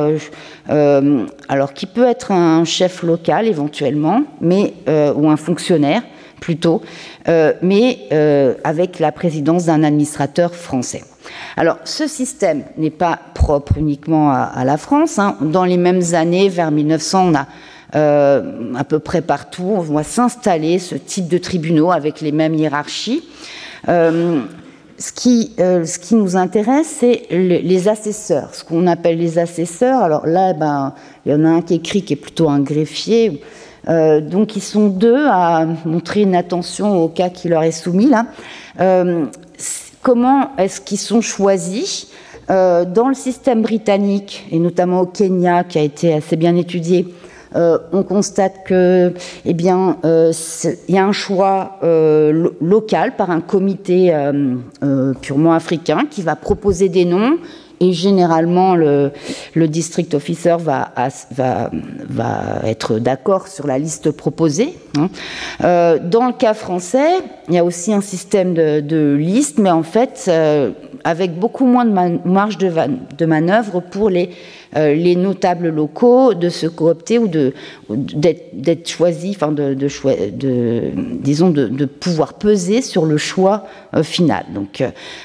alors 0.70 1.74
qui 1.74 1.88
peut 1.88 2.08
être 2.08 2.32
un 2.32 2.64
chef 2.64 3.04
local 3.04 3.48
éventuellement, 3.48 4.24
mais 4.40 4.76
ou 4.88 5.30
un 5.30 5.36
fonctionnaire 5.36 6.04
plutôt, 6.40 6.82
euh, 7.28 7.54
mais 7.64 8.00
euh, 8.12 8.54
avec 8.64 9.00
la 9.00 9.12
présidence 9.12 9.66
d'un 9.66 9.84
administrateur 9.84 10.54
français. 10.54 11.04
Alors, 11.58 11.80
ce 11.84 12.08
système 12.08 12.64
n'est 12.78 12.92
pas 12.92 13.20
propre 13.34 13.80
uniquement 13.80 14.32
à, 14.32 14.64
la 14.64 14.78
France. 14.78 15.18
Hein. 15.18 15.36
Dans 15.42 15.66
les 15.66 15.78
mêmes 15.78 16.04
années, 16.14 16.50
vers 16.50 16.70
1900, 16.70 17.32
on 17.32 17.36
a 17.36 17.48
euh, 17.96 18.74
à 18.76 18.84
peu 18.84 19.00
près 19.00 19.22
partout, 19.22 19.74
on 19.76 19.80
voit 19.80 20.04
s'installer 20.04 20.78
ce 20.78 20.94
type 20.94 21.28
de 21.28 21.40
tribunaux 21.40 21.92
avec 21.92 22.22
les 22.22 22.32
mêmes 22.32 22.54
hiérarchies. 22.54 23.24
ce, 23.88 25.12
qui, 25.16 25.56
nous 26.12 26.38
intéresse, 26.38 26.98
c'est 27.00 27.24
les 27.32 27.88
assesseurs, 27.88 28.54
ce 28.54 28.64
qu'on 28.64 28.86
appelle 28.86 29.18
les 29.18 29.40
assesseurs. 29.40 30.04
Alors 30.04 30.28
là, 30.28 30.54
ben, 30.54 30.94
il 31.26 31.32
y 31.32 31.36
en 31.36 31.44
a 31.44 31.50
un 31.50 31.62
qui 31.64 31.74
écrit 31.76 32.04
qui 32.04 32.14
est 32.14 32.18
plutôt 32.18 32.50
un 32.50 32.60
greffier. 32.60 33.42
Euh, 33.88 34.22
donc 34.22 34.56
ils 34.56 34.62
sont 34.62 34.88
deux 34.88 35.26
à 35.28 35.66
montrer 35.86 36.22
une 36.22 36.36
attention 36.36 37.04
au 37.04 37.08
cas 37.08 37.30
qui 37.30 37.50
leur 37.50 37.64
est 37.64 37.72
soumis. 37.72 38.12
Euh, 38.80 39.26
comment 40.02 40.52
est-ce 40.58 40.82
qu'ils 40.82 41.00
sont 41.00 41.22
choisis? 41.22 42.08
Euh, 42.52 42.86
dans 42.86 43.08
le 43.08 43.16
système 43.16 43.64
britannique 43.64 44.46
et 44.52 44.60
notamment 44.60 45.02
au 45.02 45.06
Kenya 45.08 45.64
qui 45.64 45.80
a 45.80 45.82
été 45.82 46.14
assez 46.14 46.36
bien 46.36 46.56
étudié 46.56 47.14
on 47.94 48.04
constate 48.04 48.66
que, 48.66 49.14
eh 49.46 49.54
bien, 49.54 49.96
il 50.04 50.94
y 50.94 50.98
a 50.98 51.06
un 51.06 51.14
choix 51.14 51.80
local 51.82 53.16
par 53.16 53.32
un 53.32 53.40
comité 53.40 54.14
purement 55.22 55.54
africain 55.54 56.00
qui 56.12 56.22
va 56.22 56.36
proposer 56.36 56.90
des 56.90 57.06
noms 57.06 57.38
et 57.80 57.94
généralement 57.94 58.76
le, 58.76 59.12
district 59.56 60.14
officer 60.14 60.58
va, 60.60 60.92
être 62.66 63.00
d'accord 63.00 63.48
sur 63.48 63.68
la 63.68 63.78
liste 63.78 64.12
proposée. 64.12 64.78
Hein. 64.98 65.10
Euh, 65.64 66.00
dans 66.00 66.28
le 66.28 66.34
cas 66.34 66.54
français, 66.54 67.10
il 67.48 67.56
y 67.56 67.58
a 67.58 67.64
aussi 67.64 67.94
un 67.94 68.02
système 68.02 68.54
de, 68.54 69.16
liste, 69.16 69.58
mais 69.58 69.72
en 69.72 69.84
fait 69.84 70.26
euh, 70.28 70.72
avec 71.04 71.38
beaucoup 71.38 71.66
moins 71.66 71.86
de 71.86 72.28
marge 72.28 72.58
de, 72.58 73.26
manœuvre 73.26 73.80
pour 73.80 74.10
les, 74.10 74.30
euh, 74.76 74.94
les 74.94 75.16
notables 75.16 75.70
locaux 75.70 76.34
de 76.34 76.50
se 76.50 76.68
coopter 76.68 77.20
ou 77.20 77.28
d'être 77.90 78.90
choisis, 78.90 79.36
enfin 79.36 79.52
de, 79.52 79.76
disons 81.22 81.50
de, 81.50 81.86
pouvoir 81.86 82.34
peser 82.34 82.82
sur 82.82 83.06
le 83.06 83.18
choix 83.18 83.66
final. 84.04 84.46
Donc, 84.54 84.84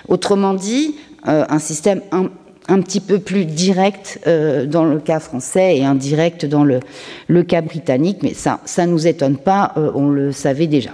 autrement 0.08 0.54
dit, 0.54 0.96
un 1.24 1.58
système 1.58 2.00
petit 2.80 3.00
peu 3.00 3.18
plus 3.18 3.44
direct 3.44 4.20
euh, 4.26 4.66
dans 4.66 4.84
le 4.84 5.00
cas 5.00 5.18
français 5.18 5.78
et 5.78 5.84
indirect 5.84 6.46
dans 6.46 6.62
le, 6.62 6.80
le 7.26 7.42
cas 7.42 7.62
britannique, 7.62 8.18
mais 8.22 8.34
ça 8.34 8.60
ne 8.78 8.92
nous 8.92 9.06
étonne 9.06 9.36
pas, 9.36 9.72
euh, 9.76 9.90
on 9.94 10.08
le 10.08 10.30
savait 10.30 10.68
déjà. 10.68 10.90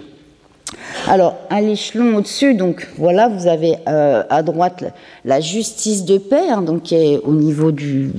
Alors, 1.06 1.36
à 1.50 1.60
l'échelon 1.60 2.16
au-dessus, 2.16 2.54
donc 2.54 2.88
voilà, 2.98 3.28
vous 3.28 3.46
avez 3.46 3.76
euh, 3.86 4.24
à 4.28 4.42
droite 4.42 4.84
la 5.24 5.40
justice 5.40 6.04
de 6.04 6.18
paix, 6.18 6.48
hein, 6.50 6.62
donc 6.62 6.82
qui 6.82 6.96
est 6.96 7.18
au 7.18 7.32
niveau 7.32 7.70
du. 7.70 8.10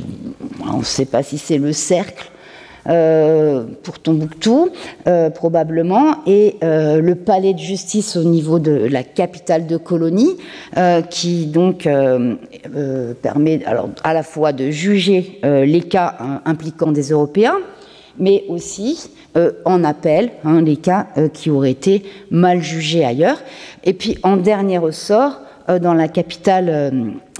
On 0.65 0.77
ne 0.77 0.83
sait 0.83 1.05
pas 1.05 1.23
si 1.23 1.37
c'est 1.37 1.57
le 1.57 1.73
cercle 1.73 2.31
pour 2.87 3.99
Tombouctou, 3.99 4.69
euh, 5.07 5.29
probablement, 5.29 6.23
et 6.25 6.55
euh, 6.63 7.01
le 7.01 7.15
palais 7.15 7.53
de 7.53 7.59
justice 7.59 8.15
au 8.15 8.23
niveau 8.23 8.59
de 8.59 8.71
la 8.71 9.03
capitale 9.03 9.67
de 9.67 9.77
colonie, 9.77 10.37
qui 11.09 11.47
donc 11.47 11.87
permet 13.21 13.65
alors, 13.65 13.89
à 14.03 14.13
la 14.13 14.23
fois 14.23 14.53
de 14.53 14.69
juger 14.69 15.39
les 15.43 15.81
cas 15.81 16.15
impliquant 16.45 16.91
des 16.91 17.09
Européens, 17.09 17.57
mais 18.19 18.43
aussi 18.47 19.09
en 19.65 19.83
appel 19.83 20.31
hein, 20.43 20.61
les 20.61 20.77
cas 20.77 21.07
qui 21.33 21.49
auraient 21.49 21.71
été 21.71 22.03
mal 22.31 22.61
jugés 22.61 23.05
ailleurs. 23.05 23.41
Et 23.83 23.93
puis 23.93 24.17
en 24.23 24.37
dernier 24.37 24.77
ressort, 24.77 25.41
dans 25.81 25.93
la 25.93 26.07
capitale 26.07 26.93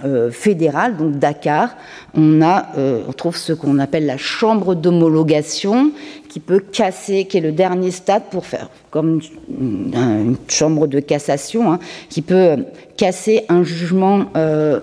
euh, 0.05 0.29
fédérale, 0.29 0.95
donc 0.95 1.17
Dakar, 1.17 1.75
on, 2.15 2.41
a, 2.43 2.67
euh, 2.77 3.01
on 3.07 3.13
trouve 3.13 3.35
ce 3.35 3.51
qu'on 3.51 3.79
appelle 3.79 4.05
la 4.05 4.17
chambre 4.17 4.75
d'homologation 4.75 5.91
qui 6.29 6.39
peut 6.39 6.59
casser, 6.59 7.25
qui 7.25 7.37
est 7.37 7.41
le 7.41 7.51
dernier 7.51 7.89
stade 7.89 8.23
pour 8.29 8.45
faire 8.45 8.69
comme 8.91 9.21
une, 9.49 10.37
chambre 10.49 10.85
de 10.85 10.99
cassation, 10.99 11.71
hein, 11.73 11.79
qui 12.09 12.21
peut 12.21 12.65
casser 12.95 13.45
un 13.49 13.63
jugement 13.63 14.25
euh, 14.35 14.79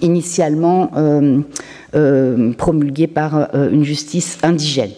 initialement 0.00 0.90
promulgué 2.56 3.08
par 3.08 3.48
une 3.54 3.82
justice 3.82 4.38
indigène. 4.44 4.92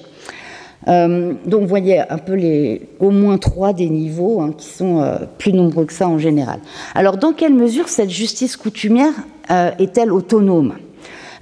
Euh, 0.88 1.34
donc 1.46 1.62
vous 1.62 1.68
voyez 1.68 2.00
un 2.00 2.18
peu 2.18 2.34
les, 2.34 2.82
au 2.98 3.10
moins 3.10 3.38
trois 3.38 3.72
des 3.72 3.88
niveaux 3.88 4.40
hein, 4.40 4.52
qui 4.56 4.66
sont 4.66 5.00
euh, 5.00 5.16
plus 5.38 5.52
nombreux 5.52 5.84
que 5.84 5.92
ça 5.92 6.08
en 6.08 6.18
général. 6.18 6.58
Alors 6.94 7.16
dans 7.16 7.32
quelle 7.32 7.54
mesure 7.54 7.88
cette 7.88 8.10
justice 8.10 8.56
coutumière 8.56 9.12
euh, 9.50 9.70
est-elle 9.78 10.12
autonome? 10.12 10.74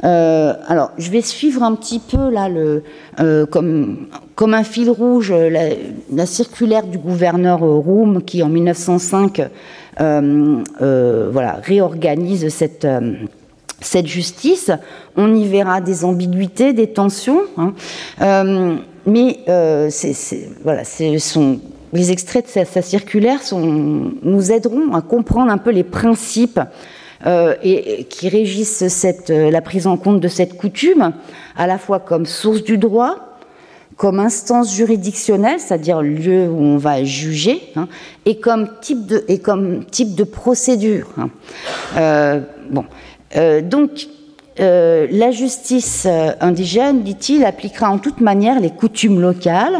Alors, 0.03 0.93
je 0.97 1.11
vais 1.11 1.21
suivre 1.21 1.63
un 1.63 1.75
petit 1.75 1.99
peu 1.99 2.31
là 2.31 2.49
le, 2.49 2.83
comme, 3.51 4.07
comme 4.35 4.55
un 4.55 4.65
fil 4.65 4.89
rouge 4.89 5.31
la, 5.31 6.25
circulaire 6.25 6.87
du 6.87 6.97
gouverneur 6.97 7.61
Roum 7.61 8.23
qui 8.23 8.43
en 8.43 8.49
1905 8.49 9.43
voilà, 9.99 11.61
réorganise 11.63 12.49
cette 12.49 12.87
cette 13.83 14.07
justice, 14.07 14.71
on 15.17 15.35
y 15.35 15.47
verra 15.47 15.81
des 15.81 16.05
ambiguïtés, 16.05 16.73
des 16.73 16.89
tensions, 16.89 17.43
hein. 17.57 17.73
Mais 19.07 19.41
euh, 19.49 19.91
voilà, 20.63 20.83
les 21.93 22.13
extraits 22.13 22.47
de 22.47 22.65
sa, 22.65 22.83
circulaire 22.83 23.41
nous 23.53 24.53
aideront 24.53 24.95
à 24.95 25.01
comprendre 25.01 25.51
un 25.51 25.59
peu 25.59 25.71
les 25.71 25.85
principes 25.85 26.61
euh, 27.27 27.55
qui 28.09 28.29
régissent 28.29 28.89
cette, 28.89 29.31
la 29.31 29.61
prise 29.61 29.87
en 29.87 29.97
compte 29.97 30.21
de 30.21 30.29
cette 30.29 30.57
coutume, 30.57 31.13
à 31.57 31.67
la 31.67 31.79
fois 31.79 31.99
comme 32.01 32.27
source 32.27 32.63
du 32.63 32.79
droit, 32.79 33.17
comme 33.97 34.19
instance 34.19 34.75
juridictionnelle, 34.75 35.61
c'est-à-dire 35.61 36.01
lieu 36.01 36.49
où 36.49 36.59
on 36.59 36.79
va 36.79 37.05
juger, 37.05 37.61
hein, 37.77 37.89
et, 38.25 38.41
comme 38.41 38.69
type 38.81 39.07
de, 39.07 40.25
procédure. 40.25 41.09
Hein. 41.19 42.43
bon. 42.71 42.85
Euh, 43.37 43.61
donc, 43.61 44.09
euh, 44.59 45.07
la 45.11 45.31
justice 45.31 46.07
euh, 46.07 46.33
indigène, 46.41 47.03
dit-il, 47.03 47.45
appliquera 47.45 47.91
en 47.91 47.99
toute 47.99 48.21
manière 48.21 48.61
les 48.61 48.71
coutumes 48.71 49.21
locales 49.21 49.79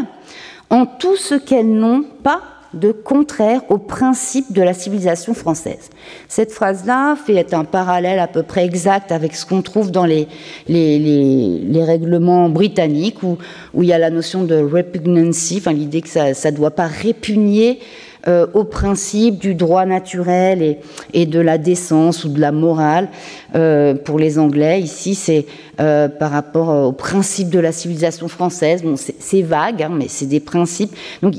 en 0.69 0.85
tout 0.85 1.17
ce 1.17 1.35
qu'elles 1.35 1.71
n'ont 1.71 2.03
pas 2.23 2.41
de 2.73 2.93
contraire 2.93 3.61
aux 3.69 3.77
principes 3.77 4.53
de 4.53 4.61
la 4.61 4.73
civilisation 4.73 5.33
française. 5.33 5.89
Cette 6.29 6.53
phrase-là 6.53 7.17
fait 7.17 7.53
un 7.53 7.65
parallèle 7.65 8.19
à 8.19 8.27
peu 8.27 8.43
près 8.43 8.63
exact 8.63 9.11
avec 9.11 9.35
ce 9.35 9.45
qu'on 9.45 9.61
trouve 9.61 9.91
dans 9.91 10.05
les, 10.05 10.27
règlements 10.69 12.47
britanniques 12.47 13.23
où, 13.23 13.37
où, 13.73 13.83
il 13.83 13.89
y 13.89 13.93
a 13.93 13.97
la 13.97 14.09
notion 14.09 14.43
de 14.43 14.55
repugnancy, 14.55 15.57
enfin 15.57 15.73
l'idée 15.73 16.01
que 16.01 16.07
ça 16.07 16.31
ne 16.31 16.55
doit 16.55 16.71
pas 16.71 16.87
répugner 16.87 17.79
euh, 18.27 18.45
au 18.53 18.65
principe 18.65 19.39
du 19.39 19.55
droit 19.55 19.83
naturel 19.87 20.77
et, 21.11 21.25
de 21.25 21.39
la 21.39 21.57
décence 21.57 22.23
ou 22.23 22.29
de 22.29 22.39
la 22.39 22.51
morale. 22.51 23.09
Euh, 23.55 23.95
pour 23.95 24.19
les 24.19 24.37
Anglais, 24.37 24.79
ici, 24.79 25.15
c'est 25.15 25.47
euh, 25.79 26.07
par 26.07 26.29
rapport 26.29 26.69
au 26.87 26.91
principe 26.91 27.49
de 27.49 27.57
la 27.57 27.71
civilisation 27.71 28.27
française. 28.27 28.83
Bon, 28.83 28.95
c'est 28.95 29.41
vague, 29.41 29.81
hein, 29.81 29.91
mais 29.91 30.07
c'est 30.07 30.27
des 30.27 30.39
principes. 30.39 30.95
Donc, 31.23 31.33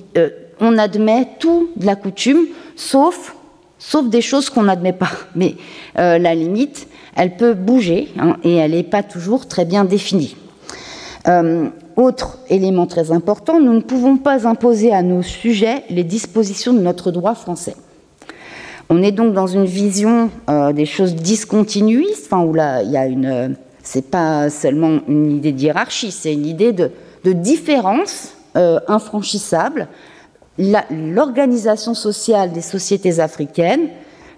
on 0.58 0.76
admet 0.76 1.28
tout 1.38 1.70
de 1.76 1.86
la 1.86 1.94
coutume, 1.94 2.46
sauf, 2.74 3.36
sauf 3.78 4.08
des 4.08 4.20
choses 4.20 4.50
qu'on 4.50 4.64
n'admet 4.64 4.92
pas. 4.92 5.10
Mais 5.36 5.54
la 5.94 6.34
limite, 6.34 6.88
elle 7.14 7.36
peut 7.36 7.54
bouger 7.54 8.08
hein, 8.18 8.38
et 8.42 8.56
elle 8.56 8.72
n'est 8.72 8.82
pas 8.82 9.04
toujours 9.04 9.46
très 9.46 9.64
bien 9.64 9.84
définie. 9.84 10.36
Autre 11.96 12.38
élément 12.48 12.86
très 12.86 13.12
important, 13.12 13.60
nous 13.60 13.74
ne 13.74 13.80
pouvons 13.80 14.16
pas 14.16 14.46
imposer 14.46 14.92
à 14.92 15.02
nos 15.02 15.22
sujets 15.22 15.84
les 15.90 16.04
dispositions 16.04 16.72
de 16.72 16.80
notre 16.80 17.10
droit 17.10 17.34
français. 17.34 17.74
On 18.88 19.02
est 19.02 19.12
donc 19.12 19.32
dans 19.32 19.46
une 19.46 19.64
vision 19.64 20.30
euh, 20.50 20.72
des 20.72 20.86
choses 20.86 21.14
discontinuistes, 21.14 22.30
où 22.32 22.52
là, 22.52 22.82
il 22.82 22.90
y 22.90 22.96
a 22.96 23.06
une. 23.06 23.56
C'est 23.82 24.10
pas 24.10 24.48
seulement 24.48 25.00
une 25.08 25.32
idée 25.32 25.52
d'hierarchie, 25.52 26.12
c'est 26.12 26.32
une 26.32 26.46
idée 26.46 26.72
de, 26.72 26.90
différence 27.24 28.34
euh, 28.56 28.78
infranchissable. 28.86 29.88
L'organisation 30.58 31.94
sociale 31.94 32.52
des 32.52 32.60
sociétés 32.60 33.18
africaines 33.18 33.88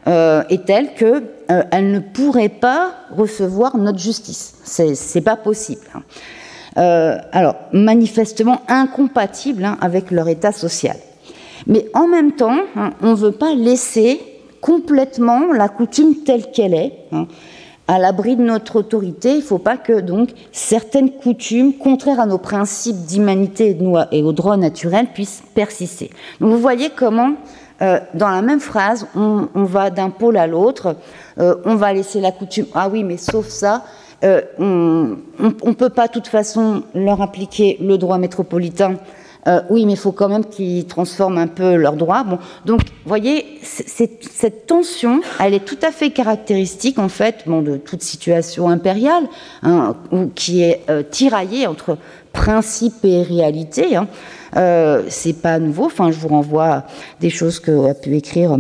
euh, 0.07 0.45
est 0.49 0.65
telle 0.65 0.95
qu'elle 0.95 1.91
ne 1.91 1.99
pourrait 1.99 2.49
pas 2.49 2.95
recevoir 3.11 3.77
notre 3.77 3.99
justice. 3.99 4.55
C'est 4.65 5.21
pas 5.21 5.37
possible. 5.37 5.83
Hein. 5.95 6.03
Euh, 6.77 7.19
alors 7.31 7.55
manifestement 7.73 8.63
incompatibles 8.67 9.65
hein, 9.65 9.79
avec 9.81 10.11
leur 10.11 10.29
état 10.29 10.51
social. 10.51 10.97
Mais 11.69 11.87
en 11.95 12.09
même 12.09 12.33
temps, 12.33 12.59
hein, 12.77 12.91
on 13.01 13.11
ne 13.11 13.15
veut 13.15 13.33
pas 13.33 13.55
laisser 13.55 14.21
complètement 14.61 15.53
la 15.53 15.69
coutume 15.69 16.17
telle 16.25 16.51
qu'elle 16.51 16.75
est. 16.75 16.93
Hein, 17.13 17.27
à 17.87 17.99
l'abri 17.99 18.35
de 18.35 18.43
notre 18.43 18.77
autorité, 18.77 19.33
il 19.33 19.37
ne 19.37 19.43
faut 19.43 19.59
pas 19.59 19.77
que 19.77 20.01
donc 20.01 20.31
certaines 20.53 21.11
coutumes, 21.11 21.75
contraires 21.75 22.19
à 22.19 22.27
nos 22.27 22.39
principes 22.39 23.05
d'humanité 23.07 23.77
et 24.11 24.23
au 24.23 24.33
droit 24.33 24.57
naturel, 24.57 25.09
puissent 25.13 25.43
persister. 25.55 26.11
Donc 26.41 26.51
vous 26.51 26.59
voyez 26.59 26.89
comment, 26.91 27.35
euh, 27.83 28.01
dans 28.15 28.31
la 28.31 28.41
même 28.41 28.61
phrase, 28.61 29.07
on, 29.15 29.49
va 29.55 29.91
d'un 29.91 30.09
pôle 30.09 30.39
à 30.39 30.47
l'autre. 30.47 30.97
Euh, 31.39 31.57
on 31.67 31.75
va 31.75 31.93
laisser 31.93 32.21
la 32.21 32.33
coutume. 32.33 32.67
Ah 32.75 32.89
oui, 32.91 33.05
mais 33.05 33.19
sauf 33.19 33.49
ça, 33.49 33.85
euh, 34.25 34.41
on 34.59 35.17
ne 35.69 35.75
peut 35.75 35.91
pas 35.91 36.09
de 36.09 36.13
toute 36.13 36.29
façon 36.29 36.83
leur 36.95 37.21
appliquer 37.21 37.77
le 37.81 37.99
droit 37.99 38.19
métropolitain. 38.19 38.97
Euh, 39.47 39.61
oui, 39.69 39.85
mais 39.85 39.93
il 39.93 39.99
faut 39.99 40.13
quand 40.13 40.31
même 40.31 40.47
qu'ils 40.47 40.87
transforment 40.87 41.37
un 41.37 41.47
peu 41.47 41.75
leurs 41.75 41.97
droits. 41.97 42.25
Donc, 42.65 42.81
vous 42.81 43.09
voyez, 43.09 43.45
cette 43.63 44.67
tension, 44.67 45.21
elle 45.39 45.53
est 45.53 45.67
tout 45.67 45.77
à 45.83 45.91
fait 45.91 46.11
caractéristique, 46.11 46.99
en 46.99 47.11
fait, 47.11 47.47
de 47.47 47.77
toute 47.77 48.03
situation 48.03 48.71
impériale, 48.71 49.25
hein, 49.63 49.97
qui 50.35 50.63
est 50.63 50.81
euh, 50.89 51.03
tiraillée 51.03 51.67
entre 51.67 51.99
principe 52.33 53.05
et 53.05 53.23
réalité. 53.23 53.97
Hein. 53.97 54.09
c'est 55.09 55.41
pas 55.43 55.59
nouveau. 55.59 55.87
Enfin, 55.87 56.11
je 56.11 56.19
vous 56.19 56.29
renvoie 56.29 56.67
à 56.67 56.87
des 57.21 57.31
choses 57.31 57.61
que 57.61 57.91
a 57.91 57.95
pu 57.95 58.17
écrire 58.17 58.57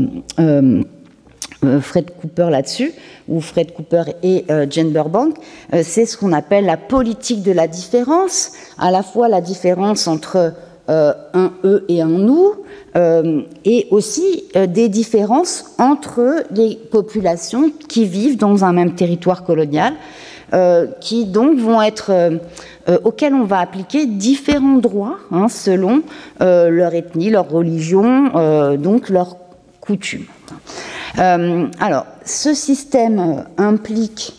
Fred 1.80 2.10
Cooper 2.20 2.48
là-dessus, 2.50 2.92
ou 3.28 3.40
Fred 3.40 3.72
Cooper 3.72 4.02
et 4.22 4.44
Jane 4.70 4.90
Burbank, 4.90 5.36
c'est 5.82 6.06
ce 6.06 6.16
qu'on 6.16 6.32
appelle 6.32 6.66
la 6.66 6.76
politique 6.76 7.42
de 7.42 7.52
la 7.52 7.66
différence, 7.66 8.52
à 8.78 8.90
la 8.90 9.02
fois 9.02 9.28
la 9.28 9.40
différence 9.40 10.06
entre 10.06 10.52
un 10.88 11.52
eux 11.64 11.84
et 11.88 12.02
un 12.02 12.08
nous, 12.08 12.52
et 13.64 13.86
aussi 13.90 14.44
des 14.54 14.88
différences 14.88 15.74
entre 15.78 16.44
les 16.50 16.76
populations 16.76 17.70
qui 17.88 18.04
vivent 18.04 18.36
dans 18.36 18.64
un 18.64 18.72
même 18.72 18.94
territoire 18.94 19.44
colonial, 19.44 19.94
qui 21.00 21.24
donc 21.24 21.58
vont 21.58 21.80
être 21.80 22.12
euh, 22.88 22.98
auxquels 23.04 23.32
on 23.32 23.44
va 23.44 23.60
appliquer 23.60 24.04
différents 24.04 24.76
droits 24.76 25.16
hein, 25.32 25.48
selon 25.48 26.02
euh, 26.42 26.68
leur 26.68 26.94
ethnie, 26.94 27.30
leur 27.30 27.48
religion, 27.48 28.30
euh, 28.34 28.76
donc 28.76 29.08
leurs 29.08 29.38
coutumes. 29.80 30.26
Alors, 31.16 32.06
ce 32.24 32.54
système 32.54 33.44
implique 33.56 34.34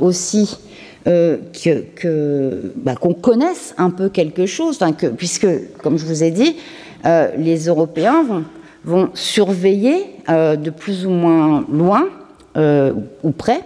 aussi 0.00 0.58
que, 1.04 2.72
bah, 2.76 2.94
qu'on 2.94 3.14
connaisse 3.14 3.74
un 3.78 3.90
peu 3.90 4.08
quelque 4.08 4.46
chose, 4.46 4.78
que, 4.98 5.08
puisque, 5.08 5.48
comme 5.78 5.98
je 5.98 6.06
vous 6.06 6.22
ai 6.22 6.30
dit, 6.30 6.56
les 7.04 7.66
Européens 7.66 8.22
vont, 8.22 8.44
vont 8.84 9.10
surveiller 9.14 10.06
de 10.28 10.70
plus 10.70 11.06
ou 11.06 11.10
moins 11.10 11.64
loin 11.70 12.08
ou 12.56 13.30
près 13.32 13.62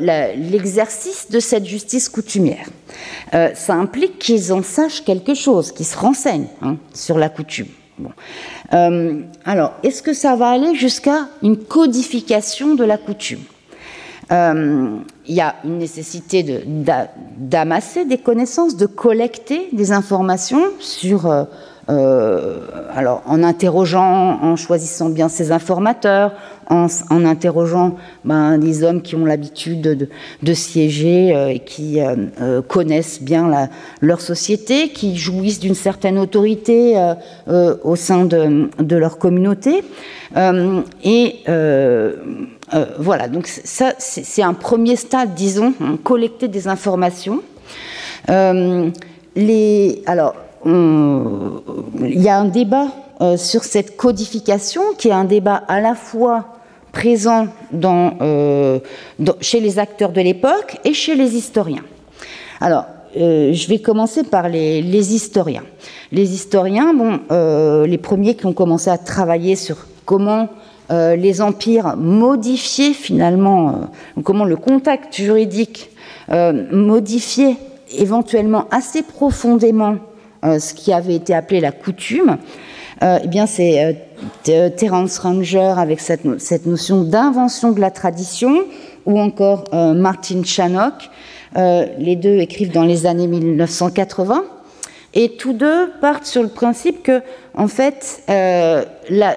l'exercice 0.00 1.30
de 1.30 1.40
cette 1.40 1.64
justice 1.64 2.08
coutumière. 2.08 2.66
Euh, 3.34 3.50
ça 3.54 3.74
implique 3.74 4.18
qu'ils 4.18 4.52
en 4.52 4.62
sachent 4.62 5.04
quelque 5.04 5.34
chose, 5.34 5.72
qu'ils 5.72 5.86
se 5.86 5.96
renseignent 5.96 6.48
hein, 6.62 6.76
sur 6.94 7.18
la 7.18 7.28
coutume. 7.28 7.68
Euh, 8.72 9.20
alors, 9.44 9.74
est-ce 9.82 10.02
que 10.02 10.12
ça 10.12 10.36
va 10.36 10.48
aller 10.48 10.74
jusqu'à 10.74 11.28
une 11.42 11.56
codification 11.56 12.74
de 12.74 12.84
la 12.84 12.98
coutume 12.98 13.40
euh, 14.32 14.96
Il 15.26 15.34
y 15.34 15.40
a 15.40 15.56
une 15.64 15.78
nécessité 15.78 16.64
d'amasser 17.36 18.04
des 18.04 18.18
connaissances, 18.18 18.76
de 18.76 18.86
collecter 18.86 19.68
des 19.72 19.92
informations 19.92 20.64
sur 20.78 21.46
euh, 21.90 22.58
alors, 22.94 23.22
en 23.26 23.42
interrogeant, 23.42 24.38
en 24.42 24.56
choisissant 24.56 25.08
bien 25.08 25.28
ses 25.28 25.52
informateurs, 25.52 26.32
en, 26.68 26.86
interrogeant 27.24 27.96
ben, 28.24 28.58
des 28.58 28.82
hommes 28.82 29.00
qui 29.00 29.16
ont 29.16 29.24
l'habitude 29.24 30.08
de, 30.42 30.54
siéger 30.54 31.34
euh, 31.34 31.48
et 31.48 31.60
qui 31.60 31.98
euh, 32.00 32.60
connaissent 32.60 33.22
bien 33.22 33.70
leur 34.02 34.20
société, 34.20 34.90
qui 34.90 35.16
jouissent 35.16 35.60
d'une 35.60 35.74
certaine 35.74 36.18
autorité 36.18 36.94
au 37.46 37.96
sein 37.96 38.26
de, 38.26 38.68
de 38.78 38.96
leur 38.96 39.18
communauté. 39.18 39.82
et 41.04 41.36
voilà, 42.98 43.28
donc 43.28 43.46
ça, 43.46 43.94
c'est 43.98 44.42
un 44.42 44.54
premier 44.54 44.96
stade, 44.96 45.34
disons, 45.34 45.72
hein, 45.80 45.98
collecter 46.04 46.48
des 46.48 46.68
informations. 46.68 47.40
les, 48.28 50.02
alors, 50.06 50.34
il 50.64 52.22
y 52.22 52.28
a 52.28 52.38
un 52.38 52.46
débat 52.46 52.88
euh, 53.20 53.36
sur 53.36 53.64
cette 53.64 53.96
codification 53.96 54.80
qui 54.96 55.08
est 55.08 55.12
un 55.12 55.24
débat 55.24 55.56
à 55.66 55.80
la 55.80 55.96
fois 55.96 56.44
présent 56.92 57.48
euh, 57.74 58.78
chez 59.40 59.58
les 59.58 59.80
acteurs 59.80 60.12
de 60.12 60.20
l'époque 60.20 60.78
et 60.84 60.94
chez 60.94 61.16
les 61.16 61.34
historiens. 61.34 61.82
Alors, 62.60 62.84
euh, 63.16 63.52
je 63.52 63.68
vais 63.68 63.80
commencer 63.80 64.22
par 64.22 64.48
les, 64.48 65.14
historiens. 65.14 65.64
Les 66.12 66.32
historiens, 66.32 66.94
bon, 66.94 67.18
les 67.84 67.98
premiers 67.98 68.36
qui 68.36 68.46
ont 68.46 68.52
commencé 68.52 68.88
à 68.88 68.98
travailler 68.98 69.56
sur 69.56 69.76
comment 70.04 70.48
les 70.90 71.42
empires 71.42 71.96
modifiaient 71.96 72.94
finalement, 72.94 73.90
comment 74.22 74.44
le 74.44 74.56
contact 74.56 75.16
juridique 75.16 75.90
modifiait 76.30 77.56
éventuellement 77.90 78.66
assez 78.70 79.02
profondément 79.02 79.96
ce 80.42 80.74
qui 80.74 80.92
avait 80.92 81.14
été 81.14 81.34
appelé 81.34 81.60
la 81.60 81.72
coutume, 81.72 82.38
euh, 83.02 83.18
eh 83.22 83.28
bien 83.28 83.46
c'est 83.46 83.96
euh, 84.48 84.70
Terence 84.70 85.18
Ranger 85.18 85.74
avec 85.76 86.00
cette, 86.00 86.24
notion 86.66 87.04
d'invention 87.04 87.72
de 87.72 87.80
la 87.80 87.90
tradition, 87.90 88.64
ou 89.06 89.18
encore 89.18 89.64
Martin 89.72 90.42
Shannock. 90.44 91.08
les 91.54 92.16
deux 92.16 92.38
écrivent 92.38 92.72
dans 92.72 92.84
les 92.84 93.06
années 93.06 93.26
1980. 93.26 94.44
Et 95.14 95.36
tous 95.36 95.54
deux 95.54 95.88
partent 96.02 96.26
sur 96.26 96.42
le 96.42 96.48
principe 96.48 97.02
que, 97.02 97.22
en 97.54 97.66
fait, 97.66 98.22
euh, 98.28 98.84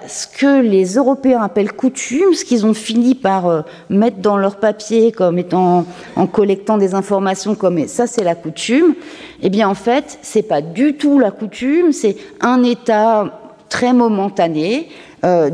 ce 0.06 0.26
que 0.26 0.60
les 0.60 0.94
Européens 0.96 1.40
appellent 1.40 1.72
coutume, 1.72 2.34
ce 2.34 2.44
qu'ils 2.44 2.66
ont 2.66 2.74
fini 2.74 3.14
par 3.14 3.46
euh, 3.46 3.62
mettre 3.88 4.18
dans 4.18 4.36
leur 4.36 4.56
papier 4.56 5.12
comme 5.12 5.38
étant 5.38 5.86
en 6.14 6.26
collectant 6.26 6.76
des 6.76 6.94
informations 6.94 7.54
comme 7.54 7.88
ça 7.88 8.06
c'est 8.06 8.22
la 8.22 8.34
coutume, 8.34 8.94
eh 9.42 9.48
bien 9.48 9.66
en 9.66 9.74
fait 9.74 10.18
c'est 10.20 10.42
pas 10.42 10.60
du 10.60 10.94
tout 10.94 11.18
la 11.18 11.30
coutume, 11.30 11.92
c'est 11.92 12.16
un 12.42 12.62
état 12.64 13.40
très 13.70 13.94
momentané 13.94 14.90
euh, 15.24 15.48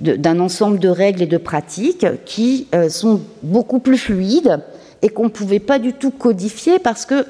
d'un 0.00 0.40
ensemble 0.40 0.80
de 0.80 0.88
règles 0.88 1.22
et 1.22 1.26
de 1.26 1.38
pratiques 1.38 2.06
qui 2.24 2.66
sont 2.88 3.20
beaucoup 3.42 3.78
plus 3.78 3.98
fluides 3.98 4.58
et 5.04 5.10
qu'on 5.10 5.24
ne 5.24 5.28
pouvait 5.28 5.60
pas 5.60 5.78
du 5.78 5.92
tout 5.92 6.10
codifier 6.10 6.78
parce 6.78 7.04
que, 7.04 7.26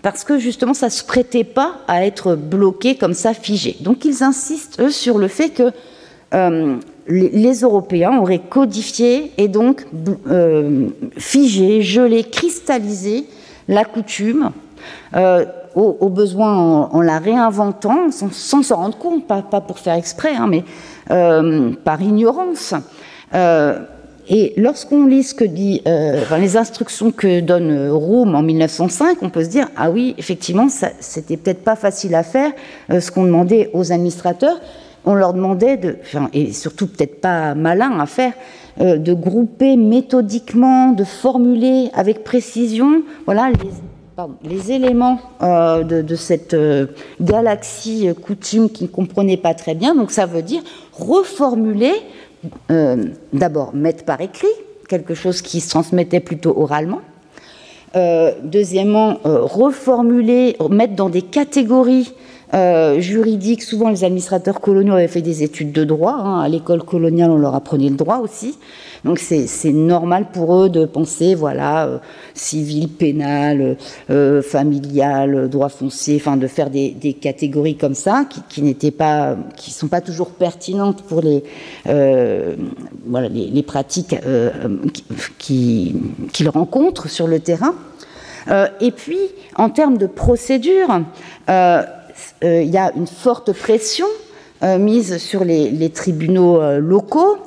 parce 0.00 0.24
que 0.24 0.38
justement 0.38 0.72
ça 0.72 0.86
ne 0.86 0.90
se 0.90 1.04
prêtait 1.04 1.44
pas 1.44 1.76
à 1.86 2.06
être 2.06 2.34
bloqué 2.34 2.96
comme 2.96 3.12
ça, 3.12 3.34
figé. 3.34 3.76
Donc 3.80 4.06
ils 4.06 4.24
insistent, 4.24 4.80
eux, 4.80 4.90
sur 4.90 5.18
le 5.18 5.28
fait 5.28 5.50
que 5.50 5.70
euh, 6.32 6.76
les, 7.06 7.60
Européens 7.60 8.16
auraient 8.16 8.40
codifié 8.40 9.32
et 9.36 9.48
donc 9.48 9.86
euh, 10.30 10.88
figé, 11.18 11.82
gelé, 11.82 12.24
cristallisé 12.24 13.26
la 13.68 13.84
coutume. 13.84 14.50
Euh, 15.14 15.44
au, 15.74 16.08
besoin 16.08 16.56
en, 16.56 17.00
la 17.00 17.18
réinventant 17.18 18.12
sans 18.12 18.62
s'en 18.62 18.76
rendre 18.76 18.96
compte, 18.96 19.26
pas, 19.26 19.42
pour 19.42 19.80
faire 19.80 19.94
exprès, 19.94 20.36
hein, 20.36 20.46
mais 20.46 20.62
par 21.84 22.00
ignorance. 22.00 22.74
Et 24.28 24.54
lorsqu'on 24.56 25.06
lit 25.06 25.22
ce 25.22 25.34
que 25.34 25.44
dit, 25.44 25.82
euh, 25.86 26.24
les 26.38 26.56
instructions 26.56 27.10
que 27.10 27.40
donne 27.40 27.70
euh, 27.70 27.92
Rome 27.92 28.34
en 28.34 28.42
1905, 28.42 29.18
on 29.22 29.28
peut 29.28 29.44
se 29.44 29.50
dire 29.50 29.68
ah 29.76 29.90
oui, 29.90 30.14
effectivement, 30.16 30.68
c'était 31.00 31.36
peut-être 31.36 31.62
pas 31.62 31.76
facile 31.76 32.14
à 32.14 32.22
faire 32.22 32.52
euh, 32.90 33.00
ce 33.00 33.10
qu'on 33.10 33.24
demandait 33.24 33.70
aux 33.74 33.92
administrateurs. 33.92 34.60
On 35.04 35.14
leur 35.14 35.34
demandait 35.34 35.76
de, 35.76 35.98
et 36.32 36.54
surtout 36.54 36.86
peut-être 36.86 37.20
pas 37.20 37.54
malin 37.54 38.00
à 38.00 38.06
faire, 38.06 38.32
de 38.80 39.12
grouper 39.12 39.76
méthodiquement, 39.76 40.92
de 40.92 41.04
formuler 41.04 41.90
avec 41.92 42.24
précision, 42.24 43.02
voilà 43.26 43.50
les, 43.50 44.48
les 44.48 44.72
éléments 44.72 45.20
de, 45.42 46.00
de, 46.00 46.14
cette 46.14 46.56
galaxie 47.20 48.08
coutume 48.24 48.70
qu'ils 48.70 48.86
ne 48.86 48.92
comprenaient 48.92 49.36
pas 49.36 49.52
très 49.52 49.74
bien. 49.74 49.94
Donc 49.94 50.10
ça 50.10 50.24
veut 50.24 50.40
dire 50.40 50.62
reformuler 50.94 51.92
euh, 52.70 53.06
d'abord 53.32 53.74
mettre 53.74 54.04
par 54.04 54.20
écrit, 54.20 54.46
quelque 54.88 55.14
chose 55.14 55.42
qui 55.42 55.60
se 55.60 55.70
transmettait 55.70 56.20
plutôt 56.20 56.54
oralement. 56.56 57.00
Euh, 57.96 58.32
deuxièmement, 58.42 59.18
euh, 59.24 59.42
reformuler, 59.42 60.56
mettre 60.68 60.94
dans 60.94 61.08
des 61.08 61.22
catégories 61.22 62.12
juridiques. 62.98 63.62
Souvent, 63.62 63.88
les 63.88 64.04
administrateurs 64.04 64.60
coloniaux 64.60 64.94
avaient 64.94 65.08
fait 65.08 65.22
des 65.22 65.42
études 65.42 65.72
de 65.72 65.84
droit. 65.84 66.14
Hein. 66.14 66.40
À 66.40 66.48
l'école 66.48 66.84
coloniale, 66.84 67.30
on 67.30 67.38
leur 67.38 67.54
apprenait 67.54 67.88
le 67.88 67.96
droit 67.96 68.18
aussi. 68.18 68.54
Donc 69.04 69.18
c'est 69.18 69.72
normal 69.72 70.28
pour 70.32 70.56
eux 70.56 70.70
de 70.70 70.86
penser, 70.86 71.34
voilà, 71.34 71.86
euh, 71.86 71.98
civil, 72.32 72.88
pénal, 72.88 73.76
euh, 74.08 74.40
familial, 74.40 75.50
droit 75.50 75.68
foncier, 75.68 76.16
enfin 76.16 76.38
de 76.38 76.46
faire 76.46 76.70
des, 76.70 76.94
catégories 77.20 77.76
comme 77.76 77.94
ça 77.94 78.24
qui, 78.48 78.62
n'étaient 78.62 78.90
pas, 78.90 79.36
qui 79.56 79.72
sont 79.72 79.88
pas 79.88 80.00
toujours 80.00 80.30
pertinentes 80.30 81.02
pour 81.02 81.20
les, 81.20 81.44
euh, 81.86 82.56
voilà, 83.06 83.28
les, 83.28 83.62
pratiques 83.62 84.16
qu'ils 85.38 86.00
qui, 86.32 86.48
rencontrent 86.48 87.08
sur 87.08 87.26
le 87.26 87.40
terrain. 87.40 87.74
et 88.80 88.90
puis, 88.90 89.18
en 89.56 89.68
termes 89.68 89.98
de 89.98 90.06
procédure, 90.06 90.88
il 92.44 92.70
y 92.70 92.76
a 92.76 92.92
une 92.94 93.06
forte 93.06 93.52
pression 93.52 94.06
mise 94.62 95.18
sur 95.18 95.44
les, 95.44 95.90
tribunaux 95.90 96.60
locaux 96.78 97.38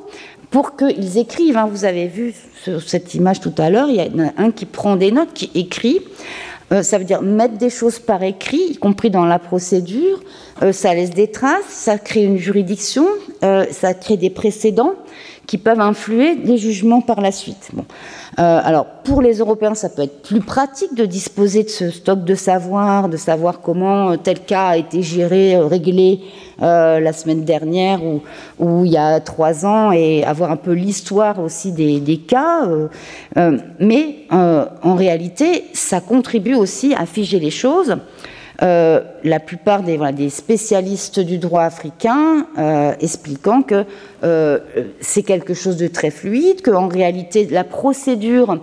pour 0.50 0.76
qu'ils 0.76 1.18
écrivent. 1.18 1.56
Hein. 1.56 1.68
Vous 1.70 1.84
avez 1.84 2.06
vu 2.06 2.34
sur 2.62 2.82
cette 2.82 3.14
image 3.14 3.40
tout 3.40 3.54
à 3.58 3.70
l'heure, 3.70 3.88
il 3.88 3.96
y 3.96 4.00
en 4.00 4.26
a 4.26 4.32
un 4.36 4.50
qui 4.50 4.66
prend 4.66 4.96
des 4.96 5.12
notes, 5.12 5.32
qui 5.34 5.50
écrit. 5.54 6.00
Euh, 6.72 6.82
ça 6.82 6.98
veut 6.98 7.04
dire 7.04 7.22
mettre 7.22 7.56
des 7.56 7.70
choses 7.70 7.98
par 7.98 8.22
écrit, 8.22 8.60
y 8.70 8.76
compris 8.76 9.10
dans 9.10 9.24
la 9.24 9.38
procédure. 9.38 10.20
Euh, 10.62 10.72
ça 10.72 10.94
laisse 10.94 11.10
des 11.10 11.30
traces, 11.30 11.64
ça 11.68 11.98
crée 11.98 12.24
une 12.24 12.36
juridiction, 12.36 13.06
euh, 13.42 13.64
ça 13.70 13.94
crée 13.94 14.16
des 14.16 14.30
précédents 14.30 14.94
qui 15.48 15.58
peuvent 15.58 15.80
influer 15.80 16.36
les 16.36 16.58
jugements 16.58 17.00
par 17.00 17.20
la 17.20 17.32
suite. 17.32 17.70
Bon. 17.72 17.84
Euh, 18.38 18.60
alors, 18.62 18.84
pour 19.02 19.22
les 19.22 19.38
Européens, 19.38 19.74
ça 19.74 19.88
peut 19.88 20.02
être 20.02 20.22
plus 20.22 20.40
pratique 20.40 20.94
de 20.94 21.06
disposer 21.06 21.64
de 21.64 21.70
ce 21.70 21.90
stock 21.90 22.22
de 22.22 22.34
savoir, 22.36 23.08
de 23.08 23.16
savoir 23.16 23.60
comment 23.60 24.16
tel 24.18 24.40
cas 24.40 24.68
a 24.68 24.76
été 24.76 25.02
géré, 25.02 25.56
réglé 25.56 26.20
la 26.60 27.12
semaine 27.12 27.44
dernière 27.44 28.04
ou, 28.04 28.20
ou, 28.58 28.84
il 28.84 28.90
y 28.90 28.96
a 28.96 29.20
trois 29.20 29.64
ans, 29.64 29.92
et 29.92 30.24
avoir 30.24 30.50
un 30.50 30.56
peu 30.56 30.72
l'histoire 30.72 31.38
aussi 31.40 31.72
des, 31.72 32.00
des 32.00 32.18
cas. 32.18 32.68
mais 33.78 34.26
en 34.30 34.94
réalité, 34.96 35.64
ça 35.72 36.00
contribue 36.00 36.54
aussi 36.54 36.94
à 36.94 37.06
figer 37.06 37.38
les 37.38 37.50
choses. 37.50 37.96
Euh, 38.60 39.02
la 39.22 39.38
plupart 39.38 39.84
des, 39.84 40.30
spécialistes 40.30 41.20
du 41.20 41.38
droit 41.38 41.62
africain 41.62 42.44
euh, 42.58 42.92
expliquant 43.00 43.62
que 43.62 43.84
euh, 44.24 44.58
c'est 45.00 45.22
quelque 45.22 45.54
chose 45.54 45.76
de 45.76 45.86
très 45.86 46.10
fluide, 46.10 46.60
qu'en 46.62 46.88
réalité 46.88 47.46
la 47.46 47.62
procédure 47.62 48.58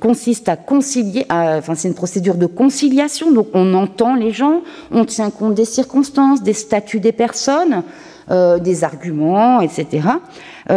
consiste 0.00 0.48
à 0.48 0.56
concilier, 0.56 1.24
enfin 1.30 1.74
c'est 1.74 1.88
une 1.88 1.94
procédure 1.94 2.34
de 2.34 2.46
conciliation, 2.46 3.32
donc 3.32 3.48
on 3.54 3.74
entend 3.74 4.14
les 4.14 4.30
gens, 4.30 4.62
on 4.90 5.04
tient 5.04 5.30
compte 5.30 5.54
des 5.54 5.64
circonstances, 5.64 6.42
des 6.42 6.52
statuts 6.52 7.00
des 7.00 7.12
personnes, 7.12 7.82
des 8.28 8.84
arguments, 8.84 9.60
etc. 9.60 10.08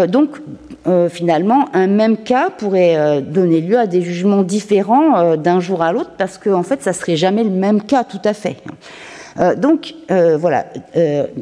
donc 0.07 0.39
euh, 0.87 1.09
finalement, 1.09 1.67
un 1.73 1.87
même 1.87 2.17
cas 2.17 2.49
pourrait 2.49 2.95
euh, 2.95 3.21
donner 3.21 3.59
lieu 3.59 3.77
à 3.77 3.85
des 3.85 4.01
jugements 4.01 4.43
différents 4.43 5.17
euh, 5.17 5.35
d'un 5.35 5.59
jour 5.59 5.81
à 5.81 5.91
l'autre, 5.91 6.11
parce 6.17 6.37
qu'en 6.37 6.59
en 6.59 6.63
fait, 6.63 6.81
ça 6.81 6.93
serait 6.93 7.17
jamais 7.17 7.43
le 7.43 7.49
même 7.49 7.81
cas 7.81 8.03
tout 8.03 8.21
à 8.23 8.33
fait. 8.33 8.57
donc 9.57 9.93
voilà, 10.09 10.65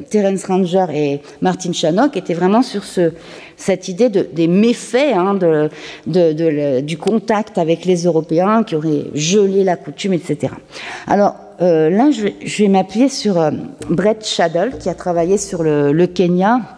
Terence 0.10 0.44
Ranger 0.46 0.86
et 0.94 1.22
Martin 1.42 1.72
Shannock 1.72 2.16
étaient 2.16 2.36
vraiment 2.36 2.62
sur 2.62 2.84
ce, 2.84 3.14
cette 3.56 3.88
idée 3.88 4.10
de, 4.10 4.28
des 4.32 4.48
méfaits 4.48 5.16
hein, 5.16 5.40
du 6.06 6.98
contact 6.98 7.58
avec 7.58 7.86
les 7.86 8.04
Européens 8.04 8.64
qui 8.64 8.76
auraient 8.76 9.06
gelé 9.16 9.64
la 9.64 9.78
coutume, 9.78 10.14
etc. 10.14 10.54
Alors 11.08 11.36
là, 11.60 12.12
je 12.12 12.62
vais, 12.64 12.68
m'appuyer 12.68 13.10
sur 13.10 13.36
Brett 13.90 14.24
Shaddle, 14.24 14.78
qui 14.80 14.90
a 14.90 14.94
travaillé 14.94 15.40
sur 15.40 15.64
le 15.64 16.06
Kenya 16.06 16.77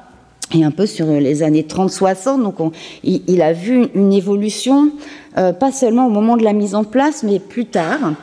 et 0.53 0.63
un 0.63 0.71
peu 0.71 0.85
sur 0.85 1.05
les 1.07 1.43
années 1.43 1.65
30-60. 1.67 2.41
Donc 2.41 2.73
il, 3.03 3.41
a 3.41 3.53
vu 3.53 3.87
une 3.93 4.13
évolution, 4.13 4.91
euh, 5.37 5.53
pas 5.53 5.71
seulement 5.71 6.07
au 6.07 6.09
moment 6.09 6.37
de 6.37 6.43
la 6.43 6.53
mise 6.53 6.75
en 6.75 6.83
place, 6.83 7.23
mais 7.23 7.39
plus 7.39 7.65
tard. 7.65 8.13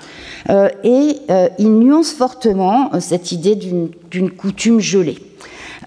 Euh, 0.50 0.68
et 0.84 1.16
euh, 1.30 1.48
il 1.58 1.72
nuance 1.78 2.12
fortement 2.12 2.90
cette 3.00 3.32
idée 3.32 3.54
d'une 3.54 4.30
coutume 4.30 4.80
gelée. 4.80 5.18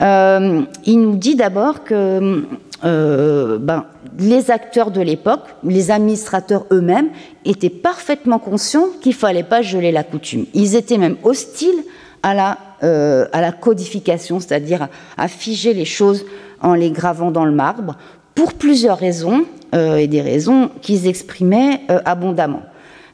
il 0.01 1.01
nous 1.01 1.15
dit 1.15 1.35
d'abord 1.35 1.83
que 1.83 2.45
ben, 2.81 3.85
les 4.17 4.51
acteurs 4.51 4.91
de 4.91 5.01
l'époque, 5.01 5.43
les 5.63 5.91
administrateurs 5.91 6.65
eux-mêmes, 6.71 7.09
étaient 7.45 7.69
parfaitement 7.69 8.39
conscients 8.39 8.87
qu'il 9.01 9.11
ne 9.11 9.17
fallait 9.17 9.43
pas 9.43 9.61
geler 9.61 9.91
la 9.91 10.03
coutume. 10.03 10.45
Ils 10.53 10.75
étaient 10.75 10.97
même 10.97 11.17
hostiles 11.23 11.83
à 12.24 12.34
la 12.34 12.57
euh, 12.82 13.26
à 13.34 13.41
la 13.41 13.51
codification, 13.51 14.39
c'est-à-dire 14.39 14.88
à, 15.17 15.28
figer 15.28 15.74
les 15.74 15.84
choses 15.84 16.26
en 16.61 16.76
les 16.76 16.91
gravant 16.91 17.30
dans 17.30 17.43
le 17.43 17.51
marbre, 17.51 17.97
pour 18.36 18.53
plusieurs 18.53 18.97
raisons, 18.97 19.43
euh, 19.76 19.97
et 19.97 20.07
des 20.07 20.22
raisons 20.22 20.70
qu'ils 20.82 21.05
exprimaient 21.05 21.82
euh, 21.91 21.99
abondamment. 22.05 22.61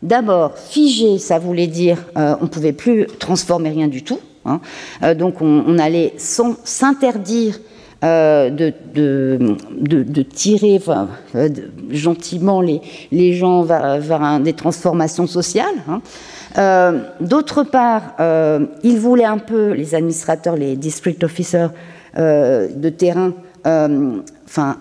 D'abord, 0.03 0.55
figer, 0.55 1.17
ça 1.17 1.39
voulait 1.39 1.65
dire 1.65 1.97
on 2.15 2.43
ne 2.43 2.47
pouvait 2.47 2.73
plus 2.73 3.07
transformer 3.17 3.69
rien 3.69 3.87
du 3.87 4.03
tout. 4.03 4.19
Hein. 4.45 4.59
donc 5.15 5.41
on, 5.41 5.79
allait 5.79 6.13
s'interdire 6.17 7.59
de, 8.05 8.73
de, 8.93 10.21
tirer 10.21 10.79
gentiment 11.89 12.61
les, 12.61 13.33
gens 13.33 13.63
vers, 13.63 14.39
des 14.39 14.53
transformations 14.53 15.27
sociales. 15.27 15.75
Hein. 15.89 16.01
Euh, 16.57 16.99
d'autre 17.19 17.63
part, 17.63 18.13
euh, 18.19 18.65
ils 18.83 18.97
voulaient 18.97 19.25
un 19.25 19.37
peu, 19.37 19.71
les 19.71 19.95
administrateurs, 19.95 20.55
les 20.55 20.75
district 20.75 21.23
officers 21.23 21.69
euh, 22.17 22.69
de 22.73 22.89
terrain, 22.89 23.33
enfin, 23.65 24.77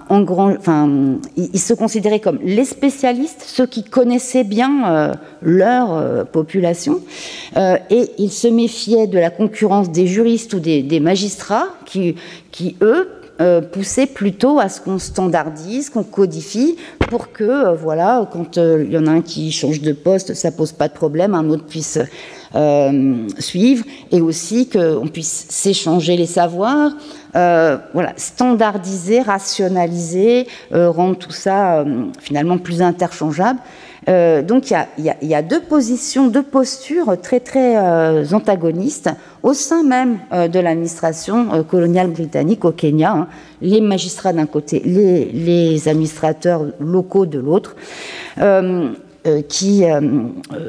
ils, 1.37 1.59
se 1.59 1.75
considéraient 1.75 2.21
comme 2.21 2.39
les 2.45 2.65
spécialistes, 2.67 3.43
ceux 3.45 3.67
qui 3.67 3.83
connaissaient 3.83 4.45
bien 4.45 5.15
leur 5.41 6.27
population, 6.27 7.01
et 7.57 8.11
ils 8.19 8.31
se 8.31 8.47
méfiaient 8.47 9.07
de 9.07 9.19
la 9.19 9.31
concurrence 9.31 9.91
des 9.91 10.07
juristes 10.07 10.53
ou 10.53 10.61
des, 10.61 11.01
magistrats 11.01 11.69
qui, 11.87 12.15
eux, 12.83 13.09
euh, 13.41 13.61
pousser 13.61 14.07
plutôt 14.07 14.61
à 14.61 14.69
ce 14.69 14.81
qu'on 14.81 15.01
standardise, 15.01 15.91
qu'on 15.91 16.05
codifie, 16.05 16.77
pour 17.09 17.33
que, 17.33 17.43
euh, 17.43 17.73
voilà, 17.73 18.29
quand 18.33 18.59
euh, 18.59 18.85
il 18.87 18.93
y 18.93 18.97
en 18.97 19.09
a 19.09 19.11
un 19.11 19.23
qui 19.23 19.51
change 19.51 19.81
de 19.81 19.93
poste, 19.93 20.35
ça 20.35 20.53
pose 20.53 20.71
pas 20.71 20.87
de 20.87 20.93
problème, 20.93 21.35
un 21.35 21.49
autre 21.51 21.65
puisse 21.65 21.99
suivre, 23.41 23.85
et 24.13 24.21
aussi 24.21 24.69
qu'on 24.69 25.09
puisse 25.09 25.47
s'échanger 25.49 26.17
les 26.17 26.27
savoirs, 26.27 26.93
voilà, 27.33 28.13
standardiser, 28.15 29.23
rationaliser, 29.23 30.47
rendre 30.71 31.19
tout 31.19 31.33
ça 31.33 31.85
finalement 32.21 32.59
plus 32.59 32.81
interchangeable. 32.81 33.59
Euh, 34.09 34.43
donc 34.43 34.71
il 34.71 35.15
y, 35.23 35.35
a, 35.35 35.43
deux 35.43 35.61
positions, 35.61 36.29
deux 36.29 36.43
postures 36.43 37.17
très 37.21 37.41
très 37.41 37.77
euh, 37.77 38.25
antagonistes 38.33 39.11
au 39.43 39.55
sein 39.55 39.83
même 39.83 40.19
euh, 40.33 40.49
de 40.49 40.59
l'administration 40.59 41.65
coloniale 41.65 42.09
britannique 42.09 42.65
au 42.65 42.73
Kenya. 42.73 43.13
Hein. 43.13 43.29
les 43.63 43.81
magistrats 43.81 44.33
d'un 44.33 44.47
côté, 44.47 44.83
les, 44.85 45.89
administrateurs 45.89 46.67
locaux 46.81 47.27
de 47.27 47.39
l'autre. 47.39 47.77
qui 49.49 49.85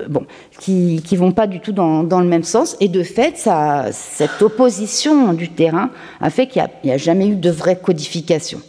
bon 0.10 0.26
qui, 0.60 1.02
qui 1.06 1.16
vont 1.18 1.32
pas 1.32 1.48
du 1.48 1.60
tout 1.60 1.72
dans, 1.74 2.04
le 2.04 2.28
même 2.28 2.44
sens 2.44 2.78
et 2.80 2.88
de 2.88 3.04
fait 3.04 3.50
cette 3.92 4.42
opposition 4.42 5.34
du 5.34 5.50
terrain 5.50 5.90
a 6.22 6.30
fait 6.30 6.48
qu'il 6.48 6.64
n'y 6.84 6.92
a, 6.92 6.98
jamais 6.98 7.28
eu 7.28 7.36
de 7.36 7.50
vraie 7.50 7.78
codification. 7.78 8.60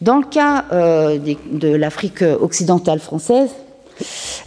Dans 0.00 0.18
le 0.18 0.24
cas 0.24 0.64
de 0.70 1.74
l'Afrique 1.74 2.22
occidentale 2.40 3.00
française, 3.00 3.50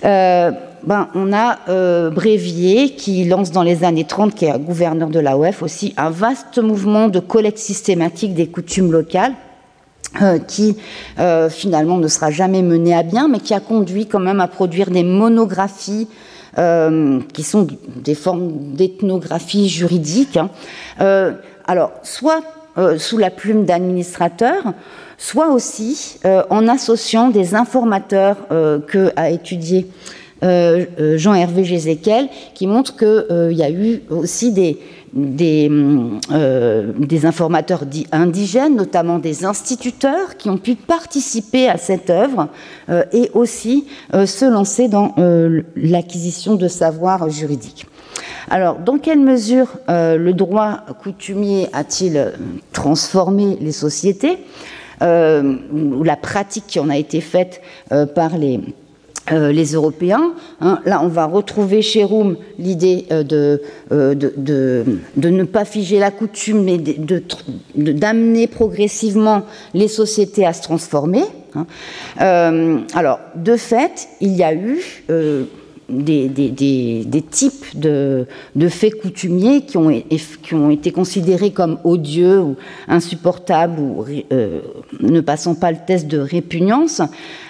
euh, 0.05 0.51
ben, 0.83 1.09
on 1.15 1.33
a 1.33 1.59
euh, 1.69 2.09
Brévier 2.09 2.91
qui 2.91 3.25
lance 3.25 3.51
dans 3.51 3.63
les 3.63 3.83
années 3.83 4.05
30, 4.05 4.35
qui 4.35 4.45
est 4.45 4.59
gouverneur 4.59 5.09
de 5.09 5.19
l'AOF 5.19 5.63
aussi, 5.63 5.93
un 5.97 6.09
vaste 6.09 6.59
mouvement 6.59 7.07
de 7.07 7.19
collecte 7.19 7.57
systématique 7.57 8.33
des 8.33 8.47
coutumes 8.47 8.91
locales. 8.91 9.33
Euh, 10.21 10.39
qui 10.39 10.77
finalement 11.49 11.97
ne 11.97 12.07
sera 12.07 12.31
jamais 12.31 12.61
mené 12.61 12.95
à 12.95 13.03
bien, 13.03 13.27
mais 13.27 13.39
qui 13.39 13.53
a 13.53 13.59
conduit 13.59 14.07
quand 14.07 14.21
même 14.21 14.39
à 14.39 14.47
produire 14.47 14.89
des 14.89 15.03
monographies 15.03 16.07
qui 16.55 17.43
sont 17.43 17.67
des 17.97 18.15
formes 18.15 18.73
d'ethnographie 18.73 19.69
juridique. 19.69 20.37
Hein. 20.37 20.49
alors, 21.67 21.91
soit 22.03 22.41
sous 22.97 23.17
la 23.17 23.29
plume 23.29 23.65
d'administrateurs, 23.65 24.73
soit 25.17 25.51
aussi 25.51 26.19
euh, 26.25 26.43
en 26.49 26.67
associant 26.67 27.29
des 27.29 27.55
informateurs 27.55 28.37
euh, 28.51 28.79
que 28.79 29.11
a 29.15 29.29
étudié 29.29 29.87
euh, 30.43 31.17
Jean-Hervé 31.17 31.63
Gézéquel, 31.63 32.29
qui 32.53 32.67
montrent 32.67 32.95
qu'il 32.95 33.57
y 33.57 33.63
a 33.63 33.71
eu 33.71 34.01
aussi 34.11 34.51
des, 34.51 34.77
des, 35.11 35.67
des, 36.99 37.25
informateurs 37.25 37.85
indigènes, 38.11 38.75
notamment 38.75 39.17
des 39.17 39.45
instituteurs, 39.45 40.37
qui 40.37 40.51
ont 40.51 40.59
pu 40.59 40.75
participer 40.75 41.67
à 41.67 41.77
cette 41.77 42.11
œuvre 42.11 42.49
et 43.13 43.31
aussi 43.33 43.87
se 44.13 44.45
lancer 44.45 44.87
dans 44.87 45.15
l'acquisition 45.75 46.53
de 46.53 46.67
savoirs 46.67 47.27
juridiques. 47.31 47.87
Alors, 48.49 48.77
dans 48.77 48.97
quelle 48.97 49.19
mesure 49.19 49.67
le 49.87 50.31
droit 50.31 50.85
coutumier 51.01 51.67
a-t-il 51.73 52.33
transformé 52.71 53.57
les 53.59 53.71
sociétés 53.73 54.39
euh, 55.03 55.57
ou 55.71 56.03
la 56.03 56.15
pratique 56.15 56.63
qui 56.67 56.79
en 56.79 56.89
a 56.89 56.97
été 56.97 57.21
faite 57.21 57.61
euh, 57.91 58.07
par 58.07 58.35
les, 58.35 58.59
euh, 59.31 59.53
Européens. 59.73 60.33
Hein? 60.59 60.79
Là, 60.85 61.01
on 61.03 61.07
va 61.07 61.25
retrouver 61.25 61.83
chez 61.83 62.03
Roum 62.03 62.35
l'idée 62.57 63.05
de, 63.11 63.61
ne 63.91 65.43
pas 65.43 65.65
figer 65.65 65.99
la 65.99 66.09
coutume, 66.09 66.63
mais 66.63 66.79
d'amener 67.75 68.47
progressivement 68.47 69.43
les 69.75 69.87
sociétés 69.87 70.47
à 70.47 70.53
se 70.53 70.63
transformer. 70.63 71.25
Hein? 71.53 71.67
alors, 72.95 73.19
de 73.35 73.55
fait, 73.55 74.07
il 74.19 74.35
y 74.35 74.43
a 74.43 74.53
eu 74.53 74.79
des, 75.89 77.23
types 77.29 77.79
de, 77.79 78.25
faits 78.69 79.01
coutumiers 79.01 79.61
qui 79.61 79.77
ont, 79.77 80.03
qui 80.43 80.53
ont, 80.53 80.69
été 80.69 80.91
considérés 80.91 81.51
comme 81.51 81.79
odieux 81.83 82.41
ou 82.41 82.55
insupportables 82.87 83.79
ou 83.79 84.05
euh, 84.31 84.59
ne 84.99 85.21
passant 85.21 85.55
pas 85.55 85.71
le 85.71 85.77
test 85.85 86.07
de 86.07 86.17
répugnance 86.17 87.01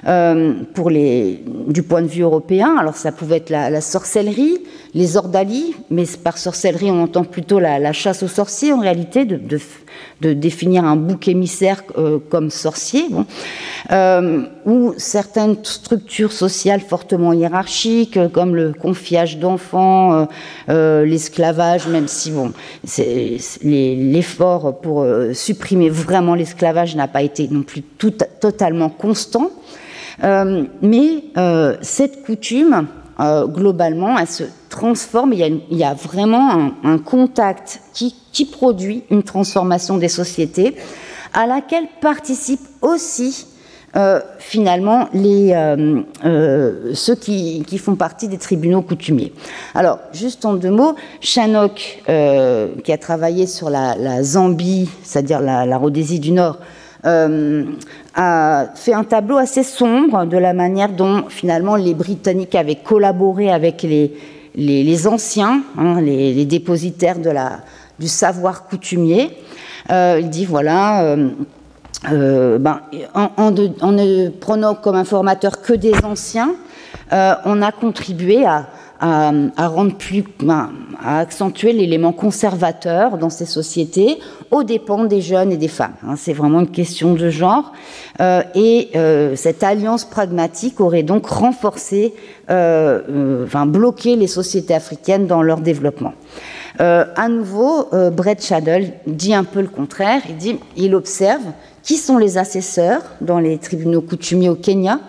euh, 0.08 0.54
pour 0.74 0.90
les, 0.90 1.44
du 1.68 1.84
point 1.84 2.02
de 2.02 2.08
vue 2.08 2.24
européen. 2.24 2.76
Alors 2.80 2.96
ça 2.96 3.12
pouvait 3.12 3.38
être 3.38 3.50
la, 3.50 3.82
sorcellerie, 3.82 4.60
les 4.94 5.18
ordalies, 5.18 5.76
mais 5.90 6.06
par 6.24 6.38
sorcellerie 6.38 6.92
on 6.92 7.04
entend 7.04 7.24
plutôt 7.24 7.60
la, 7.60 7.94
chasse 7.94 8.24
aux 8.24 8.28
sorciers 8.28 8.74
en 8.74 8.80
réalité, 8.80 9.26
de, 9.26 10.34
définir 10.34 10.84
un 10.84 10.96
bouc 10.96 11.28
émissaire 11.28 11.84
euh, 11.98 12.20
comme 12.30 12.50
sorcier, 12.50 13.06
bon. 13.10 13.26
ou 14.66 14.94
certaines 14.98 15.58
structures 15.64 16.32
sociales 16.32 16.82
fortement 16.82 17.34
hiérarchiques 17.34 18.20
comme 18.32 18.56
le 18.56 18.74
confiage 18.74 19.38
d'enfants, 19.38 20.14
euh, 20.14 20.26
euh, 20.70 21.06
l'esclavage, 21.06 21.88
même 21.88 22.08
si 22.08 22.32
bon, 22.32 22.52
l'effort 23.64 24.80
pour 24.82 25.02
euh, 25.02 25.34
supprimer 25.34 25.90
vraiment 25.90 26.36
l'esclavage 26.36 26.96
n'a 26.96 27.08
pas 27.08 27.22
été 27.22 27.48
non 27.50 27.64
plus 27.64 27.82
totalement 27.82 28.90
constant. 28.90 29.52
Mais 30.22 31.24
cette 31.82 32.24
coutume, 32.24 32.88
globalement, 33.20 34.18
elle 34.18 34.28
se 34.28 34.44
transforme. 34.70 35.34
Il 35.34 35.64
y 35.72 35.84
a, 35.84 35.94
vraiment 35.94 36.72
un, 36.84 36.98
contact 36.98 37.82
qui, 37.94 38.46
produit 38.46 39.04
une 39.10 39.24
transformation 39.24 39.98
des 39.98 40.10
sociétés, 40.10 40.76
à 41.34 41.48
laquelle 41.48 41.88
participe 42.02 42.62
aussi 42.82 43.48
euh, 43.96 44.20
finalement 44.38 45.08
euh, 45.16 46.02
euh, 46.24 46.94
ceux 46.94 47.16
qui, 47.16 47.78
font 47.80 47.96
partie 47.96 48.28
des 48.28 48.38
tribunaux 48.38 48.84
coutumiers. 48.84 49.34
Alors, 49.74 50.00
juste 50.14 50.46
en 50.46 50.54
deux 50.54 50.70
mots, 50.70 50.96
Shanok, 51.22 52.04
qui 52.06 52.92
a 52.92 52.98
travaillé 53.00 53.48
sur 53.48 53.70
la, 53.70 54.24
Zambie, 54.24 54.90
c'est-à-dire 55.04 55.40
la, 55.40 55.78
Rhodésie 55.78 56.20
du 56.20 56.32
Nord, 56.32 56.60
a 57.04 58.66
fait 58.76 58.94
un 58.94 59.04
tableau 59.04 59.38
assez 59.38 59.64
sombre 59.64 60.26
de 60.26 60.38
la 60.38 60.54
manière 60.54 60.90
dont 60.90 61.26
finalement 61.30 61.76
les 61.76 61.94
Britanniques 61.94 62.56
avaient 62.56 62.76
collaboré 62.76 63.52
avec 63.52 63.84
les, 63.84 64.14
les, 64.56 65.08
anciens, 65.08 65.62
hein, 65.78 66.02
les, 66.02 66.46
dépositaires 66.46 67.20
de 67.20 67.30
la, 67.30 67.60
du 68.00 68.08
savoir 68.08 68.66
coutumier. 68.68 69.30
il 69.90 70.30
dit 70.30 70.46
voilà 70.46 71.16
euh, 72.12 72.60
ben, 72.60 72.82
en, 73.16 73.52
ne 73.52 74.30
prenant 74.30 74.76
comme 74.76 74.96
informateur 74.96 75.62
que 75.62 75.74
des 75.74 75.94
anciens, 76.04 76.54
euh, 77.12 77.34
on 77.46 77.62
a 77.62 77.72
contribué 77.72 78.46
à, 78.46 78.68
rendre 79.00 79.96
plus, 79.96 80.24
ben, 80.40 80.72
à 81.00 81.20
accentuer 81.20 81.74
l'élément 81.74 82.12
conservateur 82.12 83.18
dans 83.18 83.30
ces 83.30 83.46
sociétés 83.46 84.18
aux 84.52 84.64
dépens 84.64 85.06
des 85.06 85.22
jeunes 85.22 85.52
et 85.52 85.58
des 85.58 85.68
femmes. 85.68 85.94
Hein. 86.04 86.16
C'est 86.18 86.34
vraiment 86.34 86.62
une 86.62 86.72
question 86.72 87.14
de 87.14 87.30
genre. 87.30 87.74
Euh, 88.20 88.42
et 88.56 88.90
cette 89.36 89.64
alliance 89.64 90.06
pragmatique 90.06 90.80
aurait 90.80 91.04
donc 91.04 91.28
renforcé, 91.28 92.14
enfin 92.48 93.66
bloqué 93.66 94.16
les 94.16 94.28
sociétés 94.28 94.74
africaines 94.74 95.28
dans 95.28 95.42
leur 95.42 95.60
développement. 95.60 96.14
à 96.80 97.30
nouveau, 97.30 97.90
Brett 98.12 98.44
Shaddle 98.44 98.94
dit 99.06 99.34
un 99.34 99.44
peu 99.44 99.62
le 99.62 99.68
contraire. 99.68 100.22
Il 100.30 100.38
dit, 100.38 100.60
il 100.76 100.96
observe 100.96 101.44
qui 101.88 101.96
sont 101.96 102.18
les 102.18 102.38
assesseurs 102.38 103.02
dans 103.22 103.40
les 103.40 103.58
tribunaux 103.58 104.02
coutumiers 104.02 104.50
au 104.50 104.56
Kenya. 104.56 105.00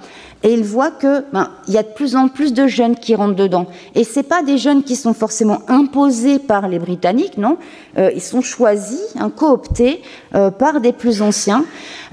Et 0.44 0.52
il 0.52 0.62
voit 0.62 0.92
que 0.92 1.24
ben, 1.32 1.50
il 1.66 1.74
y 1.74 1.78
a 1.78 1.82
de 1.82 1.88
plus 1.88 2.14
en 2.14 2.28
plus 2.28 2.52
de 2.52 2.68
jeunes 2.68 2.94
qui 2.94 3.16
rentrent 3.16 3.34
dedans. 3.34 3.66
Et 3.96 4.04
c'est 4.04 4.22
pas 4.22 4.42
des 4.42 4.56
jeunes 4.56 4.84
qui 4.84 4.94
sont 4.94 5.12
forcément 5.12 5.62
imposés 5.66 6.38
par 6.38 6.68
les 6.68 6.78
Britanniques, 6.78 7.38
non. 7.38 7.56
Euh, 7.98 8.12
ils 8.14 8.22
sont 8.22 8.40
choisis, 8.40 9.00
hein, 9.18 9.30
cooptés 9.30 10.00
euh, 10.36 10.50
par 10.50 10.80
des 10.80 10.92
plus 10.92 11.22
anciens. 11.22 11.64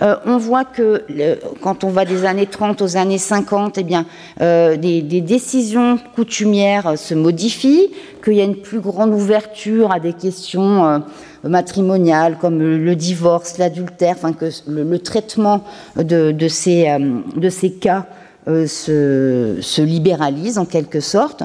Euh, 0.01 0.15
on 0.25 0.37
voit 0.37 0.65
que 0.65 1.03
quand 1.61 1.83
on 1.83 1.89
va 1.89 2.03
des 2.03 2.25
années 2.25 2.47
30 2.47 2.81
aux 2.81 2.97
années 2.97 3.19
50, 3.19 3.77
eh 3.77 3.83
bien, 3.83 4.05
des, 4.39 5.01
des, 5.01 5.21
décisions 5.21 5.99
coutumières 6.15 6.97
se 6.97 7.13
modifient, 7.13 7.91
qu'il 8.23 8.33
y 8.33 8.41
a 8.41 8.43
une 8.43 8.57
plus 8.57 8.79
grande 8.79 9.13
ouverture 9.13 9.91
à 9.91 9.99
des 9.99 10.13
questions 10.13 11.03
matrimoniales 11.47 12.37
comme 12.39 12.59
le 12.59 12.95
divorce, 12.95 13.57
l'adultère, 13.57 14.15
enfin 14.17 14.33
que 14.33 14.49
le, 14.67 14.99
traitement 14.99 15.63
de, 15.95 16.47
ces, 16.47 16.89
euh, 16.89 17.19
de 17.35 17.49
ces 17.49 17.71
cas 17.71 18.05
euh, 18.47 18.67
se, 18.67 19.57
se, 19.61 19.81
libéralise 19.81 20.57
en 20.57 20.65
quelque 20.65 20.99
sorte. 20.99 21.43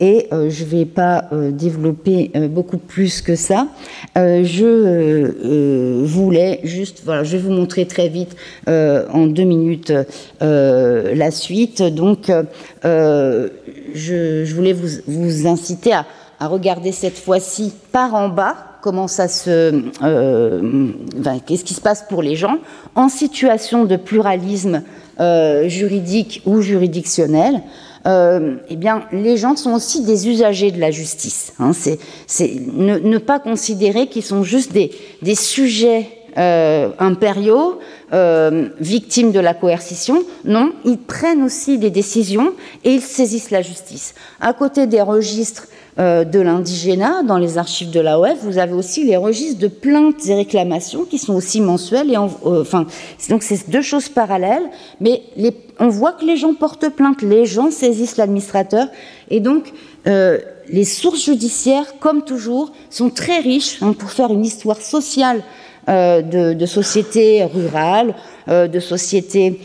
Et 0.00 0.26
euh, 0.32 0.50
je 0.50 0.64
ne 0.64 0.68
vais 0.68 0.84
pas 0.84 1.28
développer 1.52 2.32
beaucoup 2.50 2.78
plus 2.78 3.20
que 3.22 3.36
ça. 3.36 3.68
je 4.16 6.02
voulais 6.04 6.60
juste, 6.64 7.02
voilà, 7.04 7.22
je 7.22 7.36
vais 7.36 7.42
vous 7.42 7.52
montrer 7.52 7.86
très 7.86 8.08
vite 8.08 8.34
en 8.66 9.26
deux 9.26 9.44
minutes 9.44 9.92
la 10.40 11.30
suite. 11.30 11.82
Donc, 11.82 12.32
je, 12.82 13.48
je, 13.94 14.54
voulais 14.54 14.72
vous, 14.72 14.88
vous 15.06 15.46
inciter 15.46 15.92
à, 15.92 16.04
à 16.40 16.48
regarder 16.48 16.90
cette 16.90 17.18
fois-ci 17.18 17.72
par 17.92 18.14
en 18.14 18.28
bas 18.28 18.71
comment 18.82 19.08
ça 19.08 19.28
se, 19.28 19.72
euh, 20.02 20.88
qu'est-ce 21.46 21.64
qui 21.64 21.72
se 21.72 21.80
passe 21.80 22.04
pour 22.08 22.20
les 22.20 22.36
gens 22.36 22.58
en 22.94 23.08
situation 23.08 23.84
de 23.84 23.96
pluralisme 23.96 24.82
euh, 25.20 25.68
juridique 25.68 26.42
ou 26.44 26.60
juridictionnel. 26.60 27.62
Euh, 28.04 28.56
eh 28.68 28.74
bien, 28.74 29.04
les 29.12 29.36
gens 29.36 29.54
sont 29.54 29.72
aussi 29.72 30.02
des 30.02 30.28
usagers 30.28 30.72
de 30.72 30.80
la 30.80 30.90
justice. 30.90 31.54
Hein. 31.60 31.70
ne, 32.40 33.18
pas 33.18 33.38
considérer 33.38 34.08
qu'ils 34.08 34.24
sont 34.24 34.42
juste 34.42 34.72
des, 34.72 34.90
sujets 35.36 36.08
impériaux, 36.34 37.78
victimes 38.80 39.30
de 39.30 39.38
la 39.38 39.54
coercition. 39.54 40.24
Non, 40.44 40.72
ils 40.84 40.98
prennent 40.98 41.44
aussi 41.44 41.78
des 41.78 41.90
décisions 41.90 42.52
et 42.82 42.94
ils 42.94 43.00
saisissent 43.00 43.52
la 43.52 43.62
justice. 43.62 44.14
À 44.40 44.52
côté 44.52 44.88
des 44.88 45.02
registres 45.02 45.68
euh, 45.68 45.80
de 45.98 46.40
l'indigénat 46.40 47.22
dans 47.22 47.36
les 47.36 47.58
archives 47.58 47.90
de 47.90 48.00
l'AOF, 48.00 48.38
vous 48.42 48.56
avez 48.56 48.72
aussi 48.72 49.04
les 49.04 49.16
registres 49.16 49.60
de 49.60 49.68
plaintes 49.68 50.26
et 50.26 50.34
réclamations 50.34 51.04
qui 51.04 51.18
sont 51.18 51.34
aussi 51.34 51.60
mensuels. 51.60 52.10
Et 52.10 52.16
euh, 52.16 52.62
enfin, 52.62 52.86
donc 53.28 53.42
c'est 53.42 53.68
deux 53.68 53.82
choses 53.82 54.08
parallèles, 54.08 54.70
mais 55.00 55.22
on 55.78 55.88
voit 55.88 56.12
que 56.12 56.24
les 56.24 56.38
gens 56.38 56.54
portent 56.54 56.88
plainte, 56.88 57.20
les 57.20 57.44
gens 57.44 57.70
saisissent 57.70 58.16
l'administrateur, 58.16 58.86
et 59.30 59.40
donc 59.40 59.72
euh, 60.06 60.38
les 60.68 60.84
sources 60.84 61.24
judiciaires, 61.24 61.98
comme 62.00 62.22
toujours, 62.22 62.72
sont 62.88 63.10
très 63.10 63.40
riches 63.40 63.82
hein, 63.82 63.92
pour 63.92 64.10
faire 64.10 64.32
une 64.32 64.44
histoire 64.44 64.80
sociale 64.80 65.42
de, 65.88 66.54
de, 66.54 66.66
sociétés 66.66 67.44
rurales, 67.44 68.14
de 68.48 68.80
sociétés 68.80 69.60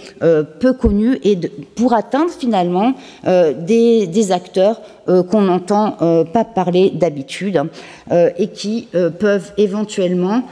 peu 0.59 0.74
connues, 0.74 1.20
et 1.24 1.38
pour 1.76 1.93
atteindre 1.93 2.32
finalement 2.32 2.93
des, 3.24 4.07
des 4.07 4.32
acteurs 4.32 4.82
euh, 5.09 5.24
qu'on 5.24 5.43
n'entend 5.43 5.95
euh, 6.01 6.26
pas 6.26 6.43
parler 6.43 6.91
d'habitude 6.93 7.61
euh, 8.11 8.30
et 8.38 8.47
qui 8.49 8.89
peuvent 9.20 9.53
éventuellement, 9.57 10.43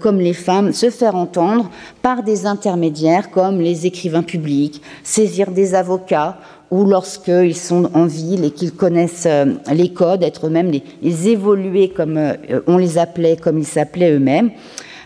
comme 0.00 0.18
les 0.18 0.34
femmes, 0.34 0.72
se 0.72 0.90
faire 0.90 1.14
entendre 1.14 1.70
par 2.02 2.22
des 2.22 2.46
intermédiaires 2.46 3.30
comme 3.30 3.60
les 3.60 3.86
écrivains 3.86 4.22
publics, 4.22 4.82
saisir 5.02 5.50
des 5.50 5.74
avocats 5.74 6.38
ou 6.70 6.84
lorsqu'ils 6.84 7.56
sont 7.56 7.90
en 7.94 8.06
ville 8.06 8.44
et 8.44 8.50
qu'ils 8.50 8.72
connaissent 8.72 9.28
les 9.72 9.90
codes, 9.90 10.22
être 10.22 10.46
eux-mêmes 10.46 10.70
les, 10.70 10.82
les, 11.00 11.28
évoluer 11.28 11.88
comme 11.88 12.20
on 12.66 12.76
les 12.76 12.98
appelait, 12.98 13.36
comme 13.36 13.58
ils 13.58 13.66
s'appelaient 13.66 14.12
eux-mêmes, 14.12 14.50